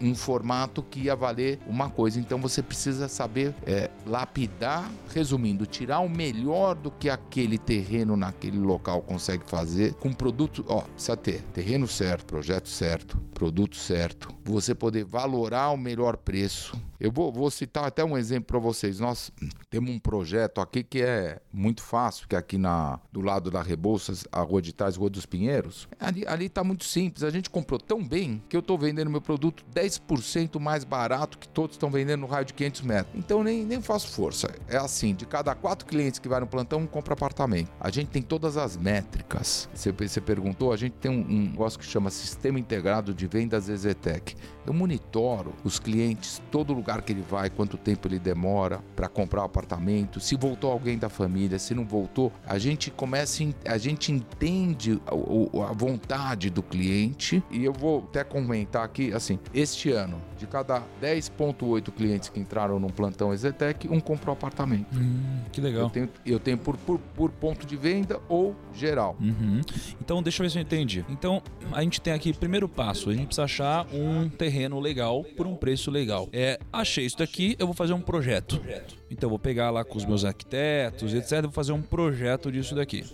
um 0.00 0.14
formato 0.14 0.82
que 0.82 1.00
ia 1.00 1.16
valer 1.16 1.58
uma 1.66 1.90
coisa. 1.90 2.20
Então 2.20 2.38
você 2.38 2.62
precisa 2.62 3.08
saber 3.08 3.23
é, 3.66 3.90
lapidar, 4.06 4.90
resumindo, 5.12 5.66
tirar 5.66 6.00
o 6.00 6.08
melhor 6.08 6.74
do 6.74 6.90
que 6.90 7.08
aquele 7.08 7.58
terreno 7.58 8.16
naquele 8.16 8.58
local 8.58 9.02
consegue 9.02 9.44
fazer 9.46 9.94
com 9.94 10.12
produto. 10.12 10.64
Ó, 10.68 10.82
precisa 10.82 11.16
ter 11.16 11.42
terreno 11.52 11.86
certo, 11.86 12.26
projeto 12.26 12.68
certo, 12.68 13.18
produto 13.32 13.76
certo, 13.76 14.28
você 14.44 14.74
poder 14.74 15.04
valorar 15.04 15.70
o 15.70 15.76
melhor 15.76 16.16
preço. 16.16 16.76
Eu 17.04 17.12
vou, 17.12 17.30
vou 17.30 17.50
citar 17.50 17.84
até 17.84 18.02
um 18.02 18.16
exemplo 18.16 18.46
para 18.46 18.58
vocês. 18.58 18.98
Nós 18.98 19.30
temos 19.68 19.90
um 19.90 19.98
projeto 19.98 20.58
aqui 20.62 20.82
que 20.82 21.02
é 21.02 21.38
muito 21.52 21.82
fácil, 21.82 22.26
que 22.26 22.34
é 22.34 22.38
aqui 22.38 22.56
na, 22.56 22.98
do 23.12 23.20
lado 23.20 23.50
da 23.50 23.60
Rebouças, 23.60 24.24
a 24.32 24.40
rua 24.40 24.62
de 24.62 24.72
trás, 24.72 24.96
Rua 24.96 25.10
dos 25.10 25.26
Pinheiros. 25.26 25.86
Ali, 26.00 26.26
ali 26.26 26.48
tá 26.48 26.64
muito 26.64 26.84
simples. 26.84 27.22
A 27.22 27.28
gente 27.28 27.50
comprou 27.50 27.78
tão 27.78 28.02
bem 28.02 28.42
que 28.48 28.56
eu 28.56 28.60
estou 28.60 28.78
vendendo 28.78 29.10
meu 29.10 29.20
produto 29.20 29.62
10% 29.74 30.58
mais 30.58 30.82
barato 30.82 31.36
que 31.36 31.46
todos 31.46 31.76
estão 31.76 31.90
vendendo 31.90 32.22
no 32.22 32.26
raio 32.26 32.46
de 32.46 32.54
500 32.54 32.80
metros. 32.80 33.14
Então 33.14 33.44
nem, 33.44 33.66
nem 33.66 33.82
faço 33.82 34.08
força. 34.08 34.54
É 34.66 34.78
assim, 34.78 35.14
de 35.14 35.26
cada 35.26 35.54
quatro 35.54 35.84
clientes 35.84 36.18
que 36.18 36.26
vai 36.26 36.40
no 36.40 36.46
plantão, 36.46 36.80
um 36.80 36.86
compra 36.86 37.12
apartamento. 37.12 37.70
A 37.78 37.90
gente 37.90 38.08
tem 38.08 38.22
todas 38.22 38.56
as 38.56 38.78
métricas. 38.78 39.68
Você, 39.74 39.92
você 39.92 40.22
perguntou, 40.22 40.72
a 40.72 40.76
gente 40.78 40.94
tem 40.94 41.10
um, 41.10 41.20
um 41.20 41.50
negócio 41.50 41.78
que 41.78 41.84
chama 41.84 42.08
Sistema 42.08 42.58
Integrado 42.58 43.12
de 43.12 43.26
Vendas 43.26 43.68
Ezetec. 43.68 44.34
Eu 44.66 44.72
monitoro 44.72 45.52
os 45.62 45.78
clientes, 45.78 46.40
todo 46.50 46.72
lugar 46.72 46.93
que 47.02 47.12
ele 47.12 47.24
vai, 47.28 47.50
quanto 47.50 47.76
tempo 47.76 48.08
ele 48.08 48.18
demora 48.18 48.80
para 48.94 49.08
comprar 49.08 49.42
o 49.42 49.44
apartamento, 49.44 50.20
se 50.20 50.36
voltou 50.36 50.70
alguém 50.70 50.98
da 50.98 51.08
família, 51.08 51.58
se 51.58 51.74
não 51.74 51.84
voltou, 51.84 52.32
a 52.46 52.58
gente 52.58 52.90
começa, 52.90 53.42
a 53.66 53.78
gente 53.78 54.12
entende 54.12 55.00
a, 55.06 55.70
a 55.70 55.72
vontade 55.72 56.50
do 56.50 56.62
cliente 56.62 57.42
e 57.50 57.64
eu 57.64 57.72
vou 57.72 58.04
até 58.08 58.24
comentar 58.24 58.84
aqui, 58.84 59.12
assim, 59.12 59.38
este 59.52 59.90
ano, 59.90 60.20
de 60.38 60.46
cada 60.46 60.82
10.8 61.02 61.90
clientes 61.92 62.28
que 62.28 62.40
entraram 62.40 62.78
no 62.78 62.92
plantão 62.92 63.32
Ezetec, 63.32 63.88
um 63.88 64.00
comprou 64.00 64.32
apartamento. 64.32 64.98
Hum, 64.98 65.40
que 65.52 65.60
legal. 65.60 65.84
Eu 65.84 65.90
tenho, 65.90 66.08
eu 66.26 66.40
tenho 66.40 66.58
por, 66.58 66.76
por, 66.76 66.98
por, 66.98 67.30
ponto 67.30 67.66
de 67.66 67.76
venda 67.76 68.20
ou 68.28 68.54
geral. 68.74 69.16
Uhum. 69.20 69.60
Então, 70.00 70.22
deixa 70.22 70.42
eu 70.42 70.44
ver 70.44 70.50
se 70.50 70.58
eu 70.58 70.62
entendi. 70.62 71.04
Então, 71.08 71.42
a 71.72 71.82
gente 71.82 72.00
tem 72.00 72.12
aqui, 72.12 72.32
primeiro 72.32 72.68
passo, 72.68 73.10
a 73.10 73.14
gente 73.14 73.26
precisa 73.26 73.44
achar 73.44 73.86
um 73.92 74.28
terreno 74.28 74.78
legal 74.80 75.24
por 75.36 75.46
um 75.46 75.56
preço 75.56 75.90
legal. 75.90 76.28
É, 76.32 76.58
achei 76.74 77.04
isso 77.06 77.18
daqui, 77.18 77.56
eu 77.58 77.66
vou 77.66 77.74
fazer 77.74 77.92
um 77.92 78.00
projeto. 78.00 78.60
Então, 79.10 79.26
eu 79.26 79.30
vou 79.30 79.38
pegar 79.38 79.70
lá 79.70 79.84
com 79.84 79.96
os 79.96 80.04
meus 80.04 80.24
arquitetos, 80.24 81.14
etc, 81.14 81.42
vou 81.42 81.50
fazer 81.52 81.72
um 81.72 81.82
projeto 81.82 82.50
disso 82.50 82.74
daqui. 82.74 83.04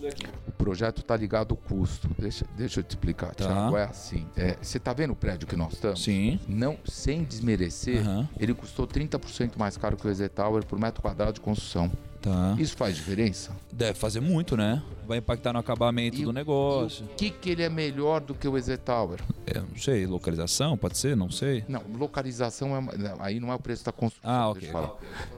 O 0.47 0.51
projeto 0.51 1.01
está 1.01 1.15
ligado 1.15 1.51
ao 1.51 1.57
custo. 1.57 2.09
Deixa, 2.17 2.45
deixa 2.57 2.79
eu 2.79 2.83
te 2.83 2.91
explicar, 2.91 3.33
tá. 3.35 3.45
Thiago. 3.45 3.77
É 3.77 3.83
assim, 3.85 4.25
é, 4.35 4.57
você 4.61 4.77
está 4.77 4.93
vendo 4.93 5.11
o 5.11 5.15
prédio 5.15 5.47
que 5.47 5.55
nós 5.55 5.73
estamos? 5.73 6.03
Sim. 6.03 6.39
Não, 6.47 6.77
sem 6.85 7.23
desmerecer, 7.23 8.07
Uhum. 8.07 8.27
ele 8.39 8.53
custou 8.53 8.87
30% 8.87 9.57
mais 9.57 9.77
caro 9.77 9.95
que 9.97 10.07
o 10.07 10.09
EZ 10.09 10.29
Tower 10.33 10.65
por 10.65 10.79
metro 10.79 11.01
quadrado 11.01 11.33
de 11.33 11.41
construção. 11.41 11.91
Tá. 12.21 12.55
Isso 12.59 12.77
faz 12.77 12.95
diferença? 12.95 13.51
Deve 13.81 13.99
fazer 13.99 14.19
muito, 14.19 14.55
né? 14.55 14.81
Vai 15.07 15.17
impactar 15.17 15.51
no 15.51 15.59
acabamento 15.59 16.17
E 16.17 16.23
do 16.23 16.31
negócio. 16.31 17.05
O 17.05 17.09
que, 17.15 17.29
que 17.29 17.49
ele 17.49 17.63
é 17.63 17.69
melhor 17.69 18.21
do 18.21 18.33
que 18.33 18.47
o 18.47 18.57
EZ 18.57 18.77
Tower? 18.85 19.19
É, 19.45 19.59
não 19.59 19.75
sei, 19.75 20.05
localização, 20.05 20.77
pode 20.77 20.97
ser, 20.97 21.17
não 21.17 21.29
sei. 21.29 21.65
Não, 21.67 21.81
localização 21.97 22.77
é, 22.77 22.81
aí 23.19 23.39
não 23.39 23.51
é 23.51 23.55
o 23.55 23.59
preço 23.59 23.83
da 23.83 23.91
construção. 23.91 24.31
Ah, 24.31 24.49
ok. 24.49 24.69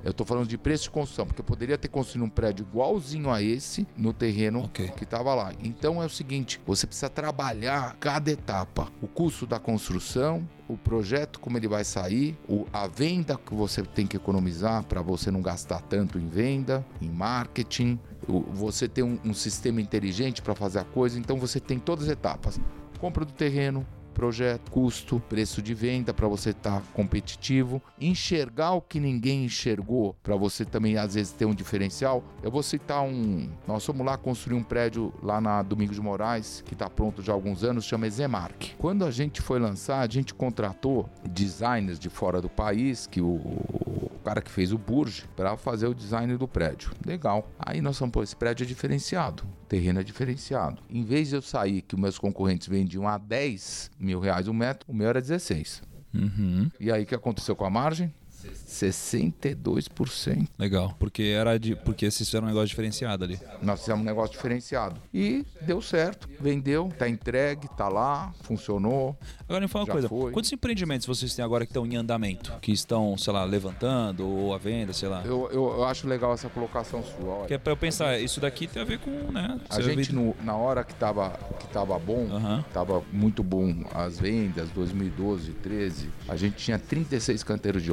eu 0.04 0.12
estou 0.12 0.26
falando 0.26 0.48
de 0.48 0.58
preço 0.58 0.84
de 0.84 0.90
construção, 0.92 1.26
porque 1.26 1.42
eu 1.42 1.46
poderia 1.46 1.78
ter 1.78 1.88
construído 1.88 2.26
um 2.26 2.30
prédio 2.30 2.66
igualzinho 2.70 3.32
a 3.32 3.42
esse 3.42 3.88
no 3.98 4.14
terreno 4.14 4.66
Ok. 4.66 4.90
que 4.90 5.06
estava 5.06 5.34
lá. 5.34 5.54
Então 5.64 6.04
é 6.04 6.06
o 6.06 6.10
seguinte: 6.10 6.60
você 6.66 6.86
precisa 6.86 7.10
trabalhar 7.10 7.96
cada 8.00 8.30
etapa. 8.30 8.90
O 9.02 9.08
custo 9.08 9.48
da 9.48 9.60
construção, 9.60 10.48
o 10.68 10.78
projeto, 10.78 11.40
como 11.40 11.58
ele 11.58 11.68
vai 11.68 11.84
sair, 11.84 12.38
o, 12.48 12.66
a 12.72 12.88
venda 12.88 13.38
que 13.38 13.54
você 13.54 13.82
tem 13.82 14.06
que 14.06 14.18
economizar 14.18 14.84
para 14.84 15.02
você 15.02 15.32
não 15.32 15.42
gastar 15.42 15.82
tanto 15.82 16.20
em 16.20 16.28
venda, 16.28 16.86
em 17.02 17.10
marketing. 17.10 18.00
Você 18.28 18.88
tem 18.88 19.04
um, 19.04 19.20
um 19.24 19.34
sistema 19.34 19.82
inteligente 19.82 20.42
para 20.42 20.56
fazer 20.56 20.80
a 20.80 20.84
coisa, 20.84 21.20
então 21.20 21.38
você 21.38 21.60
tem 21.60 21.80
todas 21.80 22.06
as 22.06 22.12
etapas. 22.12 22.60
Compra 23.00 23.26
do 23.26 23.34
terreno, 23.34 23.86
projeto, 24.14 24.72
custo, 24.72 25.22
preço 25.28 25.62
de 25.62 25.74
venda 25.74 26.14
para 26.14 26.28
você 26.28 26.52
estar 26.52 26.82
competitivo, 26.94 27.82
enxergar 28.00 28.74
o 28.74 28.82
que 28.82 29.00
ninguém 29.00 29.46
enxergou 29.46 30.16
para 30.24 30.36
você 30.36 30.64
também 30.64 30.98
às 30.98 31.16
vezes 31.16 31.32
ter 31.34 31.46
um 31.46 31.54
diferencial. 31.54 32.24
Eu 32.42 32.52
vou 32.52 32.64
citar 32.64 33.02
um, 33.04 33.50
nós 33.68 33.86
fomos 33.86 34.06
lá 34.06 34.18
construir 34.18 34.56
um 34.56 34.64
prédio 34.64 35.14
lá 35.22 35.42
na 35.42 35.62
Domingos 35.62 35.96
de 35.96 36.02
Moraes 36.02 36.64
que 36.66 36.74
está 36.74 36.90
pronto 36.90 37.22
já 37.22 37.34
há 37.34 37.36
alguns 37.36 37.64
anos, 37.64 37.86
chama 37.86 38.08
Ezemark. 38.08 38.76
Quando 38.78 39.06
a 39.06 39.12
gente 39.12 39.42
foi 39.42 39.60
lançar, 39.60 40.00
a 40.00 40.08
gente 40.08 40.34
contratou 40.34 41.10
designers 41.28 42.00
de 42.00 42.10
fora 42.10 42.42
do 42.42 42.50
país, 42.50 43.08
que 43.08 43.22
o, 43.22 43.40
cara 44.24 44.42
que 44.42 44.50
fez 44.50 44.72
o 44.72 44.78
Burj, 44.78 45.26
para 45.36 45.56
fazer 45.58 45.88
o 45.88 45.94
design 45.94 46.36
do 46.38 46.48
prédio. 46.48 46.92
Legal. 47.06 47.48
Aí 47.60 47.82
nós 47.82 47.98
falamos, 47.98 48.14
pô, 48.14 48.24
esse 48.24 48.36
prédio 48.36 48.64
é 48.64 48.68
diferenciado, 48.68 49.44
o 49.44 49.66
terreno 49.66 50.00
é 50.00 50.04
diferenciado. 50.04 50.82
Em 50.90 51.04
vez 51.04 51.30
de 51.30 51.36
eu 51.36 51.42
sair 51.42 51.82
que 51.82 52.00
meus 52.00 52.18
concorrentes 52.18 52.68
vendiam 52.68 53.08
a 53.08 53.18
10 53.18 53.92
mil 54.04 54.20
reais 54.20 54.48
o 54.48 54.54
metro, 54.54 54.92
o 54.92 54.94
meu 54.94 55.08
era 55.08 55.22
16. 55.22 55.82
Uhum. 56.14 56.70
E 56.80 56.92
aí 56.92 57.04
o 57.04 57.06
que 57.06 57.16
aconteceu 57.16 57.56
com 57.56 57.66
a 57.66 57.70
margem? 57.70 58.14
62%. 58.74 60.48
Legal. 60.58 60.96
Porque 61.00 61.24
era 61.24 61.58
de. 61.58 61.76
Porque 61.76 62.10
vocês 62.10 62.28
fizeram 62.28 62.46
um 62.46 62.50
negócio 62.50 62.68
diferenciado 62.70 63.24
ali. 63.24 63.40
Nós 63.62 63.80
fizemos 63.82 64.02
um 64.02 64.06
negócio 64.06 64.34
diferenciado. 64.36 65.00
E 65.14 65.46
deu 65.62 65.82
certo. 65.82 66.30
Vendeu, 66.40 66.92
tá 66.98 67.08
entregue, 67.08 67.68
tá 67.78 67.88
lá, 67.88 68.34
funcionou. 68.44 69.16
Agora 69.48 69.62
me 69.62 69.68
fala 69.68 69.86
uma 69.86 69.92
coisa. 69.92 70.10
foi. 70.10 70.32
Quantos 70.32 70.52
empreendimentos 70.52 71.06
vocês 71.08 71.34
têm 71.36 71.44
agora 71.44 71.66
que 71.66 71.72
estão 71.72 71.86
em 71.86 71.96
andamento? 71.96 72.52
Que 72.62 72.72
estão, 72.72 73.18
sei 73.18 73.34
lá, 73.34 73.44
levantando 73.44 74.28
ou 74.28 74.54
à 74.54 74.58
venda, 74.58 74.94
sei 74.94 75.10
lá? 75.10 75.22
Eu, 75.26 75.50
eu, 75.52 75.64
eu 75.78 75.84
acho 75.86 76.08
legal 76.08 76.34
essa 76.34 76.50
colocação 76.50 77.04
sua. 77.04 77.34
Olha. 77.34 77.48
Que 77.48 77.54
é 77.54 77.58
pra 77.58 77.72
eu 77.74 77.78
pensar, 77.78 78.20
isso 78.20 78.40
daqui 78.40 78.68
tem 78.68 78.82
a 78.82 78.86
ver 78.86 79.00
com, 79.00 79.10
né? 79.32 79.60
A 79.70 79.82
gente, 79.82 80.14
no- 80.14 80.36
na 80.44 80.56
hora 80.56 80.84
que 80.84 80.94
tava, 80.96 81.32
que 81.60 81.68
tava 81.68 81.98
bom, 82.00 82.28
Aham. 82.32 82.64
tava 82.74 83.04
muito 83.12 83.44
bom 83.44 83.74
as 83.94 84.20
vendas, 84.20 84.70
2012, 84.70 85.52
13, 85.54 86.10
a 86.28 86.36
gente 86.36 86.56
tinha 86.58 86.78
36 86.80 87.44
canteiros 87.44 87.82
de 87.84 87.92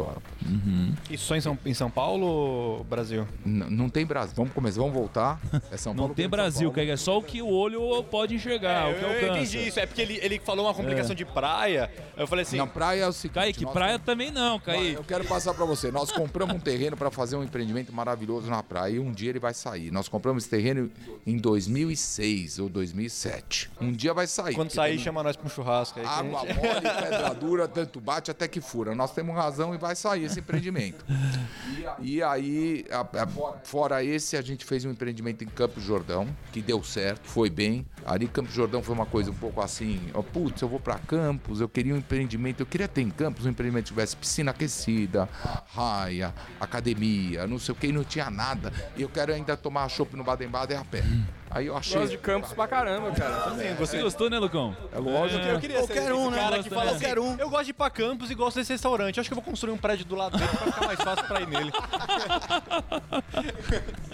obra. 0.70 1.02
Isso 1.11 1.24
só 1.24 1.37
em 1.37 1.40
São, 1.40 1.59
em 1.64 1.74
São 1.74 1.90
Paulo 1.90 2.26
ou 2.26 2.85
Brasil? 2.85 3.26
N- 3.44 3.64
não 3.70 3.88
tem 3.88 4.04
Brasil. 4.06 4.35
Vamos 4.37 4.52
começar, 4.52 4.80
vamos 4.80 4.94
voltar. 4.94 5.40
É 5.70 5.76
São 5.76 5.92
Não 5.92 5.98
Paulo, 6.04 6.14
tem 6.14 6.24
São 6.24 6.30
Brasil, 6.30 6.72
que 6.72 6.80
é 6.80 6.96
só 6.96 7.18
o 7.18 7.22
que 7.22 7.42
o 7.42 7.48
olho 7.48 8.02
pode 8.04 8.35
enxergar, 8.35 8.90
o 8.90 8.94
que 8.94 9.02
eu 9.02 9.09
alcança. 9.09 9.26
entendi 9.38 9.68
isso. 9.68 9.80
É 9.80 9.87
porque 9.87 10.02
ele, 10.02 10.18
ele 10.22 10.38
falou 10.38 10.66
uma 10.66 10.74
complicação 10.74 11.14
de 11.14 11.24
praia. 11.24 11.90
Eu 12.16 12.26
falei 12.26 12.42
assim. 12.42 12.56
Na 12.56 12.66
praia 12.66 13.02
é 13.04 13.09
o 13.09 13.12
seguinte. 13.12 13.35
Kaique, 13.35 13.64
nós- 13.64 13.72
praia 13.72 13.98
também 13.98 14.30
não, 14.30 14.59
Kaique. 14.61 14.94
Eu 14.94 15.04
quero 15.04 15.24
passar 15.24 15.54
pra 15.54 15.64
você. 15.64 15.90
Nós 15.90 16.11
compramos 16.12 16.54
um 16.56 16.61
terreno 16.61 16.96
para 16.96 17.11
fazer 17.11 17.37
um 17.37 17.42
empreendimento 17.44 17.92
maravilhoso 17.92 18.48
na 18.50 18.62
praia 18.62 18.94
e 18.94 18.98
um 18.98 19.12
dia 19.12 19.30
ele 19.30 19.38
vai 19.40 19.54
sair. 19.54 19.90
Nós 19.90 20.09
compramos 20.09 20.42
esse 20.44 20.50
terreno 20.50 20.90
em 21.26 21.37
2006 21.85 22.59
ou 22.59 22.68
2007. 22.68 23.70
Um 23.80 23.92
dia 23.92 24.12
vai 24.14 24.26
sair. 24.26 24.54
Quando 24.54 24.70
sair, 24.70 24.94
tem 24.96 24.98
chama 25.04 25.22
nós 25.22 25.37
pra 25.37 25.46
um 25.46 25.50
churrasco 25.50 25.98
aí. 25.98 26.06
Água 26.06 26.40
gente- 26.40 26.54
mole, 26.56 26.80
pedra 26.80 27.35
dura, 27.35 27.68
tanto 27.68 28.00
bate 28.00 28.30
até 28.30 28.46
que 28.48 28.61
fura. 28.61 28.94
Nós 28.94 29.12
temos 29.12 29.35
razão 29.35 29.74
e 29.74 29.78
vai 29.78 29.94
sair 29.96 30.24
esse 30.24 30.40
empreendimento. 30.40 30.60
E 32.03 32.23
aí, 32.23 32.85
a- 32.90 33.01
a- 33.23 33.59
fora 33.64 34.03
esse, 34.05 34.37
a 34.37 34.42
gente 34.42 34.64
fez 34.64 34.85
um 34.85 34.90
empreendimento 34.90 35.42
em 35.44 35.46
Campos 35.46 35.83
Jordão, 35.83 36.27
que 36.53 36.61
deu 36.62 36.83
certo, 36.83 37.27
foi 37.29 37.51
bem. 37.51 37.85
Ali, 38.07 38.27
Campos 38.29 38.55
Jordão 38.55 38.83
foi 38.83 38.94
uma 38.94 39.07
coisa 39.07 39.31
um 39.31 39.35
pouco 39.35 39.61
assim: 39.61 40.01
ó, 40.14 40.23
putz, 40.23 40.61
eu 40.62 40.68
vou 40.68 40.81
para 40.81 40.99
Campos, 40.99 41.61
eu 41.61 41.68
queria 41.68 41.94
um 41.94 41.99
empreendimento, 41.99 42.61
eu 42.61 42.66
queria 42.66 42.88
ter 42.88 43.03
em 43.03 43.11
Campos 43.11 43.44
um 43.46 43.51
empreendimento 43.51 43.85
que 43.85 43.90
tivesse 43.90 44.16
piscina 44.16 44.51
aquecida, 44.51 45.29
raia, 45.75 46.35
academia, 46.61 47.46
não 47.46 47.59
sei 47.59 47.73
o 47.73 47.77
que, 47.77 47.88
e 47.88 47.92
não 47.92 48.05
tinha 48.05 48.31
nada. 48.31 48.73
E 48.96 49.03
eu 49.03 49.09
quero 49.09 49.33
ainda 49.33 49.57
tomar 49.57 49.88
chopp 49.88 50.16
no 50.16 50.25
Baden-Baden 50.25 50.77
a 50.79 50.85
pé. 50.85 51.03
Aí 51.51 51.67
eu 51.67 51.77
achei. 51.77 51.99
Gosto 51.99 52.11
de 52.13 52.19
campos 52.19 52.53
pra 52.53 52.69
caramba, 52.69 53.11
cara. 53.11 53.51
Você 53.79 54.01
gostou, 54.01 54.31
né, 54.31 54.39
Lucão? 54.39 54.77
É 54.93 54.99
lógico. 54.99 55.45
Eu 55.45 55.59
queria 55.59 55.81
ser 55.81 55.87
Qualquer 55.89 56.03
esse 56.05 56.13
um, 56.13 56.31
né? 56.31 56.37
cara 56.39 56.63
que 56.63 56.71
fala 56.71 56.85
né? 56.85 56.91
assim, 56.93 57.01
Qualquer 57.05 57.19
um. 57.19 57.37
eu 57.39 57.51
gosto 57.51 57.65
de 57.65 57.71
ir 57.71 57.75
pra 57.75 57.91
campus 57.91 58.31
e 58.31 58.35
gosto 58.35 58.57
desse 58.57 58.73
restaurante. 58.73 59.19
Acho 59.19 59.29
que 59.29 59.33
eu 59.33 59.37
vou 59.37 59.45
construir 59.45 59.73
um 59.73 59.77
prédio 59.79 60.05
do 60.05 60.15
lado 60.15 60.39
dele 60.39 60.49
pra 60.49 60.73
ficar 60.73 60.87
mais 60.87 61.01
fácil 61.01 61.25
pra 61.27 61.41
ir 61.41 61.49
nele. 61.49 61.73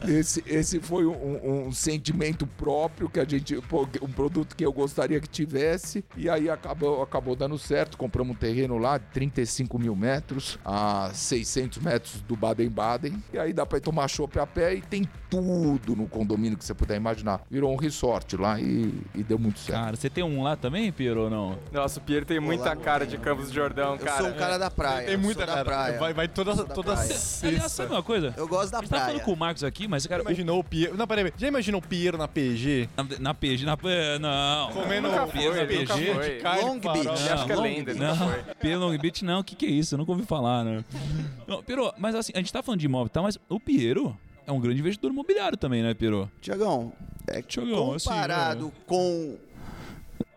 Esse, 0.07 0.43
esse 0.47 0.79
foi 0.79 1.05
um, 1.05 1.67
um- 1.67 1.73
sentimento 1.73 2.47
próprio 2.47 3.09
que 3.09 3.19
a 3.19 3.25
gente. 3.25 3.57
Um 3.57 4.13
produto 4.13 4.55
que 4.55 4.65
eu 4.65 4.73
gostaria 4.73 5.19
que 5.21 5.29
tivesse. 5.29 6.05
E 6.17 6.29
aí 6.31 6.49
acabou, 6.49 7.03
acabou 7.03 7.35
dando 7.35 7.59
certo. 7.59 7.97
Compramos 7.99 8.37
um 8.37 8.39
terreno 8.39 8.79
lá 8.79 8.99
de 8.99 9.05
35 9.07 9.79
mil 9.79 9.97
metros, 9.97 10.59
a 10.65 11.11
600 11.13 11.79
metros 11.79 12.21
do 12.23 12.37
Baden-Baden. 12.37 13.21
E 13.33 13.39
aí 13.39 13.53
dá 13.53 13.67
pra 13.67 13.79
ir 13.79 13.81
tomar 13.81 14.07
chopp 14.09 14.39
a 14.39 14.47
pé 14.47 14.75
e 14.75 14.81
tem 14.83 15.09
tudo 15.29 15.97
no 15.97 16.07
condomínio 16.07 16.57
que 16.57 16.65
você 16.65 16.75
puder 16.75 16.97
imaginar. 16.97 17.26
Virou 17.51 17.73
um 17.73 17.77
resort 17.77 18.37
lá 18.37 18.61
e, 18.61 18.93
e 19.15 19.23
deu 19.23 19.39
muito 19.39 19.59
certo. 19.59 19.79
Cara, 19.81 19.97
você 19.97 20.09
tem 20.11 20.23
um 20.25 20.43
lá 20.43 20.57
também, 20.57 20.91
Piero, 20.93 21.23
ou 21.25 21.31
não? 21.31 21.59
Nossa, 21.73 21.99
o 21.99 22.03
Pierre 22.03 22.25
tem 22.25 22.41
muita 22.41 22.75
cara 22.77 23.07
de 23.07 23.19
Campos 23.19 23.49
do 23.49 23.55
Jordão, 23.55 23.95
Eu 23.95 23.99
cara. 23.99 24.19
sou 24.23 24.29
um 24.29 24.35
cara 24.35 24.59
da 24.59 24.71
praia. 24.71 25.05
Tem 25.07 25.15
eu 25.15 25.21
muita 25.21 25.41
sou 25.41 25.47
da 25.47 25.53
cara. 25.55 25.65
praia. 25.65 25.99
Vai, 25.99 26.15
vai 26.15 26.29
toda, 26.29 26.55
toda 26.65 26.93
praia. 26.95 27.09
Aliás, 27.09 27.13
sabe 27.21 27.59
sexta. 27.59 27.87
uma 27.87 28.03
coisa? 28.03 28.35
Eu 28.37 28.47
gosto 28.49 28.71
da 28.71 28.79
A 28.79 28.81
gente 28.83 28.91
tá 28.91 28.97
falando 28.97 29.11
praia. 29.13 29.25
com 29.25 29.33
o 29.33 29.37
Marcos 29.37 29.65
aqui, 29.65 29.89
mas, 29.89 30.07
cara, 30.07 30.23
Imaginou 30.23 30.59
o 30.61 30.65
Piero. 30.65 30.97
Não, 30.97 31.07
peraí. 31.07 31.33
Já 31.37 31.49
imaginou 31.49 31.81
o 31.81 31.87
Piero 31.87 32.19
na 32.19 32.29
PG? 32.29 32.89
na, 32.97 33.07
na 33.21 33.35
PG, 33.35 33.65
na. 33.65 33.77
é, 33.85 34.19
Não. 34.19 34.71
Comendo 34.73 35.09
o 35.09 35.13
foi, 35.13 35.27
Piero 35.29 35.57
na 35.57 35.67
PG? 35.67 36.15
foi. 36.15 36.39
carne 36.39 36.63
Long. 36.65 36.79
Beach. 36.79 37.07
Eu 37.07 37.35
acho 37.35 37.47
que 37.47 37.53
é 37.53 37.57
lenda, 37.57 37.95
nunca 37.95 38.15
Não. 38.15 38.55
Pelo 38.61 38.87
Long 38.87 38.99
Beach 38.99 39.25
não, 39.25 39.41
o 39.41 39.45
que, 39.45 39.55
que 39.55 39.67
é 39.67 39.71
isso? 39.71 39.95
Eu 39.95 39.99
nunca 39.99 40.13
ouvi 40.13 40.25
falar, 40.25 40.65
né? 40.65 40.85
Não, 41.47 41.63
Piero, 41.63 41.93
mas 41.99 42.15
assim, 42.15 42.33
a 42.35 42.39
gente 42.39 42.53
tá 42.53 42.63
falando 42.63 42.81
de 42.81 42.87
imóvel, 42.87 43.09
tá? 43.09 43.23
Mas 43.23 43.39
o 43.49 43.61
Piero 43.61 44.17
é 44.47 44.53
um 44.53 44.61
grande 44.61 44.81
investidor 44.81 45.11
imobiliário 45.11 45.59
também, 45.59 45.83
né, 45.83 45.93
Piero? 45.95 46.31
Tiagão, 46.41 46.93
é, 47.27 47.43
Tiagão, 47.43 47.95
assim, 47.95 48.09
comparado 48.09 48.67
né? 48.67 48.73
com 48.87 49.37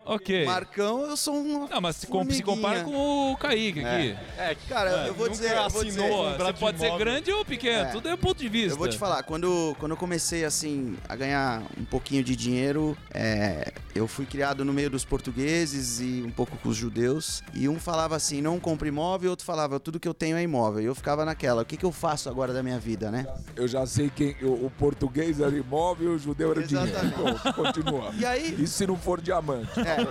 Ok. 0.04 0.44
Marcão, 0.46 1.02
eu 1.06 1.16
sou 1.16 1.34
um. 1.36 1.68
Não, 1.68 1.80
mas 1.80 1.96
se, 1.96 2.06
com- 2.06 2.28
se 2.30 2.42
compara 2.42 2.82
com 2.82 3.32
o 3.32 3.36
Kaique 3.36 3.84
aqui. 3.84 4.16
É, 4.38 4.56
Cara, 4.68 5.06
eu 5.06 5.14
vou 5.14 5.28
dizer. 5.28 5.52
Eu 5.56 5.68
vou 5.70 5.84
dizer 5.84 6.00
um 6.00 6.08
você 6.08 6.30
contrato 6.32 6.54
de 6.54 6.60
pode 6.60 6.78
ser 6.80 6.98
grande 6.98 7.30
ou 7.32 7.44
pequeno, 7.44 7.80
É. 7.88 7.92
tudo 7.92 8.08
é 8.08 8.16
ponto 8.16 8.38
de 8.38 8.48
vista. 8.48 8.72
Eu 8.72 8.76
vou 8.78 8.88
te 8.88 8.96
falar, 8.98 9.22
quando, 9.22 9.76
quando 9.78 9.92
eu 9.92 9.96
comecei 9.96 10.44
assim 10.44 10.96
a 11.08 11.14
ganhar 11.14 11.62
um 11.78 11.84
pouquinho 11.84 12.24
de 12.24 12.34
dinheiro, 12.34 12.96
é, 13.12 13.72
eu 13.94 14.08
fui 14.08 14.24
criado 14.26 14.64
no 14.64 14.72
meio 14.72 14.90
dos 14.90 15.04
portugueses 15.04 16.00
e 16.00 16.24
um 16.26 16.30
pouco 16.30 16.56
com 16.56 16.70
os 16.70 16.76
judeus. 16.76 17.42
E 17.54 17.68
um 17.68 17.78
falava 17.78 18.16
assim, 18.16 18.40
não 18.40 18.58
compre 18.58 18.88
imóvel, 18.88 19.30
outro 19.30 19.44
falava, 19.44 19.78
tudo 19.78 20.00
que 20.00 20.08
eu 20.08 20.14
tenho 20.14 20.36
é 20.36 20.42
imóvel. 20.42 20.80
E 20.82 20.86
eu 20.86 20.94
ficava 20.94 21.24
naquela, 21.24 21.62
o 21.62 21.64
que, 21.64 21.76
que 21.76 21.84
eu 21.84 21.92
faço 21.92 22.28
agora 22.28 22.52
da 22.52 22.62
minha 22.62 22.78
vida, 22.78 23.10
né? 23.10 23.26
Eu 23.54 23.68
já 23.68 23.84
sei 23.86 24.10
quem. 24.10 24.34
O, 24.42 24.66
o 24.66 24.72
português 24.78 25.40
era 25.40 25.54
imóvel 25.56 26.12
o 26.12 26.18
judeu 26.18 26.50
era 26.52 26.62
dinheiro. 26.66 26.88
Exatamente. 26.90 27.20
Então, 27.40 27.52
continua. 27.52 28.10
E 28.20 28.24
aí, 28.24 28.56
E 28.58 28.66
se 28.66 28.86
não 28.86 28.96
for 28.96 29.20
diamante? 29.20 29.70
É. 29.90 30.06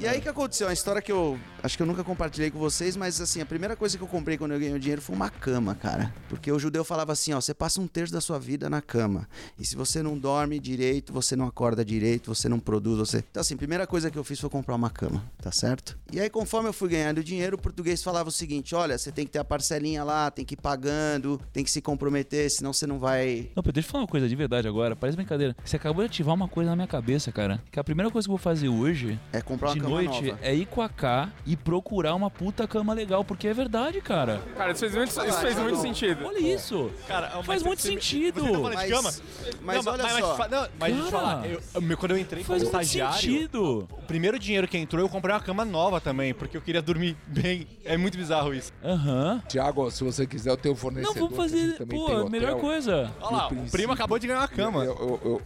E 0.00 0.08
aí 0.08 0.20
que 0.20 0.28
aconteceu? 0.28 0.66
Uma 0.66 0.72
história 0.72 1.02
que 1.02 1.12
eu 1.12 1.38
acho 1.62 1.76
que 1.76 1.82
eu 1.82 1.86
nunca 1.86 2.02
compartilhei 2.04 2.50
com 2.50 2.58
vocês, 2.58 2.96
mas 2.96 3.20
assim, 3.20 3.40
a 3.40 3.46
primeira 3.46 3.76
coisa 3.76 3.96
que 3.96 4.02
eu 4.02 4.08
comprei 4.08 4.36
quando 4.38 4.52
eu 4.52 4.58
ganhei 4.58 4.74
o 4.74 4.78
dinheiro 4.78 5.00
foi 5.02 5.14
uma 5.14 5.30
cama, 5.30 5.74
cara. 5.74 6.12
Porque 6.28 6.50
o 6.50 6.58
judeu 6.58 6.84
falava 6.84 7.12
assim, 7.12 7.32
ó, 7.32 7.40
você 7.40 7.54
passa 7.54 7.80
um 7.80 7.86
terço 7.86 8.12
da 8.12 8.20
sua 8.20 8.38
vida 8.38 8.68
na 8.70 8.80
cama. 8.80 9.28
E 9.58 9.64
se 9.64 9.76
você 9.76 10.02
não 10.02 10.16
dorme 10.18 10.58
direito, 10.58 11.12
você 11.12 11.34
não 11.36 11.46
acorda 11.46 11.84
direito, 11.84 12.34
você 12.34 12.48
não 12.48 12.58
produz, 12.60 12.98
você. 12.98 13.24
Então, 13.30 13.40
assim, 13.40 13.54
a 13.54 13.58
primeira 13.58 13.86
coisa 13.86 14.10
que 14.10 14.18
eu 14.18 14.24
fiz 14.24 14.38
foi 14.40 14.50
comprar 14.50 14.74
uma 14.74 14.90
cama, 14.90 15.22
tá 15.40 15.50
certo? 15.52 15.98
E 16.12 16.20
aí, 16.20 16.30
conforme 16.30 16.68
eu 16.68 16.72
fui 16.72 16.88
ganhando 16.88 17.22
dinheiro, 17.22 17.56
o 17.56 17.60
português 17.60 18.02
falava 18.02 18.28
o 18.28 18.32
seguinte: 18.32 18.74
olha, 18.74 18.96
você 18.98 19.10
tem 19.12 19.24
que 19.26 19.32
ter 19.32 19.38
a 19.38 19.44
parcelinha 19.44 20.04
lá, 20.04 20.30
tem 20.30 20.44
que 20.44 20.54
ir 20.54 20.58
pagando, 20.60 21.40
tem 21.52 21.64
que 21.64 21.70
se 21.70 21.80
comprometer, 21.80 22.50
senão 22.50 22.72
você 22.72 22.86
não 22.86 22.98
vai. 22.98 23.50
Não, 23.54 23.62
Pedro, 23.62 23.72
deixa 23.72 23.88
eu 23.88 23.92
falar 23.92 24.02
uma 24.04 24.08
coisa 24.08 24.28
de 24.28 24.34
verdade 24.36 24.68
agora. 24.68 24.94
Parece 24.96 25.16
brincadeira. 25.16 25.56
Você 25.64 25.76
acabou 25.76 26.02
de 26.04 26.06
ativar 26.10 26.34
uma 26.34 26.48
coisa 26.48 26.70
na 26.70 26.76
minha 26.76 26.88
cabeça, 26.88 27.30
cara. 27.32 27.62
Que 27.70 27.78
a 27.80 27.84
primeira 27.84 28.10
coisa 28.10 28.26
que 28.26 28.30
eu 28.30 28.36
vou 28.36 28.42
fazer 28.42 28.68
hoje, 28.68 29.18
É 29.32 29.40
comprar 29.40 29.68
uma 29.68 29.74
de 29.74 29.80
cama 29.80 29.90
noite, 29.94 30.26
nova. 30.26 30.38
é 30.42 30.54
ir 30.54 30.66
com 30.66 30.80
a 30.82 30.88
K 30.88 31.30
e 31.48 31.56
procurar 31.56 32.14
uma 32.14 32.30
puta 32.30 32.68
cama 32.68 32.92
legal. 32.92 33.24
Porque 33.24 33.48
é 33.48 33.54
verdade, 33.54 34.00
cara. 34.00 34.40
Cara, 34.56 34.72
isso 34.72 34.80
fez 34.80 34.94
muito, 34.94 35.08
isso 35.08 35.38
fez 35.40 35.58
muito 35.58 35.78
sentido. 35.80 36.26
Olha 36.26 36.38
isso. 36.38 36.90
Cara, 37.08 37.32
mas 37.36 37.46
Faz 37.46 37.62
muito 37.62 37.80
você- 37.82 37.88
sentido. 37.88 38.40
Você 38.42 38.46
tá 38.52 38.58
falando 38.58 38.74
Mas- 38.74 38.86
de 38.86 38.92
cama? 38.94 39.12
mas 39.62 39.84
Não, 39.84 39.92
olha 39.92 40.02
mas, 40.02 40.18
só. 40.24 40.34
fa- 40.36 40.48
não, 40.48 40.68
mas 40.78 40.92
deixa 40.92 41.06
eu 41.08 41.10
Cara, 41.10 41.26
falar. 41.26 41.46
Eu, 41.46 41.62
eu- 41.74 41.96
quando 41.96 42.10
eu 42.12 42.18
entrei 42.18 42.44
Faz 42.44 42.62
muito 42.62 42.66
estagiário, 42.66 43.18
sentido. 43.20 43.88
o 43.90 44.02
primeiro 44.06 44.38
dinheiro 44.38 44.68
que 44.68 44.76
entrou, 44.76 45.02
eu 45.02 45.08
comprei 45.08 45.34
uma 45.34 45.40
cama 45.40 45.64
nova 45.64 46.00
também, 46.00 46.34
porque 46.34 46.56
eu 46.56 46.60
queria 46.60 46.82
dormir 46.82 47.16
bem. 47.26 47.66
É 47.84 47.96
muito 47.96 48.18
bizarro 48.18 48.52
isso. 48.54 48.72
Aham. 48.84 49.42
Tiago, 49.48 49.90
se 49.90 50.04
você 50.04 50.26
quiser, 50.26 50.50
eu 50.50 50.56
tenho 50.56 50.74
um 50.74 50.76
Não, 50.76 50.80
fornecedor. 50.82 51.14
vamos 51.14 51.34
que 51.36 51.40
a 51.40 51.48
gente 51.48 51.60
fazer. 51.66 51.78
também 51.78 51.98
Pô, 51.98 52.04
hotel. 52.04 52.28
melhor 52.30 52.60
coisa. 52.60 53.10
Olha 53.20 53.36
lá, 53.36 53.44
o 53.46 53.48
princípio- 53.48 53.72
primo 53.72 53.92
acabou 53.94 54.18
de 54.18 54.26
ganhar 54.26 54.40
uma 54.40 54.48
cama. 54.48 54.84
Eu- 54.84 55.20
eu- 55.24 55.42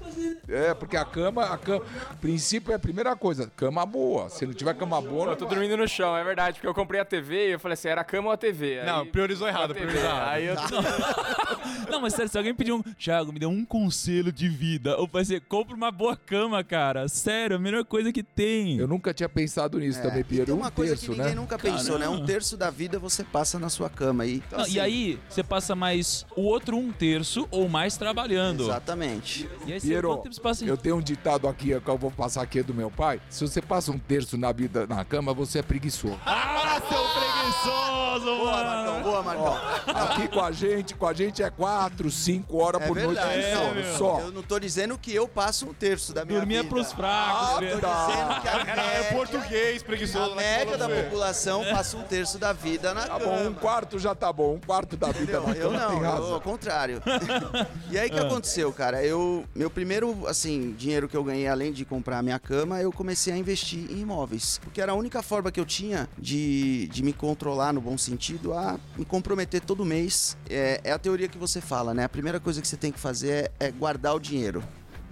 eu- 0.48 0.54
é, 0.56 0.74
porque 0.74 0.96
a 0.96 1.04
cama, 1.04 1.44
a 1.44 1.56
cama. 1.56 1.84
Princípio 2.20 2.72
é 2.72 2.74
a 2.74 2.78
primeira 2.78 3.14
coisa. 3.14 3.50
Cama 3.56 3.84
boa. 3.86 4.28
Se 4.28 4.44
não 4.46 4.52
tiver 4.54 4.74
cama 4.74 5.00
boa. 5.00 5.22
Eu 5.24 5.26
não 5.30 5.36
tô 5.36 5.46
vai. 5.46 5.54
dormindo 5.54 5.76
no 5.76 5.86
chão, 5.92 6.16
é 6.16 6.24
verdade, 6.24 6.54
porque 6.54 6.66
eu 6.66 6.74
comprei 6.74 7.00
a 7.00 7.04
TV 7.04 7.48
e 7.48 7.52
eu 7.52 7.60
falei 7.60 7.74
assim, 7.74 7.88
era 7.88 8.00
a 8.00 8.04
cama 8.04 8.28
ou 8.28 8.32
a 8.32 8.36
TV? 8.36 8.80
Aí- 8.80 8.86
Não, 8.86 9.06
priorizou 9.06 9.46
errado, 9.48 9.74
priorizou 9.74 10.02
errado. 10.04 10.28
Aí 10.28 10.44
eu 10.46 10.54
Não, 11.90 12.00
mas 12.00 12.14
sério, 12.14 12.30
se 12.30 12.38
alguém 12.38 12.54
pedir 12.54 12.72
um. 12.72 12.82
Thiago, 12.82 13.32
me 13.32 13.38
dê 13.38 13.46
um 13.46 13.64
conselho 13.64 14.32
de 14.32 14.48
vida. 14.48 14.96
Ou 14.98 15.06
vai 15.06 15.24
ser, 15.24 15.40
compra 15.42 15.74
uma 15.74 15.90
boa 15.90 16.16
cama, 16.16 16.62
cara. 16.64 17.06
Sério, 17.08 17.56
a 17.56 17.58
melhor 17.58 17.84
coisa 17.84 18.12
que 18.12 18.22
tem. 18.22 18.78
Eu 18.78 18.88
nunca 18.88 19.12
tinha 19.12 19.28
pensado 19.28 19.78
nisso 19.78 19.98
É, 19.98 20.02
também, 20.02 20.20
e 20.20 20.24
Piero. 20.24 20.46
tem 20.46 20.54
Um 20.54 20.58
uma 20.58 20.70
coisa 20.70 20.92
terço, 20.92 21.06
que 21.12 21.18
ninguém 21.18 21.34
né? 21.34 21.40
nunca 21.40 21.58
pensou, 21.58 21.98
né? 21.98 22.08
Um 22.08 22.24
terço 22.24 22.56
da 22.56 22.70
vida 22.70 22.98
você 22.98 23.22
passa 23.24 23.58
na 23.58 23.68
sua 23.68 23.90
cama 23.90 24.22
aí. 24.24 24.36
Então, 24.46 24.58
Não, 24.58 24.64
assim, 24.64 24.74
e 24.76 24.80
aí, 24.80 25.18
você 25.28 25.42
passa 25.42 25.74
mais 25.74 26.24
o 26.36 26.42
outro 26.42 26.76
um 26.76 26.90
terço 26.92 27.46
ou 27.50 27.68
mais 27.68 27.96
trabalhando. 27.96 28.62
Exatamente. 28.64 29.48
E 29.66 29.72
aí 29.72 29.80
você 29.80 29.88
Piero, 29.88 30.08
quanto 30.08 30.22
tempo 30.22 30.34
você 30.34 30.40
passa 30.40 30.64
em- 30.64 30.68
eu 30.68 30.76
tenho 30.76 30.96
um 30.96 31.02
ditado 31.02 31.46
aqui 31.46 31.78
que 31.78 31.88
eu 31.90 31.98
vou 31.98 32.10
passar 32.10 32.42
aqui 32.42 32.62
do 32.62 32.72
meu 32.72 32.90
pai. 32.90 33.20
Se 33.28 33.46
você 33.46 33.60
passa 33.60 33.90
um 33.92 33.98
terço 33.98 34.38
na 34.38 34.50
vida 34.52 34.86
na 34.86 35.04
cama, 35.04 35.34
você 35.34 35.58
é 35.58 35.62
preguiçoso. 35.62 35.81
Ah, 36.24 36.80
seu 36.88 37.02
preguiçoso, 37.08 38.36
Boa! 38.38 38.52
Marcão, 38.64 39.02
boa, 39.02 39.22
Marcão. 39.22 39.56
Aqui 39.86 40.28
com 40.28 40.40
a 40.40 40.52
gente, 40.52 40.94
com 40.94 41.06
a 41.06 41.12
gente 41.12 41.42
é 41.42 41.50
quatro, 41.50 42.10
cinco 42.10 42.58
horas 42.62 42.82
É 42.82 42.86
por 42.86 42.96
noite 42.96 43.14
verdade. 43.20 43.40
de 43.40 43.46
É, 43.46 43.56
sono 43.56 43.74
meu. 43.74 43.98
só. 43.98 44.20
Eu 44.20 44.30
não 44.32 44.42
tô 44.42 44.58
dizendo 44.58 44.96
que 44.96 45.12
eu 45.14 45.26
passo 45.26 45.66
um 45.68 45.74
terço 45.74 46.12
da 46.12 46.24
minha 46.24 46.38
Dormia 46.38 46.62
vida. 46.62 46.72
pros 46.74 46.92
fracos, 46.92 47.48
Ah, 47.48 47.52
tô 47.54 47.60
verdade. 47.60 48.12
dizendo 48.12 48.40
que 48.42 48.48
a 48.48 48.52
Era 48.72 48.82
é 48.82 48.98
média, 49.02 49.12
português, 49.16 49.82
preguiçoso. 49.82 50.32
a 50.32 50.34
né, 50.36 50.42
que 50.42 50.58
média 50.58 50.78
da 50.78 50.84
falou 50.84 50.96
você. 50.96 51.02
população 51.04 51.64
passa 51.64 51.96
um 51.96 52.02
terço 52.02 52.38
da 52.38 52.52
vida 52.52 52.94
na 52.94 53.02
Tá 53.02 53.18
cama. 53.18 53.24
bom, 53.24 53.48
um 53.48 53.54
quarto 53.54 53.98
já 53.98 54.14
tá 54.14 54.32
bom. 54.32 54.54
Um 54.54 54.60
quarto 54.60 54.96
da 54.96 55.08
vida 55.08 55.38
Entendeu? 55.38 55.42
na 55.48 55.54
Eu 55.56 55.70
cama 55.72 55.78
tem 55.90 55.96
não, 56.00 56.04
eu, 56.04 56.10
razão. 56.12 56.34
ao 56.34 56.40
contrário. 56.40 57.02
e 57.90 57.98
aí 57.98 58.08
o 58.08 58.12
que 58.12 58.18
aconteceu, 58.18 58.72
cara? 58.72 59.04
Eu, 59.04 59.44
meu 59.54 59.70
primeiro, 59.70 60.26
assim, 60.28 60.72
dinheiro 60.78 61.08
que 61.08 61.16
eu 61.16 61.24
ganhei, 61.24 61.48
além 61.48 61.72
de 61.72 61.84
comprar 61.84 62.18
a 62.18 62.22
minha 62.22 62.38
cama, 62.38 62.80
eu 62.80 62.92
comecei 62.92 63.32
a 63.32 63.36
investir 63.36 63.90
em 63.90 64.00
imóveis. 64.00 64.58
Porque 64.62 64.80
era 64.80 64.92
a 64.92 64.94
única 64.94 65.22
forma 65.22 65.50
que 65.50 65.58
eu 65.60 65.64
tinha 65.72 66.08
de, 66.18 66.86
de 66.88 67.02
me 67.02 67.12
controlar, 67.12 67.72
no 67.72 67.80
bom 67.80 67.96
sentido, 67.96 68.52
a 68.52 68.78
me 68.96 69.04
comprometer 69.04 69.60
todo 69.60 69.84
mês. 69.84 70.36
É, 70.50 70.80
é 70.84 70.92
a 70.92 70.98
teoria 70.98 71.28
que 71.28 71.38
você 71.38 71.60
fala, 71.60 71.94
né? 71.94 72.04
A 72.04 72.08
primeira 72.08 72.38
coisa 72.38 72.60
que 72.60 72.68
você 72.68 72.76
tem 72.76 72.92
que 72.92 73.00
fazer 73.00 73.50
é, 73.58 73.66
é 73.68 73.70
guardar 73.70 74.14
o 74.14 74.20
dinheiro. 74.20 74.62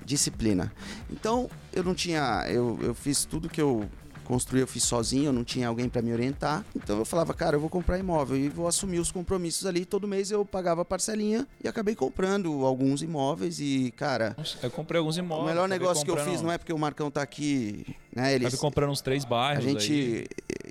Disciplina. 0.05 0.73
Então, 1.11 1.49
eu 1.73 1.83
não 1.85 1.95
tinha. 1.95 2.45
Eu, 2.49 2.79
eu 2.83 2.95
fiz 2.95 3.25
tudo 3.25 3.49
que 3.49 3.61
eu 3.61 3.89
construí, 4.25 4.61
eu 4.61 4.67
fiz 4.67 4.85
sozinho, 4.85 5.27
eu 5.27 5.33
não 5.33 5.43
tinha 5.43 5.67
alguém 5.67 5.89
para 5.89 6.01
me 6.03 6.13
orientar. 6.13 6.65
Então 6.75 6.99
eu 6.99 7.05
falava, 7.05 7.35
cara, 7.35 7.57
eu 7.57 7.61
vou 7.61 7.69
comprar 7.69 7.99
imóvel 7.99 8.37
e 8.37 8.49
vou 8.49 8.69
assumir 8.69 9.01
os 9.01 9.11
compromissos 9.11 9.67
ali. 9.67 9.85
Todo 9.85 10.07
mês 10.07 10.31
eu 10.31 10.45
pagava 10.45 10.83
a 10.83 10.85
parcelinha 10.85 11.47
e 11.63 11.67
acabei 11.67 11.97
comprando 11.97 12.65
alguns 12.65 13.03
imóveis 13.03 13.59
e, 13.59 13.93
cara, 13.97 14.37
Eu 14.63 14.71
comprei 14.71 15.01
alguns 15.01 15.17
o 15.17 15.19
imóveis. 15.21 15.49
melhor 15.49 15.65
acabei 15.65 15.79
negócio 15.81 16.05
que 16.05 16.11
eu 16.11 16.15
comprando- 16.15 16.33
fiz 16.33 16.43
não 16.43 16.53
é 16.53 16.59
porque 16.59 16.73
o 16.73 16.79
Marcão 16.79 17.11
tá 17.11 17.23
aqui, 17.23 17.85
né? 18.15 18.33
Ele, 18.33 18.47
Acabei 18.47 18.61
comprando 18.61 18.91
uns 18.91 19.01
três 19.01 19.25
a 19.25 19.29
bairros 19.29 19.67
aí. 19.67 20.27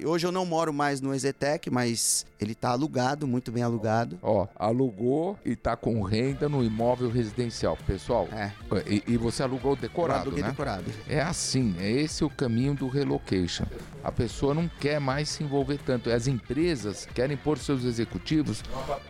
Hoje 0.06 0.26
eu 0.28 0.32
não 0.32 0.45
moro 0.45 0.74
mais 0.74 1.02
no 1.02 1.14
Exetec, 1.14 1.70
mas 1.70 2.26
ele 2.39 2.56
tá 2.56 2.70
alugado, 2.70 3.28
muito 3.28 3.52
bem 3.52 3.64
alugado. 3.64 4.18
Ó, 4.22 4.47
alugou 4.56 5.38
e 5.45 5.56
tá 5.56 5.76
com 5.76 6.02
renda 6.02 6.47
no 6.47 6.64
imóvel 6.64 7.10
residencial. 7.10 7.78
Pessoal, 7.86 8.28
É, 8.32 8.52
e, 8.88 9.04
e 9.08 9.18
você 9.18 9.43
alugou 9.43 9.76
decorado, 9.76 10.22
aluguei 10.28 10.43
né? 10.43 10.50
decorado. 10.50 10.86
É 11.08 11.22
assim, 11.22 11.76
é 11.80 11.89
esse 11.91 12.24
o 12.24 12.30
caminho 12.30 12.74
do 12.74 12.88
relocation. 12.88 13.66
A 14.04 14.12
pessoa 14.12 14.54
não 14.54 14.70
quer 14.80 15.00
mais 15.00 15.30
se 15.30 15.43
envolver 15.43 15.78
tanto. 15.86 16.10
As 16.10 16.28
empresas 16.28 17.06
querem 17.14 17.36
pôr 17.38 17.58
seus 17.58 17.84
executivos 17.84 18.64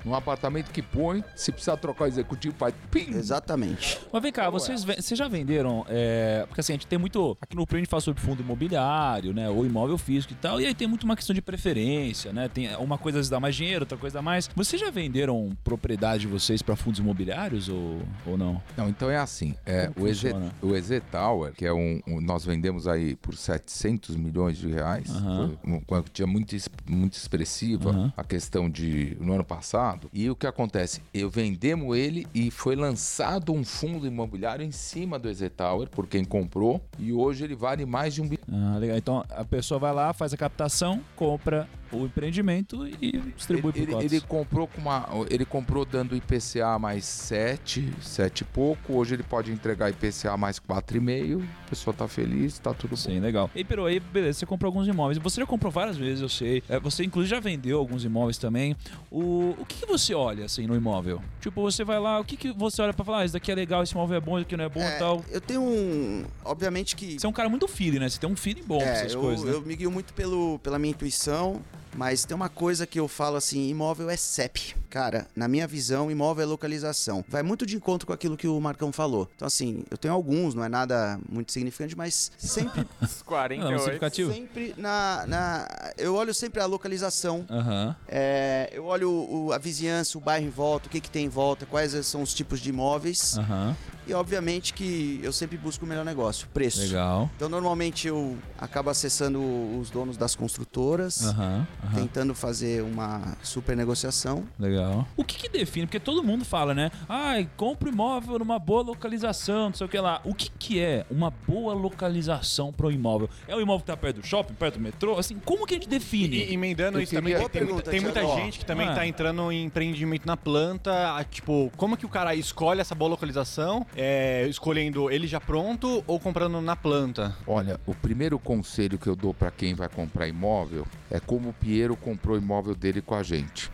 num 0.03 0.15
apartamento 0.15 0.71
que 0.71 0.81
põe, 0.81 1.23
se 1.35 1.51
precisar 1.51 1.77
trocar 1.77 2.05
o 2.05 2.07
executivo, 2.07 2.55
faz 2.57 2.73
pim. 2.91 3.11
Exatamente. 3.11 3.99
Mas 4.11 4.21
vem 4.21 4.31
cá, 4.31 4.49
vocês, 4.49 4.83
vocês 4.83 5.17
já 5.17 5.27
venderam. 5.27 5.85
é, 5.89 6.43
porque 6.47 6.61
assim, 6.61 6.73
a 6.73 6.75
gente 6.75 6.87
tem 6.87 6.97
muito. 6.99 7.37
Aqui 7.41 7.55
no 7.55 7.65
Prêmio 7.65 7.81
a 7.81 7.83
gente 7.83 7.89
fala 7.91 8.01
sobre 8.01 8.21
fundo 8.21 8.41
imobiliário, 8.41 9.33
né? 9.33 9.49
Ou 9.49 9.65
imóvel 9.65 9.97
físico 9.97 10.33
e 10.33 10.35
tal. 10.35 10.59
E 10.59 10.65
aí 10.65 10.73
tem 10.73 10.87
muito 10.87 11.03
uma 11.03 11.15
questão 11.15 11.33
de 11.33 11.41
preferência, 11.41 12.33
né? 12.33 12.47
Tem 12.49 12.75
uma 12.77 12.97
coisa 12.97 13.19
dá 13.29 13.39
mais 13.39 13.55
dinheiro, 13.55 13.81
outra 13.83 13.97
coisa 13.97 14.15
dá 14.15 14.21
mais. 14.21 14.49
Vocês 14.55 14.81
já 14.81 14.89
venderam 14.89 15.51
propriedade 15.63 16.21
de 16.21 16.27
vocês 16.27 16.61
para 16.61 16.75
fundos 16.75 16.99
imobiliários 16.99 17.69
ou, 17.69 18.01
ou 18.25 18.37
não? 18.37 18.61
Não, 18.75 18.89
então 18.89 19.09
é 19.09 19.17
assim. 19.17 19.55
É, 19.65 19.91
o, 19.95 20.07
EZ, 20.07 20.23
o 20.61 20.75
EZ 20.75 21.01
Tower, 21.11 21.53
que 21.53 21.65
é 21.65 21.73
um, 21.73 22.01
um- 22.07 22.19
Nós 22.21 22.43
vendemos 22.45 22.87
aí 22.87 23.15
por 23.15 23.35
700 23.35 24.15
milhões 24.15 24.57
de 24.57 24.67
reais. 24.67 24.78
Aham. 24.81 25.35
Foi 25.35 25.57
uma 25.63 25.81
quantia 25.81 26.27
muito, 26.27 26.55
muito 26.87 27.13
expressiva 27.13 27.89
Aham. 27.89 28.13
a 28.15 28.23
questão 28.23 28.69
de. 28.69 29.17
no 29.19 29.33
ano 29.33 29.43
passado. 29.43 30.09
E 30.13 30.29
o 30.29 30.35
que 30.35 30.47
acontece? 30.47 31.01
Eu 31.13 31.29
vendemos 31.29 31.97
ele 31.97 32.27
e 32.33 32.51
foi 32.51 32.75
lançado 32.75 33.53
um 33.53 33.63
fundo 33.63 34.05
imobiliário 34.05 34.65
em 34.65 34.71
cima 34.71 35.17
do 35.17 35.29
EZ 35.29 35.49
Tower 35.55 35.89
por 35.89 36.07
quem 36.07 36.23
comprou. 36.23 36.81
E 36.97 37.11
hoje 37.13 37.43
ele 37.43 37.55
vale 37.55 37.85
mais 37.85 38.13
de 38.13 38.21
um 38.21 38.27
bilhão. 38.27 38.45
Ah, 38.51 38.77
legal. 38.77 38.97
Então 38.97 39.25
a 39.29 39.45
pessoa 39.45 39.79
vai 39.79 39.93
lá, 39.93 40.13
faz 40.13 40.33
a 40.33 40.37
captação, 40.37 41.01
compra 41.15 41.67
o 41.91 42.05
empreendimento 42.05 42.87
e 42.87 43.17
distribui 43.35 43.71
Ele, 43.75 43.87
por 43.87 44.03
ele, 44.03 44.15
ele 44.15 44.21
comprou 44.21 44.67
com 44.67 44.81
uma. 44.81 45.07
Ele 45.29 45.45
comprou 45.45 45.85
dando 45.85 46.15
IPCA 46.15 46.77
mais 46.79 47.05
7, 47.05 47.93
7 48.01 48.41
e 48.41 48.45
pouco. 48.45 48.93
Hoje 48.93 49.15
ele 49.15 49.23
pode 49.23 49.51
entregar 49.51 49.89
IPCA 49.89 50.37
mais 50.37 50.59
4,5. 50.59 51.43
A 51.65 51.69
pessoa 51.69 51.93
tá 51.93 52.07
feliz, 52.07 52.59
tá 52.59 52.73
tudo 52.73 52.91
bom. 52.91 52.95
Sim, 52.95 53.19
legal. 53.19 53.49
E 53.55 53.63
Peru, 53.63 53.85
aí, 53.85 53.99
beleza, 53.99 54.39
você 54.39 54.45
comprou 54.45 54.68
alguns 54.69 54.87
imóveis. 54.87 55.17
Você 55.17 55.41
já 55.41 55.45
comprou 55.47 55.71
várias 55.71 55.97
vezes, 55.97 56.21
eu 56.21 56.29
sei. 56.29 56.63
É, 56.69 56.79
você, 56.79 57.03
inclusive, 57.03 57.35
já 57.35 57.39
vendeu 57.39 57.77
alguns 57.79 58.03
imóveis 58.05 58.37
também. 58.37 58.75
O, 59.11 59.55
o 59.57 59.65
que, 59.67 59.77
que 59.81 59.85
você 59.85 60.13
olha, 60.13 60.45
assim, 60.45 60.65
no 60.67 60.75
imóvel? 60.75 61.21
Tipo, 61.41 61.61
você 61.61 61.83
vai 61.83 61.99
lá, 61.99 62.19
o 62.19 62.23
que, 62.25 62.37
que 62.37 62.51
você 62.53 62.81
olha 62.81 62.93
pra 62.93 63.03
falar? 63.05 63.19
Ah, 63.19 63.25
esse 63.25 63.33
daqui 63.33 63.51
é 63.51 63.55
legal, 63.55 63.83
esse 63.83 63.93
imóvel 63.93 64.17
é 64.17 64.21
bom, 64.21 64.37
esse 64.37 64.45
aqui 64.45 64.55
não 64.57 64.63
é 64.65 64.69
bom 64.69 64.79
e 64.79 64.83
É, 64.83 64.97
tal. 64.97 65.23
eu 65.29 65.41
tenho 65.41 65.61
um. 65.61 66.23
Obviamente 66.45 66.95
que. 66.95 67.19
Você 67.19 67.25
é 67.25 67.29
um 67.29 67.33
cara 67.33 67.49
muito 67.49 67.67
feeling, 67.67 67.99
né? 67.99 68.07
Você 68.09 68.19
tem 68.19 68.29
um 68.29 68.35
feeling 68.35 68.63
bom 68.63 68.77
pra 68.79 68.87
É, 68.87 68.91
essas 68.91 69.13
eu, 69.13 69.21
coisas, 69.21 69.45
né? 69.45 69.51
eu 69.51 69.61
me 69.61 69.75
guio 69.75 69.91
muito 69.91 70.13
pelo, 70.13 70.59
pela 70.59 70.79
minha 70.79 70.91
intuição, 70.91 71.61
mas 71.95 72.23
tem 72.25 72.35
uma 72.35 72.49
coisa 72.49 72.85
que 72.87 72.99
eu 72.99 73.07
falo 73.07 73.35
assim: 73.35 73.67
imóvel 73.69 74.09
é 74.09 74.15
CEP. 74.17 74.75
Cara, 74.89 75.27
na 75.35 75.47
minha 75.47 75.67
visão, 75.67 76.09
imóvel 76.09 76.43
é 76.43 76.47
localização. 76.47 77.23
Vai 77.27 77.43
muito 77.43 77.65
de 77.65 77.75
encontro 77.75 78.07
com 78.07 78.13
aquilo 78.13 78.35
que 78.35 78.47
o 78.47 78.59
Marcão 78.59 78.91
falou. 78.91 79.29
Então, 79.35 79.47
assim, 79.47 79.83
eu 79.91 79.97
tenho 79.97 80.13
alguns, 80.13 80.55
não 80.55 80.63
é 80.63 80.69
nada 80.69 81.19
muito 81.29 81.51
significante, 81.51 81.95
mas 81.95 82.31
sempre, 82.37 82.85
Os 83.01 83.21
48. 83.21 83.71
Não, 83.71 83.79
significativo. 83.79 84.33
sempre 84.33 84.73
na, 84.77 85.25
na. 85.27 85.67
Eu 85.97 86.15
olho 86.15 86.33
sempre 86.33 86.59
a 86.61 86.65
localização. 86.65 87.45
Aham. 87.49 87.95
é, 88.07 88.69
eu 88.73 88.85
olho 88.85 89.11
o- 89.11 89.53
a 89.53 89.57
vizinhança, 89.57 90.17
o 90.17 90.21
bairro 90.21 90.45
em 90.45 90.49
volta, 90.49 90.87
o 90.87 90.89
que, 90.89 90.99
que 90.99 91.09
tem 91.09 91.25
em 91.25 91.29
volta, 91.29 91.65
quais 91.65 91.93
são 92.05 92.21
os 92.21 92.33
tipos 92.33 92.59
de 92.59 92.69
imóveis. 92.69 93.37
Aham. 93.37 93.75
E, 94.07 94.13
obviamente, 94.13 94.73
que 94.73 95.19
eu 95.21 95.31
sempre 95.31 95.55
busco 95.55 95.85
o 95.85 95.87
melhor 95.87 96.03
negócio, 96.03 96.47
preço. 96.51 96.79
Legal. 96.81 97.29
Então, 97.35 97.47
normalmente 97.47 98.07
eu 98.07 98.35
acabo 98.57 98.89
acessando 98.89 99.39
os 99.79 99.91
donos 99.91 100.17
das 100.17 100.35
construtoras, 100.35 101.23
Aham. 101.27 101.67
Aham. 101.83 101.93
tentando 101.95 102.33
fazer 102.33 102.81
uma 102.81 103.37
super 103.43 103.77
negociação. 103.77 104.43
Legal. 104.79 105.07
O 105.17 105.23
que, 105.23 105.37
que 105.37 105.49
define? 105.49 105.85
Porque 105.85 105.99
todo 105.99 106.23
mundo 106.23 106.45
fala, 106.45 106.73
né? 106.73 106.91
Ai, 107.07 107.49
compra 107.57 107.89
imóvel 107.89 108.39
numa 108.39 108.57
boa 108.57 108.81
localização, 108.81 109.67
não 109.69 109.73
sei 109.73 109.85
o 109.85 109.89
que 109.89 109.99
lá. 109.99 110.21
O 110.23 110.33
que, 110.33 110.49
que 110.57 110.79
é 110.79 111.05
uma 111.11 111.31
boa 111.31 111.73
localização 111.73 112.71
para 112.71 112.87
o 112.87 112.91
imóvel? 112.91 113.29
É 113.47 113.55
o 113.55 113.61
imóvel 113.61 113.81
que 113.81 113.87
tá 113.87 113.97
perto 113.97 114.21
do 114.21 114.25
shopping, 114.25 114.53
perto 114.53 114.75
do 114.75 114.81
metrô? 114.81 115.17
Assim, 115.17 115.37
como 115.43 115.65
que 115.65 115.73
a 115.73 115.77
gente 115.77 115.89
define? 115.89 116.37
E, 116.37 116.53
emendando 116.53 116.97
Eu 116.97 117.03
isso 117.03 117.13
também, 117.13 117.35
tem, 117.35 117.49
pergunta, 117.49 117.91
tem 117.91 117.99
muita 117.99 118.25
gente 118.35 118.59
que 118.59 118.65
também 118.65 118.87
tá 118.87 119.05
entrando 119.05 119.51
em 119.51 119.65
empreendimento 119.65 120.25
na 120.25 120.37
planta. 120.37 120.91
tipo, 121.29 121.71
como 121.75 121.97
que 121.97 122.05
o 122.05 122.09
cara 122.09 122.33
escolhe 122.35 122.79
essa 122.79 122.95
boa 122.95 123.09
localização? 123.09 123.85
É, 123.95 124.47
escolhendo 124.47 125.11
ele 125.11 125.27
já 125.27 125.39
pronto 125.39 126.03
ou 126.07 126.19
comprando 126.19 126.61
na 126.61 126.75
planta? 126.75 127.35
Olha, 127.45 127.79
o 127.85 127.93
primeiro 127.93 128.39
conselho 128.39 128.97
que 128.97 129.07
eu 129.07 129.15
dou 129.15 129.33
para 129.33 129.51
quem 129.51 129.73
vai 129.73 129.89
comprar 129.89 130.27
imóvel 130.27 130.85
é 131.11 131.19
como 131.19 131.49
o 131.49 131.53
Piero 131.53 131.95
comprou 131.95 132.35
o 132.35 132.39
imóvel 132.39 132.75
dele 132.75 133.01
com 133.01 133.15
a 133.15 133.23
gente. 133.23 133.69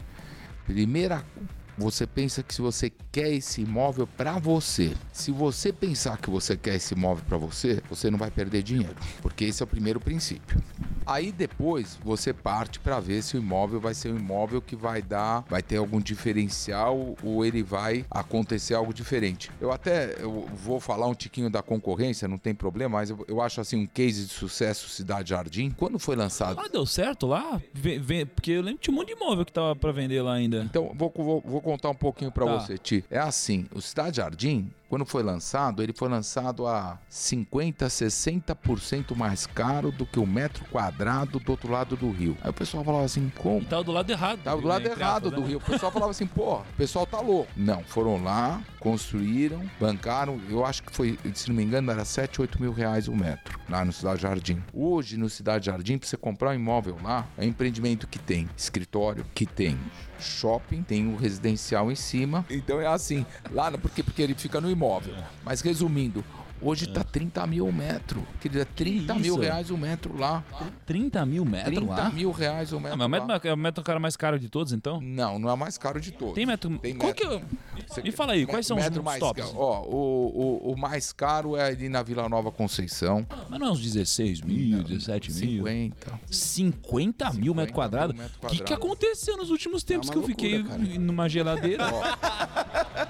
Primeira, 0.66 1.24
você 1.78 2.06
pensa 2.08 2.42
que 2.44 2.54
se 2.54 2.62
você 2.62 2.92
quer 3.12 3.32
esse 3.34 3.62
imóvel 3.62 4.08
para 4.08 4.38
você, 4.40 4.94
se 5.12 5.32
você 5.32 5.72
pensar 5.74 6.18
que 6.18 6.30
você 6.30 6.56
quer 6.56 6.76
esse 6.76 6.94
imóvel 6.94 7.24
para 7.28 7.38
você, 7.38 7.82
você 7.90 8.10
não 8.10 8.18
vai 8.18 8.32
perder 8.32 8.64
dinheiro, 8.64 8.96
porque 9.22 9.46
esse 9.46 9.62
é 9.62 9.66
o 9.66 9.68
primeiro 9.68 10.00
princípio. 10.00 10.62
Aí 11.06 11.32
depois 11.32 11.98
você 12.04 12.34
parte 12.34 12.80
para 12.80 13.00
ver 13.00 13.22
se 13.22 13.38
o 13.38 13.40
imóvel 13.40 13.80
vai 13.80 13.94
ser 13.94 14.12
um 14.12 14.18
imóvel 14.18 14.62
que 14.62 14.76
vai 14.76 15.02
dar, 15.02 15.46
vai 15.50 15.62
ter 15.62 15.78
algum 15.78 16.00
diferencial 16.02 17.16
ou 17.24 17.46
ele 17.46 17.64
vai 17.64 18.06
acontecer 18.10 18.74
algo 18.74 18.94
diferente. 18.94 19.52
Eu 19.60 19.72
até 19.72 20.16
eu 20.20 20.48
vou 20.64 20.80
falar 20.80 21.08
um 21.08 21.14
tiquinho 21.14 21.50
da 21.50 21.62
concorrência, 21.62 22.28
não 22.28 22.38
tem 22.38 22.54
problema, 22.56 22.98
mas 22.98 23.10
eu, 23.10 23.24
eu 23.28 23.42
acho 23.42 23.62
assim 23.62 23.78
um 23.78 23.86
case 23.88 24.26
de 24.26 24.32
sucesso 24.34 24.90
Cidade 24.90 25.30
Jardim. 25.30 25.72
Quando 25.72 26.00
foi 26.00 26.16
lançado 26.16 26.60
Ah, 26.60 26.68
deu 26.68 26.86
certo 26.86 27.28
lá? 27.28 27.62
Vê- 27.74 28.00
vê- 28.00 28.26
porque 28.26 28.52
eu 28.52 28.62
lembro 28.62 28.80
que 28.80 28.86
tinha 28.86 28.94
um 28.94 28.98
monte 28.98 29.08
de 29.08 29.14
imóvel 29.14 29.46
que 29.46 29.52
tava 29.54 29.76
pra 29.76 29.92
vender 29.92 30.22
lá 30.22 30.34
ainda. 30.34 30.64
Então, 30.64 30.92
vou, 30.96 31.12
vou, 31.16 31.42
vou 31.46 31.62
contar 31.66 31.90
um 31.90 31.96
pouquinho 31.96 32.32
pra 32.32 32.46
Tá. 32.46 32.60
você, 32.60 32.78
Ti. 32.78 33.04
É 33.10 33.18
assim, 33.18 33.66
o 33.74 33.82
Cidade 33.82 34.18
Jardim 34.18 34.72
quando 34.90 35.06
foi 35.06 35.24
lançado, 35.24 35.82
ele 35.82 35.94
foi 35.94 36.08
lançado 36.10 36.66
a 36.68 36.98
50, 37.10 37.88
60% 37.88 39.16
mais 39.16 39.46
caro 39.48 39.92
do 39.92 40.06
que 40.06 40.20
o 40.20 40.26
metro 40.26 40.66
quadrado 40.66 41.40
do 41.40 41.52
outro 41.52 41.72
lado 41.72 41.96
do 41.96 42.12
rio. 42.12 42.38
Aí 42.42 42.50
o 42.50 42.54
pessoal 42.54 42.84
falava 42.84 43.06
assim, 43.06 43.32
como? 43.38 43.62
E 43.62 43.66
tava 43.66 43.84
do 43.84 43.92
lado 43.92 44.10
errado. 44.12 44.40
Tava 44.44 44.62
do 44.62 44.68
lado 44.68 44.86
entre 44.88 45.00
errado 45.02 45.32
do 45.32 45.42
né? 45.42 45.48
rio. 45.48 45.58
O 45.58 45.62
pessoal 45.62 45.92
falava 45.92 46.12
assim, 46.12 46.28
pô, 46.28 46.58
o 46.58 46.64
pessoal 46.78 47.06
tá 47.06 47.20
louco. 47.20 47.52
Não, 47.56 47.84
foram 47.84 48.24
lá, 48.24 48.62
construíram, 48.80 49.64
bancaram, 49.80 50.40
eu 50.50 50.66
acho 50.66 50.84
que 50.84 50.96
foi, 50.96 51.18
se 51.34 51.50
não 51.50 51.56
me 51.56 51.64
engano, 51.64 51.92
era 51.92 52.06
7, 52.06 52.42
8 52.42 52.62
mil 52.62 52.72
reais 52.72 53.08
o 53.08 53.16
metro, 53.16 53.60
lá 53.70 53.84
no 53.84 53.92
Cidade 53.92 54.22
Jardim. 54.22 54.62
Hoje, 54.74 55.18
no 55.18 55.30
Cidade 55.30 55.66
Jardim, 55.66 55.98
pra 55.98 56.08
você 56.08 56.18
comprar 56.18 56.52
um 56.52 56.54
imóvel 56.54 56.98
lá, 57.04 57.28
é 57.38 57.42
um 57.44 57.48
empreendimento 57.48 58.08
que 58.08 58.20
tem 58.20 58.50
escritório, 58.56 59.26
que 59.34 59.46
tem 59.46 59.78
shopping, 60.20 60.82
tem 60.84 61.12
o 61.14 61.16
residencial 61.18 61.92
em 61.92 61.96
cima. 61.96 62.46
Então 62.50 62.80
é 62.80 62.88
assim, 62.88 63.26
lá, 63.52 63.70
no- 63.70 63.78
porque, 63.78 64.02
porque 64.02 64.22
ele 64.22 64.34
fica 64.34 64.62
no 64.62 64.70
imóvel. 64.76 65.16
Mas 65.44 65.62
resumindo, 65.62 66.24
hoje 66.66 66.88
tá 66.88 67.04
30 67.04 67.46
mil 67.48 67.68
o 67.68 67.72
metro. 67.74 68.26
Querida, 68.42 68.66
30 68.76 69.14
mil 69.16 69.24
isso? 69.34 69.40
reais 69.40 69.70
o 69.70 69.78
metro 69.78 70.18
lá. 70.18 70.44
30 70.86 71.26
mil 71.26 71.46
metros 71.46 71.76
30 71.76 71.94
lá? 71.96 72.10
mil 72.10 72.32
reais 72.32 72.74
o 72.74 72.80
metro 72.80 72.94
Ah, 73.02 73.08
mas 73.08 73.22
o 73.22 73.26
lá. 73.28 73.34
metro 73.34 73.48
é 73.50 73.54
o 73.54 73.58
metro 73.58 73.84
cara 73.84 74.00
mais 74.00 74.16
caro 74.16 74.40
de 74.40 74.50
todos, 74.50 74.74
então? 74.74 75.00
Não, 75.02 75.38
não 75.40 75.50
é 75.50 75.54
o 75.54 75.58
mais 75.58 75.78
caro 75.78 76.02
de 76.02 76.12
todos. 76.12 76.36
Tem 76.36 76.46
metro... 76.46 76.78
Tem 76.80 76.96
Qual 76.96 77.08
metro. 77.14 77.28
que 77.30 77.36
é... 77.36 77.40
Me 77.98 78.02
quer- 78.04 78.12
fala 78.12 78.34
aí, 78.34 78.46
quais 78.46 78.66
são 78.66 78.78
os 78.78 78.84
metro 78.84 79.04
mais 79.04 79.20
tops? 79.20 79.44
caro? 79.46 79.58
Ó, 79.58 79.82
o, 79.84 80.62
o, 80.70 80.74
o 80.74 80.78
mais 80.78 81.12
caro 81.14 81.56
é 81.56 81.66
ali 81.68 81.88
na 81.90 82.02
Vila 82.02 82.28
Nova 82.28 82.52
Conceição. 82.52 83.26
Mas 83.50 83.60
não 83.60 83.68
é 83.68 83.72
uns 83.72 83.82
16 83.82 84.42
mil, 84.42 84.84
17 84.84 85.32
mil? 85.34 85.66
50. 85.66 86.20
50 86.30 87.34
mil 87.34 87.54
metro 87.54 87.56
mil 87.56 87.74
quadrado? 87.74 88.14
metro 88.14 88.34
O 88.44 88.48
que, 88.48 88.60
que 88.64 88.74
aconteceu 88.74 89.38
nos 89.38 89.50
últimos 89.52 89.84
tempos 89.84 90.08
uma 90.08 90.14
que 90.14 90.20
eu 90.20 90.24
fiquei 90.24 90.58
loucura, 90.60 90.78
cara. 90.86 91.00
numa 91.00 91.28
geladeira? 91.30 91.84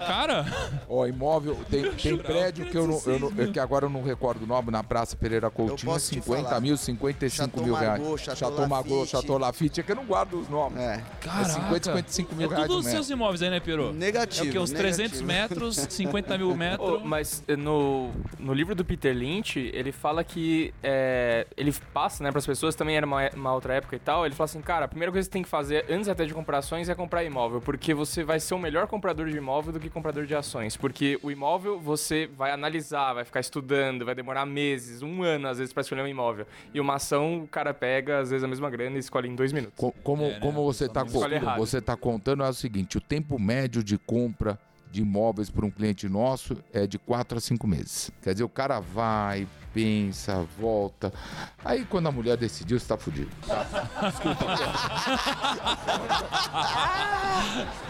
cara, 0.07 0.45
Ó, 0.89 1.05
imóvel, 1.05 1.55
tem, 1.69 1.91
tem 1.93 2.17
prédio 2.17 2.65
que 2.65 2.71
que 2.71 2.77
eu 2.77 2.87
não, 2.87 3.01
eu 3.05 3.19
não- 3.19 3.29
16 3.29 3.44
mil. 3.45 3.53
que 3.53 3.59
agora 3.59 3.85
eu 3.85 3.89
não 3.89 4.03
recordo 4.03 4.43
o 4.43 4.47
nome, 4.47 4.71
na 4.71 4.83
Praça 4.83 5.15
Pereira 5.15 5.49
Coutinho, 5.49 5.91
posso 5.91 6.09
te 6.09 6.15
50 6.21 6.43
falar. 6.43 6.61
mil, 6.61 6.77
55 6.77 7.35
Chateau 7.35 7.63
mil 7.63 7.73
reais. 7.73 7.99
Margaux, 7.99 8.21
Chateau 8.21 8.49
Chateau 8.49 8.67
Lafite. 8.67 9.07
Chateau 9.09 9.37
Lafite, 9.37 9.79
é 9.79 9.83
que 9.83 9.91
eu 9.91 9.95
não 9.95 10.05
guardo 10.05 10.39
os 10.39 10.49
nomes. 10.49 10.79
É. 10.79 11.03
caraca. 11.21 11.49
50, 11.49 11.83
55 11.83 12.35
mil 12.35 12.51
é 12.51 12.55
reais 12.55 12.67
tudo 12.67 12.79
os 12.79 12.85
seus 12.85 13.09
imóveis 13.09 13.41
aí, 13.41 13.49
né, 13.49 13.59
Peru? 13.59 13.93
Negativo. 13.93 14.45
É 14.45 14.49
o 14.49 14.51
que? 14.51 14.59
Uns 14.59 14.71
negativo. 14.71 14.97
300 15.09 15.21
metros, 15.21 15.75
50 15.75 16.37
mil 16.37 16.53
metros. 16.55 17.01
Ô, 17.01 17.05
mas 17.05 17.43
eh, 17.47 17.55
no, 17.55 18.11
no 18.39 18.53
livro 18.53 18.75
do 18.75 18.83
Peter 18.85 19.15
Lynch, 19.15 19.59
ele 19.73 19.91
fala 19.91 20.23
que 20.23 20.73
é, 20.83 21.47
ele 21.57 21.73
passa, 21.93 22.23
né, 22.23 22.31
pras 22.31 22.45
pessoas, 22.45 22.75
também 22.75 22.95
era 22.97 23.05
uma, 23.05 23.29
uma 23.35 23.53
outra 23.53 23.73
época 23.75 23.95
e 23.95 23.99
tal, 23.99 24.25
ele 24.25 24.35
fala 24.35 24.45
assim, 24.45 24.61
cara, 24.61 24.85
a 24.85 24.87
primeira 24.87 25.11
coisa 25.11 25.27
que 25.27 25.31
você 25.31 25.33
tem 25.33 25.43
que 25.43 25.49
fazer 25.49 25.85
antes 25.89 26.07
até 26.07 26.25
de 26.25 26.33
comprar 26.33 26.59
ações 26.59 26.89
é 26.89 26.95
comprar 26.95 27.23
imóvel, 27.23 27.61
porque 27.61 27.93
você 27.93 28.23
vai 28.23 28.39
ser 28.39 28.53
o 28.53 28.59
melhor 28.59 28.87
comprador 28.87 29.27
de 29.29 29.37
imóvel 29.37 29.73
do 29.73 29.79
que 29.79 29.89
comprador 29.89 30.25
de 30.25 30.35
ações, 30.35 30.77
porque 30.77 31.19
o 31.23 31.31
imóvel 31.31 31.79
você 31.79 32.27
vai 32.27 32.51
analisar, 32.51 33.13
vai 33.13 33.24
ficar 33.25 33.39
estudando, 33.39 34.05
vai 34.05 34.15
demorar 34.15 34.45
meses, 34.45 35.01
um 35.01 35.23
ano 35.23 35.47
às 35.47 35.57
vezes 35.57 35.73
pra 35.73 35.81
escolher 35.81 36.01
um 36.01 36.07
imóvel, 36.07 36.45
e 36.73 36.79
uma 36.79 36.95
ação 36.95 37.43
o 37.43 37.47
cara 37.47 37.73
pega 37.73 38.19
às 38.19 38.29
vezes 38.29 38.43
a 38.43 38.47
mesma 38.47 38.69
grana 38.69 38.95
e 38.95 38.99
escolhe 38.99 39.27
em 39.27 39.35
dois 39.35 39.51
minutos. 39.51 39.77
Co- 39.77 39.93
Como, 40.03 40.23
É, 40.23 40.29
né? 40.31 40.39
como 40.39 40.63
você 40.63 40.85
está 40.85 41.03
você 41.57 41.81
tá 41.81 41.95
contando 41.97 42.43
é 42.43 42.49
o 42.49 42.53
seguinte, 42.53 42.97
o 42.97 43.01
tempo 43.01 43.37
médio 43.39 43.83
de 43.83 43.97
compra 43.97 44.57
de 44.91 45.01
imóveis 45.01 45.49
por 45.49 45.65
um 45.65 45.69
cliente 45.71 46.07
nosso 46.07 46.55
é 46.73 46.87
de 46.87 46.97
4 46.97 47.37
a 47.37 47.41
5 47.41 47.67
meses. 47.67 48.11
Quer 48.21 48.33
dizer, 48.33 48.43
o 48.45 48.49
cara 48.49 48.79
vai, 48.79 49.47
pensa, 49.73 50.45
volta. 50.57 51.11
Aí 51.63 51.83
quando 51.85 52.07
a 52.07 52.11
mulher 52.11 52.37
decidiu, 52.37 52.79
você 52.79 52.87
tá 52.87 52.97
fudido. 52.97 53.29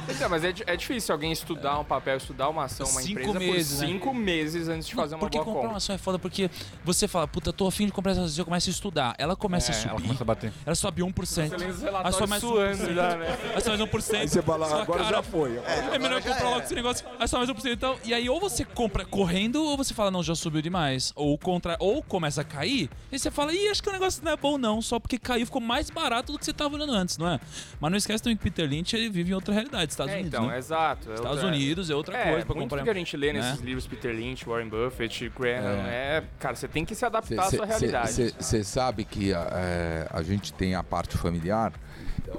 Então, 0.09 0.29
mas 0.29 0.43
é, 0.43 0.53
é 0.67 0.75
difícil 0.75 1.13
alguém 1.13 1.31
estudar 1.31 1.79
um 1.79 1.83
papel, 1.83 2.17
estudar 2.17 2.49
uma 2.49 2.65
ação, 2.65 2.87
uma 2.87 3.01
Cinco 3.01 3.19
empresa 3.21 3.39
meses, 3.39 3.73
por 3.79 3.81
né? 3.81 3.87
cinco 3.93 4.13
meses 4.13 4.67
antes 4.67 4.87
de 4.87 4.95
fazer 4.95 5.15
uma 5.15 5.19
porque 5.19 5.37
boa 5.37 5.45
comprar 5.45 5.59
compra. 5.61 5.69
uma 5.73 5.77
ação 5.77 5.95
é 5.95 5.97
foda, 5.97 6.19
porque 6.19 6.49
você 6.83 7.07
fala, 7.07 7.27
puta, 7.27 7.51
tô 7.51 7.67
afim 7.67 7.85
de 7.87 7.91
comprar 7.91 8.11
essa 8.13 8.21
ação, 8.21 8.33
você 8.35 8.43
começa 8.43 8.69
a 8.69 8.71
estudar. 8.71 9.15
Ela 9.17 9.35
começa 9.35 9.71
a 9.71 9.75
É, 9.75 9.77
subir. 9.77 9.89
ela 9.91 10.01
começa 10.01 10.23
a 10.23 10.25
bater. 10.25 10.53
Ela 10.65 10.75
sobe 10.75 11.01
1%. 11.01 11.25
Você 11.25 11.57
lê 11.57 11.65
os 11.67 11.77
Aí 11.77 11.83
relatórios 11.83 12.15
sobe 12.17 12.29
mais 12.29 12.41
suando 12.41 12.83
1%. 12.91 12.93
já, 12.95 13.15
né? 13.17 13.37
Aí 13.55 13.61
sobe 13.61 13.77
mais 13.77 13.89
1%. 13.91 14.15
Aí 14.19 14.27
você 14.27 14.41
fala, 14.41 14.81
agora 14.81 15.03
cara, 15.03 15.15
já 15.15 15.23
foi. 15.23 15.57
É 15.57 15.99
melhor 15.99 16.21
comprar 16.21 16.49
logo 16.49 16.61
esse 16.61 16.75
negócio. 16.75 16.84
Aí 17.19 17.27
sobe 17.27 17.45
mais 17.47 17.49
1%. 17.49 17.71
Então, 17.73 17.97
e 18.03 18.13
aí 18.13 18.29
ou 18.29 18.39
você 18.39 18.63
compra 18.65 19.05
correndo, 19.05 19.63
ou 19.63 19.77
você 19.77 19.93
fala, 19.93 20.11
não, 20.11 20.21
já 20.23 20.35
subiu 20.35 20.61
demais. 20.61 21.11
Ou 21.15 21.37
contra, 21.37 21.75
ou 21.79 22.01
começa 22.03 22.41
a 22.41 22.43
cair, 22.43 22.89
e 23.11 23.17
você 23.19 23.31
fala, 23.31 23.53
ih, 23.53 23.67
acho 23.69 23.81
que 23.83 23.89
o 23.89 23.91
negócio 23.93 24.23
não 24.23 24.31
é 24.31 24.37
bom 24.37 24.57
não, 24.57 24.81
só 24.81 24.99
porque 24.99 25.17
caiu, 25.17 25.45
ficou 25.45 25.61
mais 25.61 25.89
barato 25.89 26.31
do 26.31 26.39
que 26.39 26.45
você 26.45 26.53
tava 26.53 26.75
olhando 26.75 26.91
antes, 26.93 27.17
não 27.17 27.27
é? 27.29 27.39
Mas 27.79 27.91
não 27.91 27.97
esquece 27.97 28.23
também 28.23 28.37
que 28.37 28.43
Peter 28.43 28.67
Lynch, 28.69 28.95
ele 28.95 29.09
vive 29.09 29.31
em 29.31 29.33
outra 29.33 29.53
realidade, 29.53 29.91
Estados 29.91 30.13
É, 30.13 30.17
Unidos, 30.17 30.33
então, 30.33 30.47
né? 30.47 30.57
exato. 30.57 31.09
é 31.11 31.13
Estados 31.15 31.37
outra- 31.43 31.47
Unidos 31.55 31.89
é 31.89 31.95
outra 31.95 32.17
É, 32.17 32.31
coisa 32.31 32.45
pra 32.45 32.55
muito 32.55 32.69
comprar. 32.69 32.81
do 32.81 32.83
que 32.85 32.89
a 32.89 32.93
gente 32.93 33.17
lê 33.17 33.33
nesses 33.33 33.59
né? 33.59 33.65
livros, 33.65 33.87
Peter 33.87 34.13
Lynch, 34.15 34.45
Warren 34.45 34.69
Buffett, 34.69 35.29
Graham, 35.37 35.85
é. 35.87 36.23
Cara, 36.39 36.55
você 36.55 36.67
tem 36.67 36.83
que 36.85 36.95
se 36.95 37.05
adaptar 37.05 37.45
à 37.47 37.49
sua 37.51 37.65
realidade. 37.65 38.33
Você 38.39 38.63
sabe 38.63 39.05
que 39.05 39.33
a, 39.33 39.47
é, 39.53 40.07
a 40.11 40.21
gente 40.23 40.53
tem 40.53 40.75
a 40.75 40.83
parte 40.83 41.17
familiar. 41.17 41.73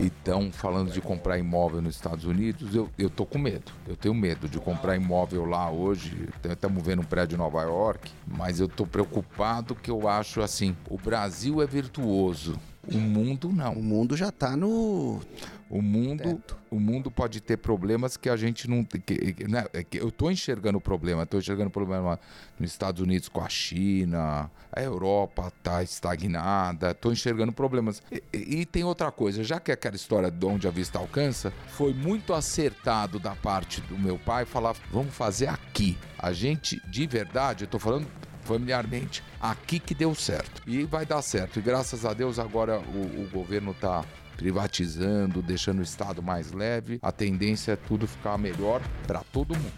Então, 0.01 0.51
falando 0.53 0.91
de 0.91 1.01
comprar 1.01 1.39
imóvel 1.39 1.81
nos 1.81 1.95
Estados 1.95 2.25
Unidos, 2.25 2.75
eu, 2.75 2.89
eu 2.99 3.09
tô 3.09 3.25
com 3.25 3.39
medo. 3.39 3.73
Eu 3.87 3.97
tenho 3.97 4.15
medo 4.15 4.49
de 4.49 4.59
comprar 4.59 4.97
imóvel 4.97 5.45
lá 5.45 5.71
hoje. 5.71 6.29
Estamos 6.45 6.83
vendo 6.83 7.03
um 7.03 7.05
prédio 7.05 7.37
em 7.37 7.39
Nova 7.39 7.63
York, 7.63 8.11
mas 8.27 8.61
eu 8.61 8.69
tô 8.69 8.87
preocupado 8.87 9.75
que 9.75 9.91
eu 9.91 10.09
acho 10.09 10.41
assim: 10.41 10.77
o 10.89 10.99
Brasil 10.99 11.63
é 11.63 11.67
virtuoso, 11.67 12.59
o 12.93 12.99
mundo 12.99 13.51
não. 13.53 13.73
O 13.75 13.83
mundo 13.83 14.17
já 14.17 14.31
tá 14.31 14.57
no. 14.57 15.21
O 15.69 15.83
mundo, 15.83 16.23
Teto. 16.23 16.57
o 16.71 16.79
mundo 16.79 17.11
pode 17.11 17.41
ter 17.41 17.57
problemas 17.57 18.17
que 18.17 18.29
a 18.29 18.37
gente 18.37 18.71
não 18.71 18.85
que- 18.85 19.49
né, 19.49 19.65
é 19.73 19.83
que 19.83 19.99
eu 19.99 20.09
estou 20.11 20.31
enxergando 20.31 20.79
o 20.79 20.81
problema. 20.81 21.25
Estou 21.25 21.41
enxergando 21.41 21.69
o 21.69 21.73
problema 21.73 22.21
nos 22.59 22.71
Estados 22.71 23.03
Unidos 23.03 23.29
com 23.29 23.41
a 23.41 23.49
China, 23.49 24.49
a 24.73 24.81
Europa 24.81 25.49
está 25.59 25.83
estagnada. 25.83 26.93
Estou 26.93 27.13
enxergando 27.13 27.53
problemas. 27.53 28.01
E, 28.13 28.23
e- 28.33 28.61
e 28.61 28.67
tem 28.67 28.85
outra 28.85 29.11
coisa, 29.11 29.43
já 29.43 29.59
que 29.59 29.73
aquela 29.73 29.97
história 29.97 30.31
de 30.31 30.47
onde 30.47 30.69
a 30.69 30.71
vista 30.71 30.99
alcança, 31.01 31.53
foi 31.69 31.93
muito 31.93 32.33
acertado 32.33 33.19
da 33.19 33.35
parte 33.35 33.81
do 33.83 33.99
meu 33.99 34.19
pai 34.19 34.45
falar: 34.45 34.77
vamos 34.93 35.13
fazer 35.15 35.49
aqui. 35.49 35.99
A 36.17 36.33
gente, 36.33 36.81
de 36.89 37.07
verdade, 37.09 37.65
eu 37.65 37.67
estou 37.67 37.81
falando 37.81 38.07
familiarmente, 38.47 39.23
aqui 39.41 39.79
que 39.79 39.95
deu 39.95 40.15
certo. 40.15 40.63
E 40.67 40.85
vai 40.85 41.05
dar 41.05 41.21
certo. 41.21 41.59
E 41.59 41.63
graças 41.63 42.05
a 42.05 42.15
Deus 42.15 42.39
agora 42.39 42.79
o, 42.79 43.23
o 43.25 43.29
governo 43.33 43.73
está 43.73 44.05
privatizando, 44.37 45.43
deixando 45.43 45.81
o 45.81 45.83
Estado 45.83 46.23
mais 46.23 46.53
leve. 46.53 46.99
A 47.03 47.11
tendência 47.11 47.73
é 47.73 47.77
tudo 47.77 48.07
ficar 48.07 48.39
melhor 48.39 48.81
para 49.07 49.23
todo 49.33 49.55
mundo. 49.55 49.73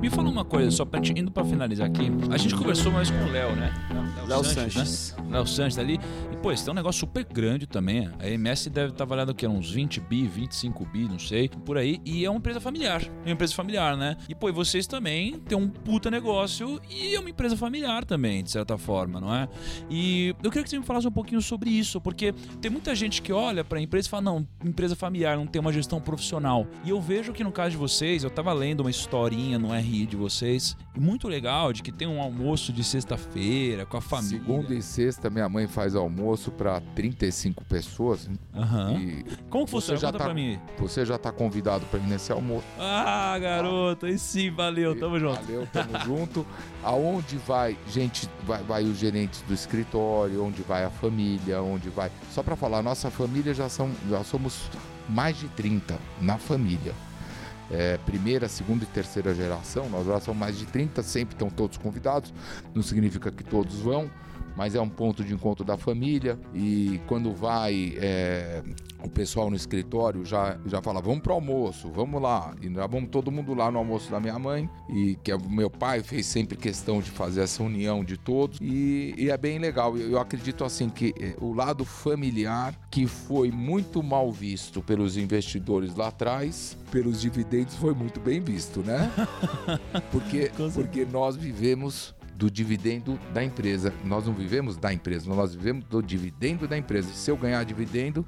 Me 0.00 0.10
fala 0.10 0.28
uma 0.28 0.44
coisa, 0.44 0.70
só 0.70 0.84
pra 0.84 1.02
gente, 1.02 1.18
indo 1.18 1.32
pra 1.32 1.44
finalizar 1.44 1.86
aqui. 1.86 2.10
A 2.30 2.36
gente 2.36 2.54
conversou 2.54 2.92
mais 2.92 3.10
com 3.10 3.24
o 3.24 3.32
Léo, 3.32 3.56
né? 3.56 3.72
Léo 4.26 4.44
Sanches. 4.44 5.14
Né? 5.18 5.24
Léo 5.30 5.46
Sanches 5.46 5.78
ali. 5.78 5.98
E, 6.32 6.36
pô, 6.36 6.52
esse 6.52 6.64
tem 6.64 6.72
um 6.72 6.74
negócio 6.74 7.00
super 7.00 7.24
grande 7.24 7.66
também. 7.66 8.10
A 8.18 8.28
MS 8.28 8.70
deve 8.70 8.92
estar 8.92 9.04
valendo 9.04 9.30
o 9.30 9.34
quê? 9.34 9.46
Uns 9.46 9.70
20 9.70 10.00
bi, 10.00 10.26
25 10.26 10.84
bi, 10.86 11.08
não 11.08 11.18
sei, 11.18 11.48
por 11.48 11.76
aí. 11.76 12.00
E 12.04 12.24
é 12.24 12.30
uma 12.30 12.38
empresa 12.38 12.60
familiar. 12.60 13.02
É 13.02 13.28
uma 13.28 13.32
empresa 13.32 13.54
familiar, 13.54 13.96
né? 13.96 14.16
E, 14.28 14.34
pô, 14.34 14.48
e 14.48 14.52
vocês 14.52 14.86
também 14.86 15.38
têm 15.40 15.56
um 15.56 15.68
puta 15.68 16.10
negócio 16.10 16.80
e 16.90 17.14
é 17.14 17.20
uma 17.20 17.30
empresa 17.30 17.56
familiar 17.56 18.04
também, 18.04 18.42
de 18.42 18.50
certa 18.50 18.76
forma, 18.78 19.20
não 19.20 19.34
é? 19.34 19.48
E 19.90 20.34
eu 20.42 20.50
queria 20.50 20.64
que 20.64 20.70
você 20.70 20.78
me 20.78 20.84
falasse 20.84 21.06
um 21.06 21.12
pouquinho 21.12 21.40
sobre 21.40 21.70
isso, 21.70 22.00
porque 22.00 22.32
tem 22.60 22.70
muita 22.70 22.94
gente 22.94 23.22
que 23.22 23.32
olha 23.32 23.64
pra 23.64 23.80
empresa 23.80 24.08
e 24.08 24.10
fala, 24.10 24.22
não, 24.22 24.48
empresa 24.64 24.96
familiar 24.96 25.36
não 25.36 25.46
tem 25.46 25.60
uma 25.60 25.72
gestão 25.72 26.00
profissional. 26.00 26.66
E 26.84 26.90
eu 26.90 27.00
vejo 27.00 27.32
que 27.32 27.44
no 27.44 27.52
caso 27.52 27.70
de 27.72 27.76
vocês, 27.76 28.24
eu 28.24 28.30
tava 28.30 28.52
lendo 28.52 28.80
uma 28.80 28.90
historinha 28.90 29.58
no 29.58 29.72
RI 29.72 30.06
de 30.06 30.16
vocês, 30.16 30.76
muito 30.96 31.28
legal, 31.28 31.72
de 31.72 31.82
que 31.82 31.92
tem 31.92 32.08
um 32.08 32.20
almoço 32.20 32.72
de 32.72 32.82
sexta-feira 32.84 33.84
com 33.86 33.96
a 33.96 34.00
família. 34.16 34.38
Segunda 34.40 34.74
e 34.74 34.82
sexta, 34.82 35.30
minha 35.30 35.48
mãe 35.48 35.66
faz 35.66 35.94
almoço 35.94 36.50
para 36.50 36.80
35 36.94 37.64
pessoas. 37.64 38.28
Aham. 38.54 38.92
E 38.98 39.24
Como 39.50 39.66
funciona? 39.66 39.98
já 39.98 40.08
Conta 40.08 40.18
tá- 40.18 40.24
pra 40.24 40.34
mim. 40.34 40.58
você 40.78 41.04
já 41.04 41.16
está 41.16 41.30
convidado 41.32 41.84
para 41.86 41.98
ir 42.00 42.06
nesse 42.06 42.32
almoço. 42.32 42.66
Ah, 42.78 43.38
garoto, 43.38 44.06
aí 44.06 44.18
sim, 44.18 44.50
valeu, 44.50 44.98
tamo 44.98 45.18
junto. 45.18 45.40
Valeu, 45.42 45.66
tamo 45.72 45.98
junto. 46.04 46.46
Aonde 46.82 47.36
vai, 47.38 47.76
gente, 47.88 48.28
vai, 48.46 48.62
vai 48.62 48.84
os 48.84 48.98
gerentes 48.98 49.42
do 49.42 49.54
escritório, 49.54 50.44
onde 50.44 50.62
vai 50.62 50.84
a 50.84 50.90
família, 50.90 51.62
onde 51.62 51.88
vai. 51.88 52.10
Só 52.30 52.42
para 52.42 52.56
falar, 52.56 52.82
nossa 52.82 53.10
família 53.10 53.54
já 53.54 53.68
são, 53.68 53.90
já 54.08 54.22
somos 54.24 54.70
mais 55.08 55.38
de 55.38 55.48
30 55.48 55.98
na 56.20 56.38
família. 56.38 56.92
É, 57.70 57.96
primeira, 57.98 58.48
segunda 58.48 58.84
e 58.84 58.86
terceira 58.86 59.34
geração, 59.34 59.88
nós 59.88 60.06
já 60.06 60.20
somos 60.20 60.38
mais 60.38 60.58
de 60.58 60.66
30, 60.66 61.02
sempre 61.02 61.34
estão 61.34 61.48
todos 61.48 61.78
convidados. 61.78 62.32
Não 62.74 62.82
significa 62.82 63.30
que 63.30 63.42
todos 63.42 63.80
vão, 63.80 64.10
mas 64.56 64.74
é 64.74 64.80
um 64.80 64.88
ponto 64.88 65.24
de 65.24 65.32
encontro 65.32 65.64
da 65.64 65.76
família. 65.76 66.38
E 66.54 67.00
quando 67.06 67.32
vai 67.32 67.94
é, 67.98 68.62
o 69.04 69.10
pessoal 69.10 69.50
no 69.50 69.56
escritório 69.56 70.24
já, 70.24 70.58
já 70.64 70.80
fala, 70.80 71.00
vamos 71.00 71.20
pro 71.20 71.34
almoço, 71.34 71.90
vamos 71.92 72.20
lá. 72.20 72.54
E 72.60 72.72
já 72.72 72.86
vamos 72.86 73.10
todo 73.10 73.30
mundo 73.30 73.54
lá 73.54 73.70
no 73.70 73.78
almoço 73.78 74.10
da 74.10 74.18
minha 74.18 74.38
mãe, 74.38 74.68
e 74.88 75.16
que 75.22 75.30
é, 75.30 75.38
meu 75.38 75.70
pai 75.70 76.02
fez 76.02 76.26
sempre 76.26 76.56
questão 76.56 77.00
de 77.00 77.10
fazer 77.10 77.42
essa 77.42 77.62
união 77.62 78.02
de 78.02 78.16
todos, 78.16 78.58
e, 78.60 79.14
e 79.16 79.30
é 79.30 79.36
bem 79.36 79.58
legal. 79.58 79.96
Eu, 79.96 80.12
eu 80.12 80.18
acredito 80.18 80.64
assim 80.64 80.88
que 80.88 81.14
eh, 81.20 81.36
o 81.40 81.52
lado 81.52 81.84
familiar, 81.84 82.74
que 82.90 83.06
foi 83.06 83.50
muito 83.50 84.02
mal 84.02 84.32
visto 84.32 84.82
pelos 84.82 85.16
investidores 85.16 85.94
lá 85.94 86.08
atrás, 86.08 86.76
pelos 86.90 87.20
dividendos 87.20 87.74
foi 87.74 87.92
muito 87.92 88.20
bem 88.20 88.40
visto, 88.40 88.80
né? 88.80 89.10
Porque, 90.10 90.50
porque 90.72 91.04
nós 91.04 91.36
vivemos 91.36 92.14
do 92.36 92.50
dividendo 92.50 93.18
da 93.32 93.42
empresa. 93.42 93.92
Nós 94.04 94.26
não 94.26 94.34
vivemos 94.34 94.76
da 94.76 94.92
empresa, 94.92 95.32
nós 95.32 95.54
vivemos 95.54 95.84
do 95.84 96.02
dividendo 96.02 96.66
da 96.66 96.76
empresa. 96.76 97.12
Se 97.12 97.30
eu 97.30 97.36
ganhar 97.36 97.64
dividendo, 97.64 98.24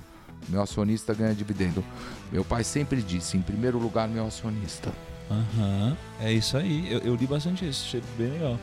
meu 0.48 0.62
acionista 0.62 1.14
ganha 1.14 1.34
dividendo. 1.34 1.84
Meu 2.30 2.44
pai 2.44 2.64
sempre 2.64 3.02
disse, 3.02 3.36
em 3.36 3.42
primeiro 3.42 3.78
lugar, 3.78 4.08
meu 4.08 4.26
acionista. 4.26 4.92
Aham, 5.30 5.96
é 6.20 6.32
isso 6.32 6.56
aí. 6.56 6.90
Eu, 6.90 7.00
eu 7.00 7.16
li 7.16 7.26
bastante 7.26 7.68
isso, 7.68 7.84
achei 7.86 8.02
bem 8.16 8.30
legal. 8.30 8.58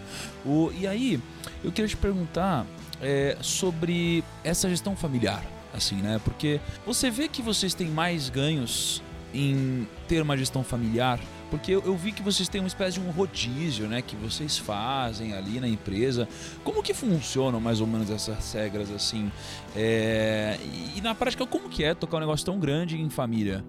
O, 0.45 0.71
e 0.71 0.87
aí, 0.87 1.19
eu 1.63 1.71
queria 1.71 1.87
te 1.87 1.97
perguntar 1.97 2.65
é, 3.01 3.37
sobre 3.41 4.23
essa 4.43 4.69
gestão 4.69 4.95
familiar, 4.95 5.43
assim, 5.73 5.95
né? 5.95 6.21
Porque 6.23 6.61
você 6.85 7.11
vê 7.11 7.27
que 7.27 7.41
vocês 7.41 7.73
têm 7.73 7.87
mais 7.87 8.29
ganhos 8.29 9.01
em 9.33 9.87
ter 10.07 10.21
uma 10.21 10.37
gestão 10.37 10.63
familiar 10.63 11.19
porque 11.53 11.71
eu, 11.71 11.83
eu, 11.85 11.95
vi 11.95 12.11
que 12.11 12.23
vocês 12.23 12.49
têm 12.49 12.61
uma 12.61 12.67
espécie 12.67 12.99
de 12.99 13.07
um 13.07 13.11
rodízio, 13.11 13.87
né? 13.87 14.01
Que 14.01 14.15
vocês 14.15 14.57
fazem 14.57 15.33
ali 15.33 15.59
na 15.59 15.67
empresa. 15.67 16.27
Como 16.63 16.81
que 16.81 16.95
funcionam 16.95 17.61
mais 17.61 17.79
ou 17.79 17.85
menos 17.85 18.09
essas 18.09 18.53
regras 18.53 18.89
assim? 18.89 19.31
É, 19.75 20.57
e, 20.63 20.97
e, 20.97 21.01
na 21.01 21.13
prática, 21.13 21.45
como 21.45 21.69
que 21.69 21.83
é 21.83 21.93
tocar 21.93 22.17
um 22.17 22.21
negócio 22.21 22.43
tão 22.43 22.59
grande 22.59 22.99
em 22.99 23.07
família? 23.07 23.63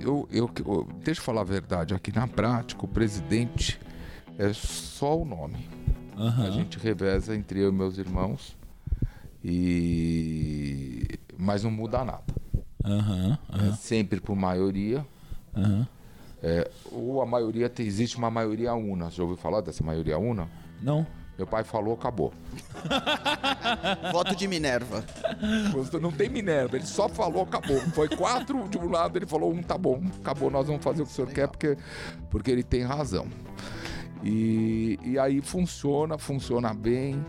Eu, 0.00 0.26
eu, 0.32 0.50
eu, 0.64 0.88
deixa 1.04 1.20
eu 1.20 1.24
falar 1.26 1.42
a 1.42 1.44
verdade. 1.44 1.92
Aqui 1.92 2.10
na 2.10 2.26
prática, 2.26 2.82
o 2.86 2.88
presidente 2.88 3.78
é 4.38 4.50
só 4.54 5.18
o 5.18 5.26
nome. 5.26 5.68
Uhum. 6.16 6.46
A 6.46 6.50
gente 6.50 6.78
reveza 6.78 7.36
entre 7.36 7.60
eu 7.60 7.68
e 7.68 7.72
meus 7.72 7.98
irmãos. 7.98 8.56
E... 9.44 11.06
Mas 11.36 11.62
não 11.62 11.70
muda 11.70 12.02
nada. 12.02 12.24
Uhum, 12.82 13.36
uhum. 13.52 13.68
É 13.68 13.72
sempre 13.72 14.18
por 14.18 14.34
maioria. 14.34 15.06
Uhum. 15.54 15.84
É, 16.48 16.70
ou 16.92 17.20
a 17.20 17.26
maioria, 17.26 17.68
existe 17.80 18.16
uma 18.16 18.30
maioria 18.30 18.72
una. 18.72 19.10
Já 19.10 19.24
ouviu 19.24 19.36
falar 19.36 19.60
dessa 19.62 19.82
maioria 19.82 20.16
una? 20.16 20.48
Não. 20.80 21.04
Meu 21.36 21.44
pai 21.44 21.64
falou, 21.64 21.94
acabou. 21.94 22.32
Voto 24.12 24.36
de 24.36 24.46
Minerva. 24.46 25.04
Não 26.00 26.12
tem 26.12 26.28
Minerva, 26.28 26.76
ele 26.76 26.86
só 26.86 27.08
falou, 27.08 27.42
acabou. 27.42 27.80
Foi 27.92 28.08
quatro 28.08 28.68
de 28.68 28.78
um 28.78 28.88
lado, 28.88 29.18
ele 29.18 29.26
falou, 29.26 29.52
um 29.52 29.60
tá 29.60 29.76
bom, 29.76 30.00
acabou, 30.20 30.48
nós 30.48 30.68
vamos 30.68 30.84
fazer 30.84 31.02
o 31.02 31.04
que 31.04 31.10
o 31.10 31.14
senhor 31.14 31.28
Legal. 31.28 31.48
quer, 31.48 31.50
porque, 31.50 31.82
porque 32.30 32.50
ele 32.52 32.62
tem 32.62 32.84
razão. 32.84 33.26
E, 34.26 34.98
e 35.04 35.18
aí 35.20 35.40
funciona, 35.40 36.18
funciona 36.18 36.74
bem. 36.74 37.24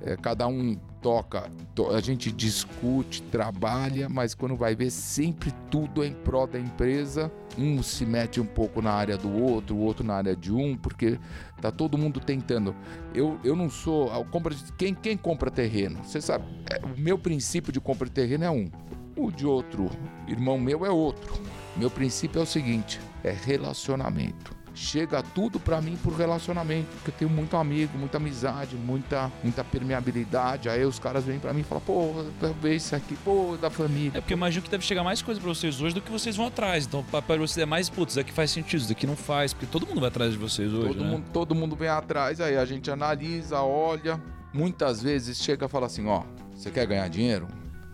É, 0.00 0.16
cada 0.16 0.46
um 0.48 0.74
toca, 1.02 1.50
to, 1.74 1.90
a 1.90 2.00
gente 2.00 2.32
discute, 2.32 3.20
trabalha, 3.22 4.08
mas 4.08 4.34
quando 4.34 4.56
vai 4.56 4.74
ver, 4.74 4.90
sempre 4.90 5.52
tudo 5.70 6.02
é 6.02 6.06
em 6.06 6.14
prol 6.14 6.46
da 6.46 6.58
empresa. 6.58 7.30
Um 7.58 7.82
se 7.82 8.06
mete 8.06 8.40
um 8.40 8.46
pouco 8.46 8.80
na 8.80 8.92
área 8.92 9.18
do 9.18 9.30
outro, 9.30 9.76
o 9.76 9.80
outro 9.80 10.02
na 10.02 10.14
área 10.14 10.34
de 10.34 10.50
um, 10.50 10.74
porque 10.74 11.18
tá 11.60 11.70
todo 11.70 11.98
mundo 11.98 12.18
tentando. 12.18 12.74
Eu, 13.14 13.38
eu 13.44 13.54
não 13.54 13.68
sou. 13.68 14.08
Compra, 14.26 14.54
quem, 14.78 14.94
quem 14.94 15.18
compra 15.18 15.50
terreno? 15.50 16.02
Você 16.02 16.18
sabe, 16.18 16.46
é, 16.70 16.82
o 16.82 16.98
meu 16.98 17.18
princípio 17.18 17.70
de 17.70 17.80
compra 17.80 18.06
de 18.06 18.12
terreno 18.12 18.44
é 18.44 18.50
um. 18.50 18.70
O 19.14 19.30
de 19.30 19.46
outro 19.46 19.90
irmão 20.26 20.58
meu 20.58 20.86
é 20.86 20.90
outro. 20.90 21.34
Meu 21.76 21.90
princípio 21.90 22.38
é 22.38 22.42
o 22.42 22.46
seguinte: 22.46 22.98
é 23.22 23.32
relacionamento 23.32 24.57
chega 24.78 25.22
tudo 25.22 25.58
para 25.58 25.80
mim 25.80 25.96
por 26.02 26.12
relacionamento, 26.14 26.88
porque 26.96 27.10
eu 27.10 27.14
tenho 27.14 27.30
muito 27.30 27.56
amigo, 27.56 27.98
muita 27.98 28.16
amizade, 28.16 28.76
muita, 28.76 29.30
muita 29.42 29.64
permeabilidade. 29.64 30.68
Aí 30.68 30.84
os 30.84 30.98
caras 30.98 31.24
vêm 31.24 31.38
para 31.38 31.52
mim 31.52 31.60
e 31.60 31.64
falam, 31.64 31.82
pô, 31.84 32.24
ver 32.60 32.76
isso 32.76 32.94
aqui, 32.94 33.16
pô, 33.16 33.56
da 33.60 33.70
família. 33.70 34.18
É 34.18 34.20
porque 34.20 34.32
eu 34.32 34.36
imagino 34.36 34.62
que 34.62 34.70
deve 34.70 34.84
chegar 34.84 35.02
mais 35.02 35.20
coisa 35.20 35.40
para 35.40 35.48
vocês 35.48 35.80
hoje 35.80 35.94
do 35.94 36.00
que 36.00 36.10
vocês 36.10 36.36
vão 36.36 36.46
atrás. 36.46 36.86
Então, 36.86 37.04
para 37.04 37.36
vocês 37.36 37.58
é 37.58 37.66
mais, 37.66 37.90
putz, 37.90 38.12
isso 38.12 38.20
aqui 38.20 38.32
faz 38.32 38.50
sentido, 38.50 38.80
isso 38.80 38.92
aqui 38.92 39.06
não 39.06 39.16
faz, 39.16 39.52
porque 39.52 39.66
todo 39.66 39.86
mundo 39.86 40.00
vai 40.00 40.08
atrás 40.08 40.32
de 40.32 40.38
vocês 40.38 40.72
hoje. 40.72 40.88
Todo, 40.88 41.04
né? 41.04 41.10
mundo, 41.10 41.24
todo 41.32 41.54
mundo 41.54 41.76
vem 41.76 41.88
atrás, 41.88 42.40
aí 42.40 42.56
a 42.56 42.64
gente 42.64 42.90
analisa, 42.90 43.60
olha. 43.60 44.20
Muitas 44.52 45.02
vezes 45.02 45.38
chega 45.38 45.66
e 45.66 45.68
fala 45.68 45.86
assim: 45.86 46.06
ó, 46.06 46.22
você 46.54 46.70
quer 46.70 46.86
ganhar 46.86 47.06
dinheiro? 47.08 47.46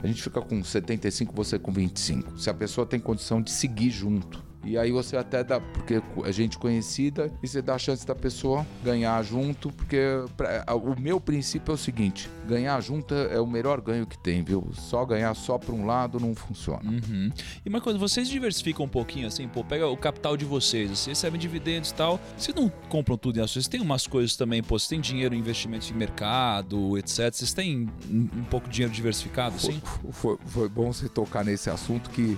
A 0.02 0.06
gente 0.06 0.22
fica 0.22 0.40
com 0.40 0.62
75, 0.62 1.34
você 1.34 1.58
com 1.58 1.72
25. 1.72 2.38
Se 2.38 2.50
a 2.50 2.54
pessoa 2.54 2.86
tem 2.86 3.00
condição 3.00 3.40
de 3.40 3.50
seguir 3.50 3.90
junto. 3.90 4.44
E 4.64 4.78
aí 4.78 4.90
você 4.90 5.16
até 5.16 5.44
dá, 5.44 5.60
porque 5.60 6.02
é 6.24 6.32
gente 6.32 6.58
conhecida, 6.58 7.30
e 7.42 7.48
você 7.48 7.60
dá 7.60 7.74
a 7.74 7.78
chance 7.78 8.06
da 8.06 8.14
pessoa 8.14 8.66
ganhar 8.82 9.22
junto, 9.22 9.70
porque 9.70 9.98
pra, 10.36 10.64
o 10.74 10.98
meu 10.98 11.20
princípio 11.20 11.72
é 11.72 11.74
o 11.74 11.78
seguinte: 11.78 12.30
ganhar 12.46 12.80
junto 12.80 13.14
é 13.14 13.40
o 13.40 13.46
melhor 13.46 13.80
ganho 13.80 14.06
que 14.06 14.18
tem, 14.18 14.42
viu? 14.42 14.68
Só 14.72 15.04
ganhar 15.04 15.34
só 15.34 15.58
para 15.58 15.74
um 15.74 15.84
lado 15.84 16.18
não 16.18 16.34
funciona. 16.34 16.90
Uhum. 16.90 17.30
E 17.64 17.68
uma 17.68 17.80
coisa, 17.80 17.98
vocês 17.98 18.28
diversificam 18.28 18.86
um 18.86 18.88
pouquinho 18.88 19.26
assim, 19.26 19.46
pô, 19.48 19.62
pega 19.64 19.86
o 19.86 19.96
capital 19.96 20.36
de 20.36 20.44
vocês, 20.44 20.90
vocês 20.90 21.06
recebem 21.06 21.38
dividendos 21.38 21.90
e 21.90 21.94
tal, 21.94 22.20
vocês 22.36 22.54
não 22.54 22.68
compram 22.88 23.16
tudo 23.16 23.38
em 23.38 23.42
ações, 23.42 23.64
vocês 23.64 23.68
têm 23.68 23.80
umas 23.80 24.06
coisas 24.06 24.36
também, 24.36 24.62
pô, 24.62 24.78
vocês 24.78 24.88
têm 24.88 25.00
dinheiro 25.00 25.34
em 25.34 25.38
investimentos 25.38 25.90
em 25.90 25.94
mercado, 25.94 26.96
etc. 26.98 27.32
Vocês 27.32 27.52
têm 27.52 27.88
um, 28.10 28.28
um 28.38 28.44
pouco 28.44 28.68
de 28.68 28.74
dinheiro 28.74 28.94
diversificado, 28.94 29.56
assim? 29.56 29.80
Foi, 29.84 30.12
foi, 30.12 30.38
foi 30.46 30.68
bom 30.68 30.92
você 30.92 31.08
tocar 31.08 31.44
nesse 31.44 31.70
assunto 31.70 32.10
que 32.10 32.36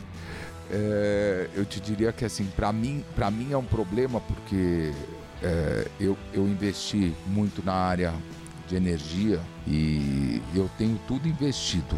é, 0.71 1.49
eu 1.55 1.65
te 1.65 1.81
diria 1.81 2.13
que 2.13 2.25
assim, 2.25 2.47
para 2.57 2.73
mim, 2.73 3.05
para 3.15 3.31
mim 3.31 3.53
é 3.53 3.57
um 3.57 3.65
problema 3.65 4.21
porque 4.21 4.93
é, 5.43 5.89
eu, 6.01 6.17
eu 6.33 6.47
investi 6.47 7.15
muito 7.27 7.65
na 7.65 7.75
área 7.75 8.13
de 8.69 8.75
energia 8.75 9.41
e 9.67 10.43
eu 10.55 10.69
tenho 10.77 10.99
tudo 11.07 11.29
investido 11.29 11.97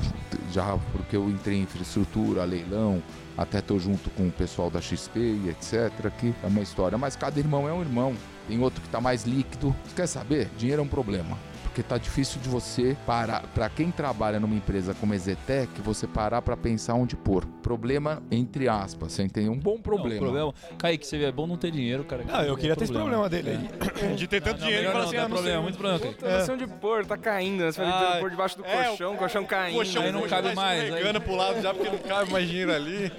já 0.52 0.78
porque 0.92 1.16
eu 1.16 1.28
entrei 1.30 1.58
em 1.58 1.62
infraestrutura, 1.62 2.44
leilão, 2.44 3.02
até 3.36 3.60
tô 3.60 3.78
junto 3.78 4.10
com 4.10 4.28
o 4.28 4.32
pessoal 4.32 4.70
da 4.70 4.80
XP 4.80 5.18
e 5.18 5.48
etc. 5.48 6.10
Que 6.18 6.34
é 6.42 6.46
uma 6.46 6.60
história, 6.60 6.98
mas 6.98 7.16
cada 7.16 7.38
irmão 7.38 7.68
é 7.68 7.72
um 7.72 7.80
irmão. 7.80 8.14
Tem 8.46 8.60
outro 8.60 8.82
que 8.82 8.88
tá 8.88 9.00
mais 9.00 9.24
líquido. 9.24 9.74
Quer 9.94 10.06
saber? 10.06 10.50
Dinheiro 10.58 10.82
é 10.82 10.84
um 10.84 10.88
problema 10.88 11.38
porque 11.78 11.82
tá 11.82 11.96
difícil 11.96 12.40
de 12.40 12.48
você 12.48 12.96
parar. 13.06 13.42
Para 13.54 13.68
quem 13.68 13.90
trabalha 13.90 14.40
numa 14.40 14.54
empresa 14.54 14.94
como 14.94 15.14
Ezetec, 15.14 15.80
você 15.80 16.08
parar 16.08 16.42
para 16.42 16.56
pensar 16.56 16.94
onde 16.94 17.14
pôr. 17.14 17.44
Problema 17.62 18.20
entre 18.30 18.68
aspas, 18.68 19.12
você 19.12 19.22
entende? 19.22 19.48
Um 19.48 19.58
bom 19.58 19.78
problema. 19.78 20.14
Não, 20.14 20.18
problema. 20.18 20.54
Kaique, 20.76 21.06
você 21.06 21.18
vê, 21.18 21.26
é 21.26 21.32
bom 21.32 21.46
não 21.46 21.56
ter 21.56 21.70
dinheiro, 21.70 22.02
cara. 22.02 22.24
Não, 22.24 22.42
eu 22.42 22.56
queria 22.56 22.74
ter 22.74 22.84
esse 22.84 22.92
problema 22.92 23.28
dele 23.28 23.50
aí. 23.50 24.14
De 24.16 24.26
ter 24.26 24.40
tanto 24.40 24.60
dinheiro 24.60 24.88
e 24.88 24.92
falar 24.92 25.04
assim, 25.04 25.16
ah, 25.16 25.28
problema, 25.28 25.62
muito 25.62 25.78
problema. 25.78 26.00
Puta, 26.00 26.38
não 26.38 26.44
sei 26.44 26.54
onde 26.54 26.66
pôr, 26.66 27.06
tá 27.06 27.16
caindo, 27.16 27.64
né? 27.64 27.70
Você 27.70 27.80
vai 27.80 28.20
pôr 28.20 28.30
debaixo 28.30 28.56
do 28.56 28.64
colchão, 28.64 29.14
o 29.14 29.16
colchão 29.16 29.44
caindo. 29.44 29.76
Colchão, 29.76 30.02
aí 30.02 30.12
não 30.12 30.22
cabe 30.22 30.54
mais. 30.54 30.92
Aí... 30.92 31.20
pro 31.20 31.36
lado 31.36 31.62
já 31.62 31.72
porque 31.72 31.90
não 31.90 31.98
cabe 31.98 32.32
mais 32.32 32.48
dinheiro 32.48 32.72
ali. 32.72 33.12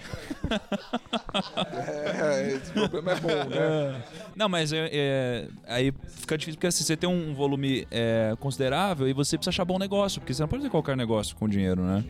É, 2.21 2.53
esse 2.53 2.71
problema 2.71 3.11
é 3.11 3.15
bom, 3.19 3.49
né? 3.49 4.03
Não, 4.35 4.49
mas 4.49 4.73
é, 4.73 4.89
é, 4.91 5.47
aí 5.67 5.93
fica 6.07 6.37
difícil 6.37 6.57
porque 6.57 6.67
assim, 6.67 6.83
você 6.83 6.97
tem 6.97 7.09
um 7.09 7.33
volume 7.33 7.87
é, 7.91 8.35
considerável 8.39 9.07
e 9.07 9.13
você 9.13 9.37
precisa 9.37 9.51
achar 9.51 9.65
bom 9.65 9.77
negócio, 9.77 10.19
porque 10.21 10.33
você 10.33 10.41
não 10.41 10.47
pode 10.47 10.61
fazer 10.61 10.71
qualquer 10.71 10.97
negócio 10.97 11.35
com 11.35 11.47
dinheiro, 11.47 11.81
né? 11.83 12.03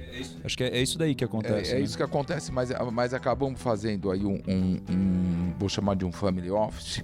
Acho 0.43 0.57
que 0.57 0.63
é, 0.63 0.77
é 0.77 0.81
isso 0.81 0.97
daí 0.97 1.15
que 1.15 1.23
acontece. 1.23 1.71
É, 1.71 1.75
é 1.75 1.79
né? 1.79 1.81
isso 1.81 1.97
que 1.97 2.03
acontece, 2.03 2.51
mas, 2.51 2.69
mas 2.91 3.13
acabamos 3.13 3.61
fazendo 3.61 4.11
aí 4.11 4.25
um, 4.25 4.41
um, 4.47 4.79
um, 4.89 5.53
vou 5.57 5.69
chamar 5.69 5.95
de 5.95 6.05
um 6.05 6.11
family 6.11 6.49
office, 6.49 7.03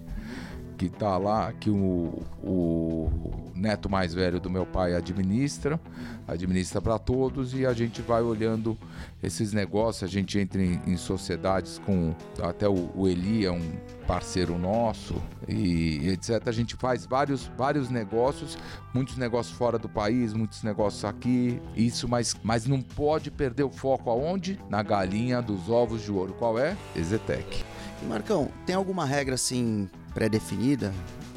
que 0.77 0.89
tá 0.89 1.17
lá, 1.17 1.51
que 1.53 1.69
o, 1.69 2.21
o 2.43 3.09
neto 3.55 3.89
mais 3.89 4.13
velho 4.13 4.39
do 4.39 4.49
meu 4.49 4.65
pai 4.65 4.93
administra, 4.93 5.79
administra 6.27 6.81
para 6.81 6.99
todos 6.99 7.53
e 7.53 7.65
a 7.65 7.73
gente 7.73 8.01
vai 8.01 8.21
olhando 8.21 8.77
esses 9.23 9.53
negócios, 9.53 10.03
a 10.03 10.11
gente 10.11 10.37
entra 10.37 10.61
em, 10.61 10.81
em 10.85 10.97
sociedades 10.97 11.79
com 11.85 12.13
até 12.41 12.67
o, 12.67 12.91
o 12.95 13.07
Eli 13.07 13.45
é 13.45 13.51
um 13.51 13.71
parceiro 14.05 14.57
nosso 14.57 15.15
e 15.47 16.09
etc. 16.09 16.47
A 16.47 16.51
gente 16.51 16.75
faz 16.75 17.05
vários, 17.05 17.49
vários 17.57 17.89
negócios, 17.89 18.57
muitos 18.93 19.17
negócios 19.17 19.55
fora 19.57 19.79
do 19.79 19.89
país, 19.89 20.33
muitos 20.33 20.61
negócios 20.63 21.03
aqui, 21.05 21.61
isso, 21.75 22.07
mas, 22.07 22.35
mas 22.43 22.65
não 22.65 22.81
pode 22.81 23.31
perder 23.31 23.63
o 23.63 23.71
foco 23.71 24.09
aonde? 24.09 24.59
Na 24.69 24.83
galinha 24.83 25.41
dos 25.41 25.69
ovos 25.69 26.03
de 26.03 26.11
ouro. 26.11 26.33
Qual 26.33 26.59
é? 26.59 26.77
Ezetec. 26.95 27.63
Marcão, 28.07 28.49
tem 28.65 28.75
alguma 28.75 29.05
regra 29.05 29.35
assim 29.35 29.89
pré-definida 30.15 30.93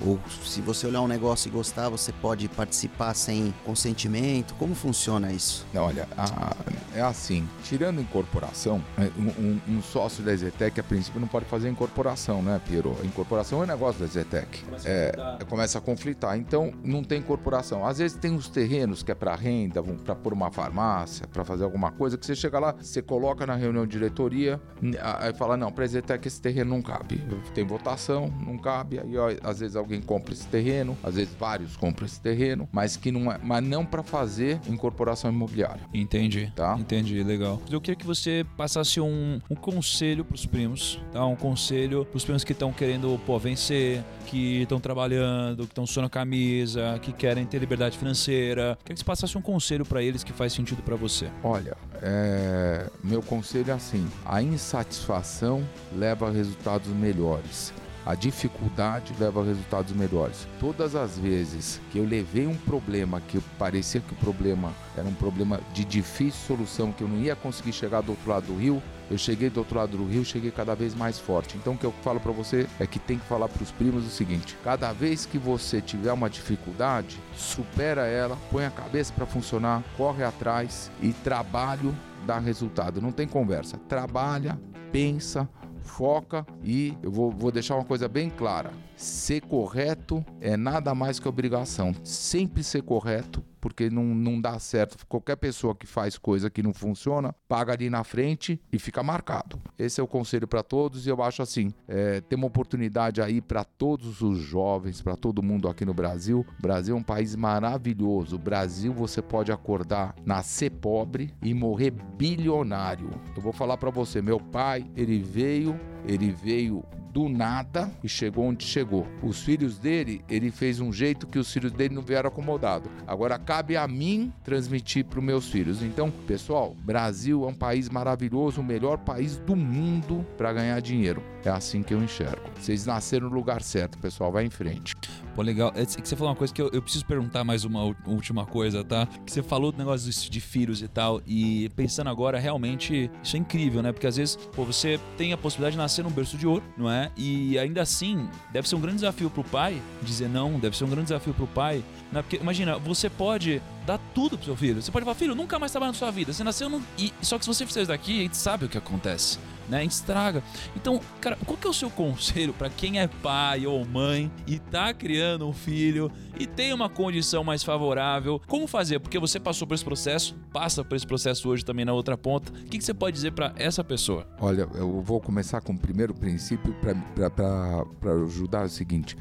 Ou 0.07 0.19
se 0.45 0.61
você 0.61 0.87
olhar 0.87 1.01
um 1.03 1.09
negócio 1.09 1.49
e 1.49 1.51
gostar, 1.51 1.89
você 1.89 2.13
pode 2.13 2.49
participar 2.49 3.15
sem 3.15 3.53
consentimento? 3.65 4.55
Como 4.55 4.75
funciona 4.75 5.33
isso? 5.33 5.67
Olha, 5.75 6.09
a- 6.17 6.55
é 6.95 7.01
assim, 7.01 7.49
tirando 7.65 8.01
incorporação, 8.01 8.83
é, 8.97 9.11
um, 9.19 9.29
um- 9.43 9.61
um 9.79 9.83
sócio 9.83 10.23
da 10.23 10.35
Zetec, 10.35 10.79
a 10.81 10.83
princípio, 10.83 11.21
não 11.21 11.29
pode 11.29 11.45
fazer 11.47 11.69
incorporação, 11.69 12.43
né, 12.43 12.61
Piero? 12.67 12.97
A 13.03 13.07
incorporação 13.07 13.63
é 13.63 13.67
negócio 13.67 14.01
da 14.01 14.07
Zetec. 14.07 14.63
É, 14.85 15.13
começa 15.49 15.79
a 15.79 15.81
conflitar. 15.81 16.37
Então, 16.39 16.73
não 16.85 17.03
tem 17.03 17.19
incorporação. 17.21 17.87
Às 17.87 17.99
vezes 17.99 18.17
tem 18.17 18.35
os 18.35 18.49
terrenos 18.49 19.03
que 19.03 19.11
é 19.13 19.15
para 19.15 19.35
renda, 19.35 19.83
para 19.83 20.15
pôr 20.15 20.33
uma 20.33 20.51
farmácia, 20.51 21.27
para 21.27 21.45
fazer 21.45 21.65
alguma 21.65 21.91
coisa, 21.91 22.17
que 22.17 22.25
você 22.27 22.35
chega 22.35 22.59
lá, 22.59 22.73
você 22.79 23.03
coloca 23.03 23.47
na 23.47 23.55
reunião 23.57 23.87
de 23.87 23.93
diretoria, 23.99 24.61
a- 25.01 25.27
aí 25.27 25.35
fala, 25.35 25.57
não, 25.57 25.73
para 25.73 25.87
Zetec 25.87 26.27
esse 26.27 26.41
terreno 26.41 26.71
não 26.71 26.83
cabe. 26.83 27.23
Tem 27.55 27.65
votação, 27.65 28.29
não 28.47 28.57
cabe. 28.59 28.99
Aí, 29.01 29.17
ó, 29.17 29.29
às 29.43 29.61
vezes 29.61 29.77
alguém 29.89 30.01
compra 30.03 30.35
esse 30.35 30.47
terreno, 30.47 30.97
às 31.03 31.15
vezes 31.15 31.35
vários 31.39 31.77
compram 31.77 32.05
esse 32.05 32.21
terreno, 32.21 32.69
mas 32.71 32.97
que 32.97 33.11
não 33.11 33.33
é, 33.33 33.39
mas 33.43 33.65
não 33.65 33.85
para 33.85 34.03
fazer 34.03 34.61
incorporação 34.69 35.31
imobiliária. 35.31 35.81
Entendi. 35.95 36.53
Tá. 36.55 36.77
Entendi, 36.79 37.23
legal. 37.23 37.61
Eu 37.71 37.81
queria 37.81 37.97
que 37.97 38.07
você 38.07 38.45
passasse 38.57 39.01
um, 39.01 39.41
um 39.49 39.55
conselho 39.55 40.25
pros 40.25 40.45
primos, 40.45 41.01
tá? 41.13 41.25
Um 41.25 41.37
conselho 41.37 42.05
pros 42.05 42.25
primos 42.25 42.45
que 42.45 42.53
estão 42.53 42.73
querendo, 42.73 43.19
pô, 43.25 43.39
vencer, 43.39 44.05
que 44.27 44.63
estão 44.63 44.79
trabalhando, 44.79 45.65
que 45.65 45.73
estão 45.73 45.87
suando 45.87 46.07
a 46.09 46.11
camisa, 46.11 46.99
que 47.01 47.13
querem 47.13 47.47
ter 47.47 47.59
liberdade 47.59 47.97
financeira. 47.97 48.77
Queria 48.85 48.95
que 48.95 49.01
você 49.01 49.05
passasse 49.05 49.39
um 49.39 49.43
conselho 49.43 49.87
pra 49.87 50.03
eles 50.03 50.23
que 50.23 50.33
faz 50.33 50.53
sentido 50.53 50.83
pra 50.83 50.97
você. 50.97 51.31
Olha, 51.43 51.77
é, 52.03 52.87
meu 53.03 53.23
conselho 53.23 53.71
é 53.71 53.75
assim: 53.75 54.07
a 54.27 54.43
insatisfação 54.43 55.67
leva 55.97 56.29
a 56.29 56.31
resultados 56.31 56.89
melhores. 56.89 57.73
A 58.09 58.15
dificuldade 58.15 59.13
leva 59.21 59.43
a 59.43 59.45
resultados 59.45 59.93
melhores. 59.93 60.49
Todas 60.59 60.97
as 60.97 61.19
vezes 61.19 61.79
que 61.93 61.99
eu 61.99 62.07
levei 62.07 62.47
um 62.47 62.57
problema 62.57 63.21
que 63.21 63.39
parecia 63.59 64.01
que 64.01 64.15
o 64.15 64.17
problema 64.17 64.73
era 64.97 65.07
um 65.07 65.13
problema 65.13 65.61
de 65.75 65.85
difícil 65.85 66.41
solução, 66.57 66.91
que 66.91 67.03
eu 67.05 67.09
não 67.09 67.19
ia 67.19 67.37
conseguir 67.37 67.75
chegar 67.75 68.01
do 68.01 68.13
outro 68.13 68.31
lado 68.31 68.47
do 68.47 68.57
rio, 68.57 68.83
eu 69.11 69.19
cheguei 69.19 69.51
do 69.51 69.59
outro 69.59 69.77
lado 69.77 69.99
do 69.99 70.07
rio, 70.07 70.25
cheguei 70.25 70.51
cada 70.51 70.75
vez 70.75 70.95
mais 70.95 71.19
forte. 71.19 71.59
Então 71.59 71.75
o 71.75 71.77
que 71.77 71.85
eu 71.85 71.93
falo 72.03 72.19
para 72.19 72.33
você 72.33 72.67
é 72.81 72.87
que 72.87 72.99
tem 72.99 73.19
que 73.19 73.27
falar 73.27 73.47
para 73.47 73.63
os 73.63 73.71
primos 73.73 74.07
o 74.07 74.09
seguinte: 74.09 74.57
cada 74.65 74.91
vez 74.91 75.27
que 75.27 75.37
você 75.37 75.83
tiver 75.83 76.11
uma 76.15 76.31
dificuldade, 76.31 77.19
supera 77.37 78.07
ela, 78.07 78.39
põe 78.51 78.65
a 78.65 78.71
cabeça 78.71 79.13
para 79.13 79.27
funcionar, 79.27 79.85
corre 79.99 80.25
atrás 80.25 80.91
e 81.03 81.13
trabalho 81.13 81.95
dá 82.27 82.39
resultado. 82.39 83.01
Não 83.01 83.13
tem 83.13 83.27
conversa. 83.27 83.79
Trabalha, 83.89 84.59
pensa, 84.91 85.49
foca 85.89 86.47
e 86.63 86.97
eu 87.03 87.11
vou, 87.11 87.31
vou 87.31 87.51
deixar 87.51 87.75
uma 87.75 87.85
coisa 87.85 88.07
bem 88.07 88.31
clara. 88.31 88.71
Ser 88.97 89.41
correto 89.41 90.25
é 90.41 90.57
nada 90.57 90.95
mais 90.95 91.19
que 91.19 91.27
obrigação. 91.27 91.93
Sempre 92.05 92.63
ser 92.63 92.83
correto, 92.83 93.43
porque 93.61 93.91
não, 93.91 94.05
não 94.05 94.41
dá 94.41 94.59
certo. 94.59 95.07
Qualquer 95.07 95.37
pessoa 95.37 95.75
que 95.75 95.87
faz 95.87 96.19
coisa 96.19 96.51
que 96.51 96.63
não 96.63 96.73
funciona, 96.73 97.35
paga 97.49 97.73
ali 97.73 97.91
na 97.91 98.05
frente 98.05 98.61
e 98.73 98.79
fica 98.79 99.03
marcado. 99.03 99.61
Esse 99.79 100.01
é 100.01 100.05
o 100.05 100.09
conselho 100.09 100.47
para 100.47 100.63
todos 100.63 101.07
e 101.07 101.11
eu 101.11 101.23
acho 101.23 101.43
assim, 101.43 101.73
é, 101.87 102.21
tem 102.21 102.37
uma 102.37 102.47
oportunidade 102.47 103.21
aí 103.21 103.41
para 103.41 103.65
todos 103.65 104.21
os 104.23 104.39
jovens, 104.39 105.01
para 105.03 105.17
todo 105.17 105.43
mundo 105.43 105.69
aqui 105.69 105.85
no 105.85 105.95
Brasil. 105.95 106.45
O 106.59 106.63
Brasil 106.63 106.97
é 106.97 106.99
um 106.99 107.03
país 107.03 107.35
maravilhoso. 107.35 108.37
O 108.37 108.39
Brasil 108.39 108.93
você 108.93 109.23
pode 109.23 109.53
acordar, 109.53 110.15
nascer 110.25 110.71
pobre 110.71 111.35
e 111.43 111.55
morrer 111.55 111.91
bilionário. 111.91 113.11
Eu 113.37 113.43
vou 113.43 113.53
falar 113.53 113.77
para 113.77 113.91
você, 113.91 114.21
meu 114.23 114.41
pai, 114.41 114.87
ele 114.97 115.19
veio, 115.19 115.79
ele 116.07 116.31
veio 116.31 116.85
do 117.13 117.29
nada 117.29 117.91
e 118.03 118.09
chegou 118.09 118.45
onde 118.45 118.65
chegou. 118.65 119.07
Os 119.23 119.41
filhos 119.43 119.79
dele, 119.79 120.23
ele 120.29 120.51
fez 120.51 120.81
um 120.81 120.93
jeito 120.93 121.27
que 121.27 121.39
os 121.39 121.53
filhos 121.53 121.73
dele 121.73 121.95
não 121.95 122.03
vieram 122.03 122.29
acomodados. 122.29 122.91
Agora 123.07 123.39
cabe 123.39 123.77
a 123.77 123.89
mim 123.89 124.33
transmitir 124.45 125.05
para 125.05 125.19
os 125.19 125.25
meus 125.25 125.49
filhos. 125.51 125.83
Então, 125.83 126.11
pessoal, 126.27 126.77
Brasil 126.85 127.45
é 127.45 127.49
um 127.49 127.55
país 127.55 127.89
maravilhoso, 127.89 128.61
o 128.61 128.65
melhor 128.65 128.99
país 128.99 129.37
do 129.39 129.57
mundo 129.57 130.25
para 130.37 130.53
ganhar 130.53 130.81
dinheiro. 130.81 131.23
É 131.45 131.51
assim 131.51 131.83
que 131.83 131.95
eu 131.95 132.03
enxergo. 132.03 132.43
Vocês 132.61 132.85
nasceram 132.85 133.29
no 133.29 133.35
lugar 133.35 133.63
certo, 133.63 133.97
pessoal. 133.99 134.31
Vai 134.31 134.45
em 134.45 134.51
frente. 134.51 134.95
Pô, 135.35 135.43
legal. 135.43 135.73
É 135.75 135.85
que 135.87 136.09
você 136.09 136.17
falou 136.17 136.31
uma 136.31 136.37
coisa 136.37 136.53
que 136.53 136.61
eu, 136.61 136.69
eu 136.73 136.83
preciso 136.83 137.07
perguntar 137.07 137.45
mais 137.45 137.65
uma 137.65 137.85
última 138.07 138.45
coisa, 138.45 138.85
tá? 138.85 139.07
Que 139.25 139.33
você 139.33 139.43
falou 139.43 139.73
do 139.73 139.79
negócio 139.79 140.31
de 140.31 140.41
filhos 140.41 140.83
e 140.83 140.89
tal. 140.89 141.23
E 141.27 141.69
pensando 141.71 142.11
agora, 142.11 142.39
realmente, 142.39 143.11
isso 143.23 143.37
é 143.37 143.39
incrível, 143.39 143.83
né? 143.83 143.93
Porque 143.93 144.07
às 144.07 144.17
vezes, 144.17 144.37
pô, 144.55 144.65
você 144.65 145.01
tem 145.17 145.33
a 145.33 145.39
possibilidade 145.39 145.75
de 145.75 145.79
nascer 145.89 146.05
num 146.05 146.11
berço 146.11 146.37
de 146.37 146.47
ouro, 146.47 146.63
não 146.77 146.91
é? 146.91 147.11
E 147.17 147.59
ainda 147.59 147.81
assim, 147.81 148.29
deve 148.53 148.69
ser 148.69 148.77
um 148.77 148.81
grande 148.81 148.97
desafio 148.97 149.31
pro 149.31 149.43
pai 149.43 149.81
dizer 150.03 150.29
não, 150.29 150.59
deve 150.59 150.77
ser 150.77 150.85
um 150.85 150.89
grande 150.89 151.05
desafio 151.05 151.33
pro 151.33 151.47
pai. 151.47 151.83
Né? 152.13 152.21
Porque 152.23 152.37
imagina, 152.37 152.79
você 152.79 153.09
pode 153.09 153.61
dar 153.87 153.99
tudo 154.15 154.37
pro 154.37 154.45
seu 154.45 154.57
filho. 154.57 154.81
Você 154.83 154.93
pode 154.93 155.05
falar, 155.05 155.15
filho, 155.15 155.35
nunca 155.35 155.59
mais 155.59 155.73
trabalha 155.73 155.93
na 155.93 155.99
sua 155.99 156.11
vida. 156.11 156.33
Você 156.33 156.45
nasceu 156.45 156.69
num. 156.69 156.83
E, 156.99 157.13
só 157.23 157.39
que 157.39 157.45
se 157.45 157.49
você 157.53 157.67
fizer 157.67 157.81
isso 157.81 157.89
daqui, 157.89 158.21
a 158.21 158.23
gente 158.23 158.37
sabe 158.37 158.67
o 158.67 158.69
que 158.69 158.77
acontece. 158.77 159.39
Né? 159.69 159.85
Estraga. 159.85 160.43
Então, 160.75 161.01
cara, 161.21 161.37
qual 161.45 161.57
que 161.57 161.67
é 161.67 161.71
o 161.71 161.75
seu 161.75 161.91
conselho 161.91 162.53
pra 162.55 162.71
quem 162.71 163.01
é 163.01 163.07
pai 163.07 163.67
ou 163.67 163.85
mãe 163.85 164.31
e 164.47 164.59
tá 164.59 164.95
criando 164.95 165.47
um 165.47 165.53
filho 165.53 166.11
e 166.39 166.47
tem 166.47 166.73
uma 166.73 166.89
condição 166.89 167.45
mais 167.45 167.63
favorável? 167.63 168.41
Como 168.47 168.67
fazer? 168.67 168.99
Porque 168.99 169.19
você 169.19 169.39
passou 169.39 169.67
por 169.67 169.75
esse 169.75 169.85
processo, 169.85 170.37
passa 170.53 170.83
por 170.83 170.97
esse 170.97 171.07
processo 171.07 171.49
hoje 171.49 171.65
também 171.65 171.85
na 171.85 171.93
outra 171.93 172.17
ponta. 172.17 172.51
O 172.51 172.65
que, 172.65 172.79
que 172.79 172.85
você 172.85 172.95
pode 172.95 173.15
dizer 173.15 173.33
pra 173.33 173.53
essa 173.57 173.85
pessoa? 173.85 174.27
Olha, 174.41 174.69
eu 174.75 175.03
vou 175.03 175.21
começar 175.21 175.61
com 175.61 175.73
o 175.73 175.79
primeiro 175.79 176.15
princípio 176.15 176.75
para 176.75 178.13
ajudar 178.25 178.65
o 178.65 178.69
seguinte: 178.69 179.17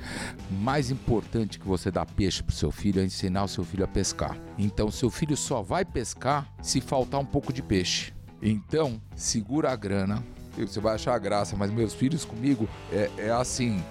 mais 0.49 0.89
importante 0.89 1.59
que 1.59 1.67
você 1.67 1.91
dar 1.91 2.05
peixe 2.05 2.41
para 2.41 2.55
seu 2.55 2.71
filho 2.71 3.01
é 3.01 3.05
ensinar 3.05 3.43
o 3.43 3.47
seu 3.47 3.63
filho 3.63 3.83
a 3.83 3.87
pescar. 3.87 4.37
Então, 4.57 4.89
seu 4.89 5.09
filho 5.09 5.35
só 5.35 5.61
vai 5.61 5.83
pescar 5.83 6.47
se 6.61 6.79
faltar 6.79 7.19
um 7.19 7.25
pouco 7.25 7.51
de 7.51 7.61
peixe. 7.61 8.13
Então, 8.41 9.01
segura 9.15 9.71
a 9.71 9.75
grana. 9.75 10.23
Você 10.65 10.79
vai 10.79 10.95
achar 10.95 11.17
graça, 11.19 11.55
mas 11.55 11.71
meus 11.71 11.93
filhos 11.93 12.25
comigo 12.25 12.67
é, 12.91 13.09
é 13.17 13.29
assim. 13.29 13.83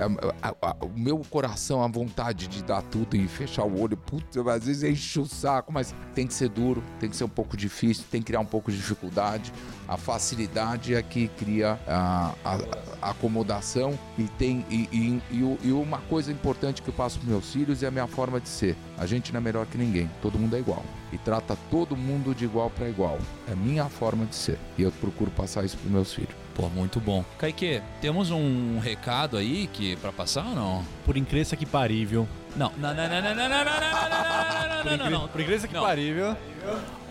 É, 0.00 0.34
a- 0.42 0.54
a- 0.62 0.76
o 0.84 0.88
meu 0.98 1.18
coração, 1.30 1.82
a 1.82 1.88
vontade 1.88 2.46
de 2.48 2.62
dar 2.64 2.82
tudo 2.82 3.16
e 3.16 3.28
fechar 3.28 3.64
o 3.64 3.80
olho, 3.80 3.96
putz, 3.96 4.34
eu, 4.34 4.48
às 4.48 4.64
vezes 4.64 4.82
enche 4.82 5.20
o 5.20 5.26
saco, 5.26 5.72
mas 5.72 5.94
tem 6.14 6.26
que 6.26 6.34
ser 6.34 6.48
duro, 6.48 6.82
tem 6.98 7.08
que 7.10 7.16
ser 7.16 7.24
um 7.24 7.28
pouco 7.28 7.56
difícil, 7.56 8.04
tem 8.10 8.20
que 8.20 8.26
criar 8.28 8.40
um 8.40 8.44
pouco 8.46 8.70
de 8.70 8.76
dificuldade. 8.76 9.52
A 9.86 9.96
facilidade 9.96 10.94
é 10.94 11.02
que 11.02 11.28
cria 11.28 11.78
a, 11.86 12.32
a- 12.44 13.10
acomodação 13.10 13.98
e 14.18 14.24
tem 14.38 14.64
e, 14.70 14.88
e- 15.30 15.58
e 15.68 15.72
uma 15.72 15.98
coisa 15.98 16.30
importante 16.32 16.82
que 16.82 16.88
eu 16.88 16.94
passo 16.94 17.18
para 17.18 17.28
meus 17.28 17.52
filhos 17.52 17.82
é 17.82 17.86
a 17.86 17.90
minha 17.90 18.06
forma 18.06 18.40
de 18.40 18.48
ser. 18.48 18.76
A 18.98 19.06
gente 19.06 19.32
não 19.32 19.38
é 19.38 19.42
melhor 19.42 19.66
que 19.66 19.76
ninguém, 19.78 20.08
todo 20.22 20.38
mundo 20.38 20.54
é 20.56 20.58
igual 20.60 20.82
e 21.12 21.18
trata 21.18 21.56
todo 21.70 21.96
mundo 21.96 22.34
de 22.34 22.44
igual 22.44 22.70
para 22.70 22.88
igual. 22.88 23.18
É 23.48 23.52
a 23.52 23.56
minha 23.56 23.86
forma 23.88 24.24
de 24.26 24.34
ser 24.34 24.58
e 24.78 24.82
eu 24.82 24.92
procuro 24.92 25.30
passar 25.32 25.64
isso 25.64 25.76
para 25.76 25.90
meus 25.90 26.12
filhos. 26.14 26.34
Pô, 26.60 26.68
muito 26.68 27.00
bom. 27.00 27.24
Kaique, 27.38 27.80
temos 28.02 28.30
um 28.30 28.78
recado 28.80 29.38
aí 29.38 29.66
que 29.66 29.96
para 29.96 30.12
passar 30.12 30.44
ou 30.44 30.54
não? 30.54 30.84
Por 31.06 31.16
incrível 31.16 31.56
que 31.56 31.64
parível. 31.64 32.28
Não, 32.54 32.70
não, 32.76 32.92
não, 32.92 33.08
não, 33.08 33.22
não, 33.22 33.34
não, 33.34 33.48
não, 33.48 33.48
não, 33.48 33.64
não, 33.64 34.84
não, 34.84 34.84
não, 34.84 34.96
não, 34.98 35.20
não. 35.20 35.28
Por 35.28 35.40
incrível 35.40 35.66
que 35.66 35.74
parível. 35.74 36.36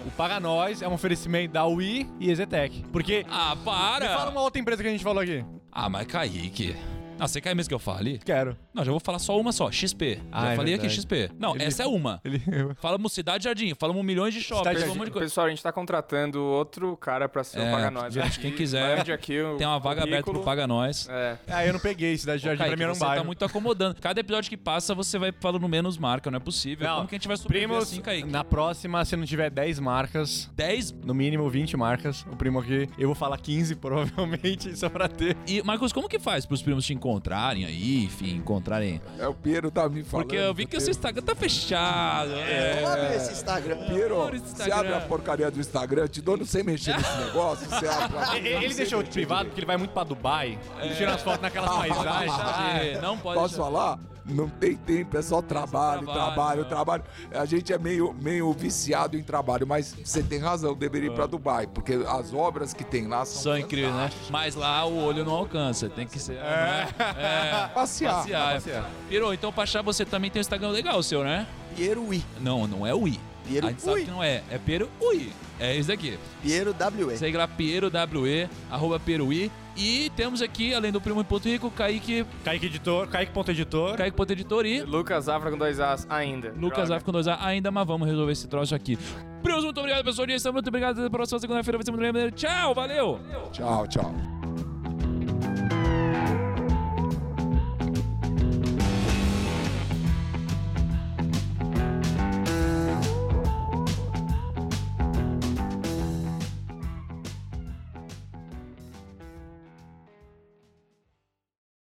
O 0.06 0.12
Paga 0.12 0.40
Nós 0.40 0.84
é 0.84 0.88
um 0.88 0.94
oferecimento 0.94 1.54
da 1.54 1.66
Wii 1.66 2.08
e 2.20 2.30
Ezetec. 2.30 2.84
Porque. 2.92 3.26
Ah, 3.28 3.56
Me 3.56 3.66
fala 3.66 4.00
para! 4.08 4.30
uma 4.30 4.42
outra 4.42 4.62
empresa 4.62 4.84
que 4.84 4.88
a 4.88 4.92
gente 4.92 5.04
falou 5.04 5.24
aqui. 5.24 5.44
Ah, 5.72 5.90
mas 5.90 6.06
Kaique. 6.06 6.76
Ah, 7.20 7.28
você 7.28 7.42
quer 7.42 7.56
mesmo 7.56 7.70
que 7.70 7.74
eu 7.76 7.80
fale? 7.80 8.20
Quero. 8.24 8.56
Não, 8.74 8.84
já 8.86 8.92
vou 8.92 9.00
falar 9.00 9.20
só 9.20 9.40
uma 9.40 9.52
só, 9.52 9.72
XP. 9.72 10.20
Ah, 10.32 10.46
já 10.46 10.52
é 10.54 10.56
falei 10.56 10.74
aqui 10.76 10.88
verdade. 10.88 11.02
XP. 11.02 11.32
Não, 11.38 11.56
Ele- 11.56 11.64
essa 11.66 11.84
é 11.84 11.88
uma. 11.88 12.22
Ele. 12.26 12.42
Falamos 12.80 13.12
Cidade 13.14 13.44
Jardim, 13.44 13.74
falamos 13.76 14.04
milhões 14.06 14.34
de 14.34 14.42
shoppings, 14.42 14.74
falamos 14.80 14.96
um 14.96 14.98
monte 15.00 15.06
de 15.08 15.12
coisa. 15.12 15.26
Pessoal, 15.28 15.48
a 15.48 15.50
gente 15.50 15.62
tá 15.64 15.72
contratando 15.72 16.42
outro 16.44 16.96
cara 16.98 17.28
pra 17.28 17.44
ser 17.44 17.60
É, 17.60 17.68
o 17.70 17.72
Paga 17.72 17.92
Nós. 17.92 18.14
gente, 18.14 18.40
quem 18.40 18.52
quiser, 18.52 19.10
aqui 19.12 19.40
o 19.42 19.58
Tem 19.58 19.68
uma 19.68 19.80
vaga 19.80 20.02
aberta 20.04 20.18
pro 20.24 20.34
currículo. 20.34 20.46
Paga 20.46 20.68
Nós. 20.68 21.08
É. 21.10 21.38
Ah, 21.48 21.66
eu 21.66 21.74
não 21.74 21.80
peguei 21.80 22.18
Cidade 22.18 22.40
de 22.40 22.46
Jardim 22.46 22.60
Kaique, 22.60 22.72
pra 22.72 22.78
mim 22.78 22.84
era 22.84 22.92
um 22.92 22.96
você 22.96 23.00
tá 23.02 23.08
bairro. 23.08 23.26
muito 23.26 23.44
acomodando. 23.46 23.96
Cada 24.02 24.20
episódio 24.20 24.50
que 24.50 24.58
passa, 24.58 24.94
você 24.96 25.18
vai 25.20 25.32
falando 25.40 25.68
menos 25.68 25.98
marca, 25.98 26.30
não 26.32 26.38
é 26.38 26.40
possível. 26.40 26.88
Não, 26.88 26.96
Como 26.98 27.08
que 27.10 27.16
a 27.16 27.18
gente 27.18 27.28
vai 27.28 27.38
sobreviver 27.38 27.70
Primos, 27.70 27.92
assim, 27.92 28.02
Kaique? 28.02 28.28
na 28.30 28.44
próxima, 28.44 29.04
se 29.06 29.16
não 29.16 29.26
tiver 29.26 29.50
10 29.50 29.80
marcas, 29.80 30.50
10 30.56 30.92
no 30.92 31.14
mínimo 31.14 31.50
20 31.50 31.76
marcas, 31.76 32.26
o 32.32 32.36
primo 32.36 32.60
aqui, 32.60 32.88
eu 32.98 33.08
vou 33.08 33.16
falar 33.16 33.38
15 33.38 33.76
provavelmente, 34.20 34.76
só 34.78 34.90
pra 34.90 35.08
ter. 35.08 35.36
E, 35.48 35.62
Marcos, 35.64 35.92
como 35.92 36.08
que 36.08 36.20
faz 36.20 36.46
pros 36.46 36.62
primos 36.62 36.86
te 36.86 36.94
encontrarem 37.10 37.66
aí, 37.66 38.04
enfim, 38.04 38.36
encontrarem? 38.36 39.02
É 39.18 39.28
o 39.28 39.34
Piero 39.34 39.72
tá 39.72 39.90
me 39.90 40.04
falando. 40.04 40.28
Porque 40.28 40.40
eu 40.40 40.54
vi 40.54 40.66
que 40.66 40.78
o 40.78 40.82
seu 40.82 40.92
Instagram 40.92 41.24
tá 41.24 41.36
fechado. 41.36 42.32
É. 42.36 42.86
Abre 42.86 43.16
esse 43.16 43.32
Instagram. 43.34 43.78
Piero, 43.88 44.16
você 44.46 44.72
abre 44.72 44.94
a 44.94 45.02
porcaria 45.02 45.50
do 45.50 45.60
Instagram, 45.60 46.04
eu 46.04 46.10
te 46.10 46.22
dou 46.22 46.38
não 46.38 46.46
sei 46.46 46.62
mexer 46.64 46.96
nesse 46.96 47.18
negócio, 47.26 47.68
você 47.68 47.88
abre. 47.88 48.38
Ele, 48.38 48.66
ele 48.66 48.74
deixou 48.74 49.04
privado 49.04 49.46
porque 49.46 49.60
ele 49.60 49.68
vai 49.68 49.78
muito 49.78 49.92
pra 49.92 50.04
Dubai, 50.04 50.58
ele 50.82 50.96
tira 50.96 51.16
as 51.16 51.22
fotos 51.22 51.42
naquelas 51.42 51.70
paisagens. 51.70 53.02
Não 53.02 53.18
pode 53.18 53.40
Posso 53.40 53.56
deixar. 53.56 53.64
falar? 53.72 54.00
Não 54.30 54.50
tem 54.50 54.76
tempo, 54.76 55.18
é 55.18 55.22
só 55.22 55.42
trabalho, 55.42 56.04
trabalho, 56.06 56.14
trabalho, 56.14 56.62
é. 56.62 56.66
trabalho. 56.66 57.04
A 57.32 57.46
gente 57.46 57.74
é 57.74 57.78
meio, 57.78 58.16
meio 58.22 58.52
viciado 58.54 59.18
em 59.18 59.24
trabalho, 59.24 59.66
mas 59.66 59.96
você 60.04 60.22
tem 60.24 60.40
razão, 60.40 60.76
deveria 60.76 61.10
ir 61.10 61.14
pra 61.14 61.26
Dubai, 61.26 61.68
porque 61.68 61.94
as 62.08 62.34
obras 62.34 62.74
que 62.74 62.84
tem 62.84 63.08
lá 63.08 63.26
são, 63.26 63.44
São 63.44 63.58
incríveis, 63.58 63.94
né? 63.94 64.10
Mas 64.30 64.56
lá 64.56 64.86
o 64.86 65.04
olho 65.04 65.24
não 65.24 65.34
alcança, 65.34 65.90
tem 65.90 66.08
que 66.08 66.20
ser. 66.20 66.38
É. 66.38 66.88
é 67.00 67.70
Passear. 67.74 68.28
passear. 68.28 68.90
Pirou, 69.08 69.34
então 69.34 69.52
pra 69.52 69.64
achar 69.64 69.82
você 69.82 70.06
também 70.06 70.30
tem 70.30 70.40
um 70.40 70.42
Instagram 70.42 70.70
legal, 70.70 71.00
o 71.00 71.04
seu, 71.04 71.24
né? 71.24 71.48
Piero 71.76 72.04
Ui. 72.04 72.24
Não, 72.40 72.68
não 72.68 72.86
é 72.86 72.94
o 72.94 73.08
I. 73.08 73.20
Piero 73.50 73.68
A 73.68 73.70
gente 73.72 73.82
sabe 73.82 73.98
Ui. 73.98 74.06
que 74.06 74.12
não 74.12 74.24
é. 74.24 74.44
É 74.52 74.58
Piero 74.58 74.90
Ui. 75.02 75.32
É 75.60 75.76
isso 75.76 75.90
daqui. 75.90 76.18
Piero 76.42 76.74
WE. 77.08 77.18
Segue 77.18 77.36
lá, 77.36 77.48
Piero 77.48 77.88
WE, 77.88 78.48
arroba 78.72 79.00
Peruí. 79.00 79.52
E 79.76 80.12
temos 80.16 80.42
aqui, 80.42 80.74
além 80.74 80.92
do 80.92 81.00
Primo 81.00 81.22
em 81.22 81.24
Ponto 81.24 81.48
Rico, 81.48 81.72
Kaique, 81.72 82.26
Kaique 82.44 82.66
Editor, 82.66 83.08
Kaique.editor. 83.08 83.96
Kaique 83.98 84.16
Ponto 84.16 84.32
Editor 84.32 84.66
e 84.66 84.82
Lucas 84.82 85.28
Afra 85.30 85.50
com 85.52 85.58
dois 85.58 85.80
As 85.80 86.06
ainda. 86.10 86.54
Lucas 86.58 86.88
Droga. 86.88 86.96
Af 86.96 87.04
com 87.06 87.12
dois 87.12 87.28
A 87.28 87.46
ainda, 87.46 87.72
mas 87.72 87.88
vamos 87.88 88.08
resolver 88.08 88.32
esse 88.32 88.48
troço 88.48 88.76
aqui. 88.76 88.98
Primos, 89.42 89.64
muito 89.64 89.80
obrigado, 89.80 90.04
pessoal. 90.04 90.28
Muito 90.54 90.68
obrigado. 90.68 90.98
Até 90.98 91.08
a 91.08 91.10
próxima 91.10 91.40
segunda-feira 91.40 91.78
vai 91.78 91.86
ser 91.86 91.92
muito 91.92 92.14
bem. 92.14 92.30
Tchau, 92.32 92.74
valeu! 92.76 93.20
Tchau, 93.52 93.88
tchau. 93.88 94.39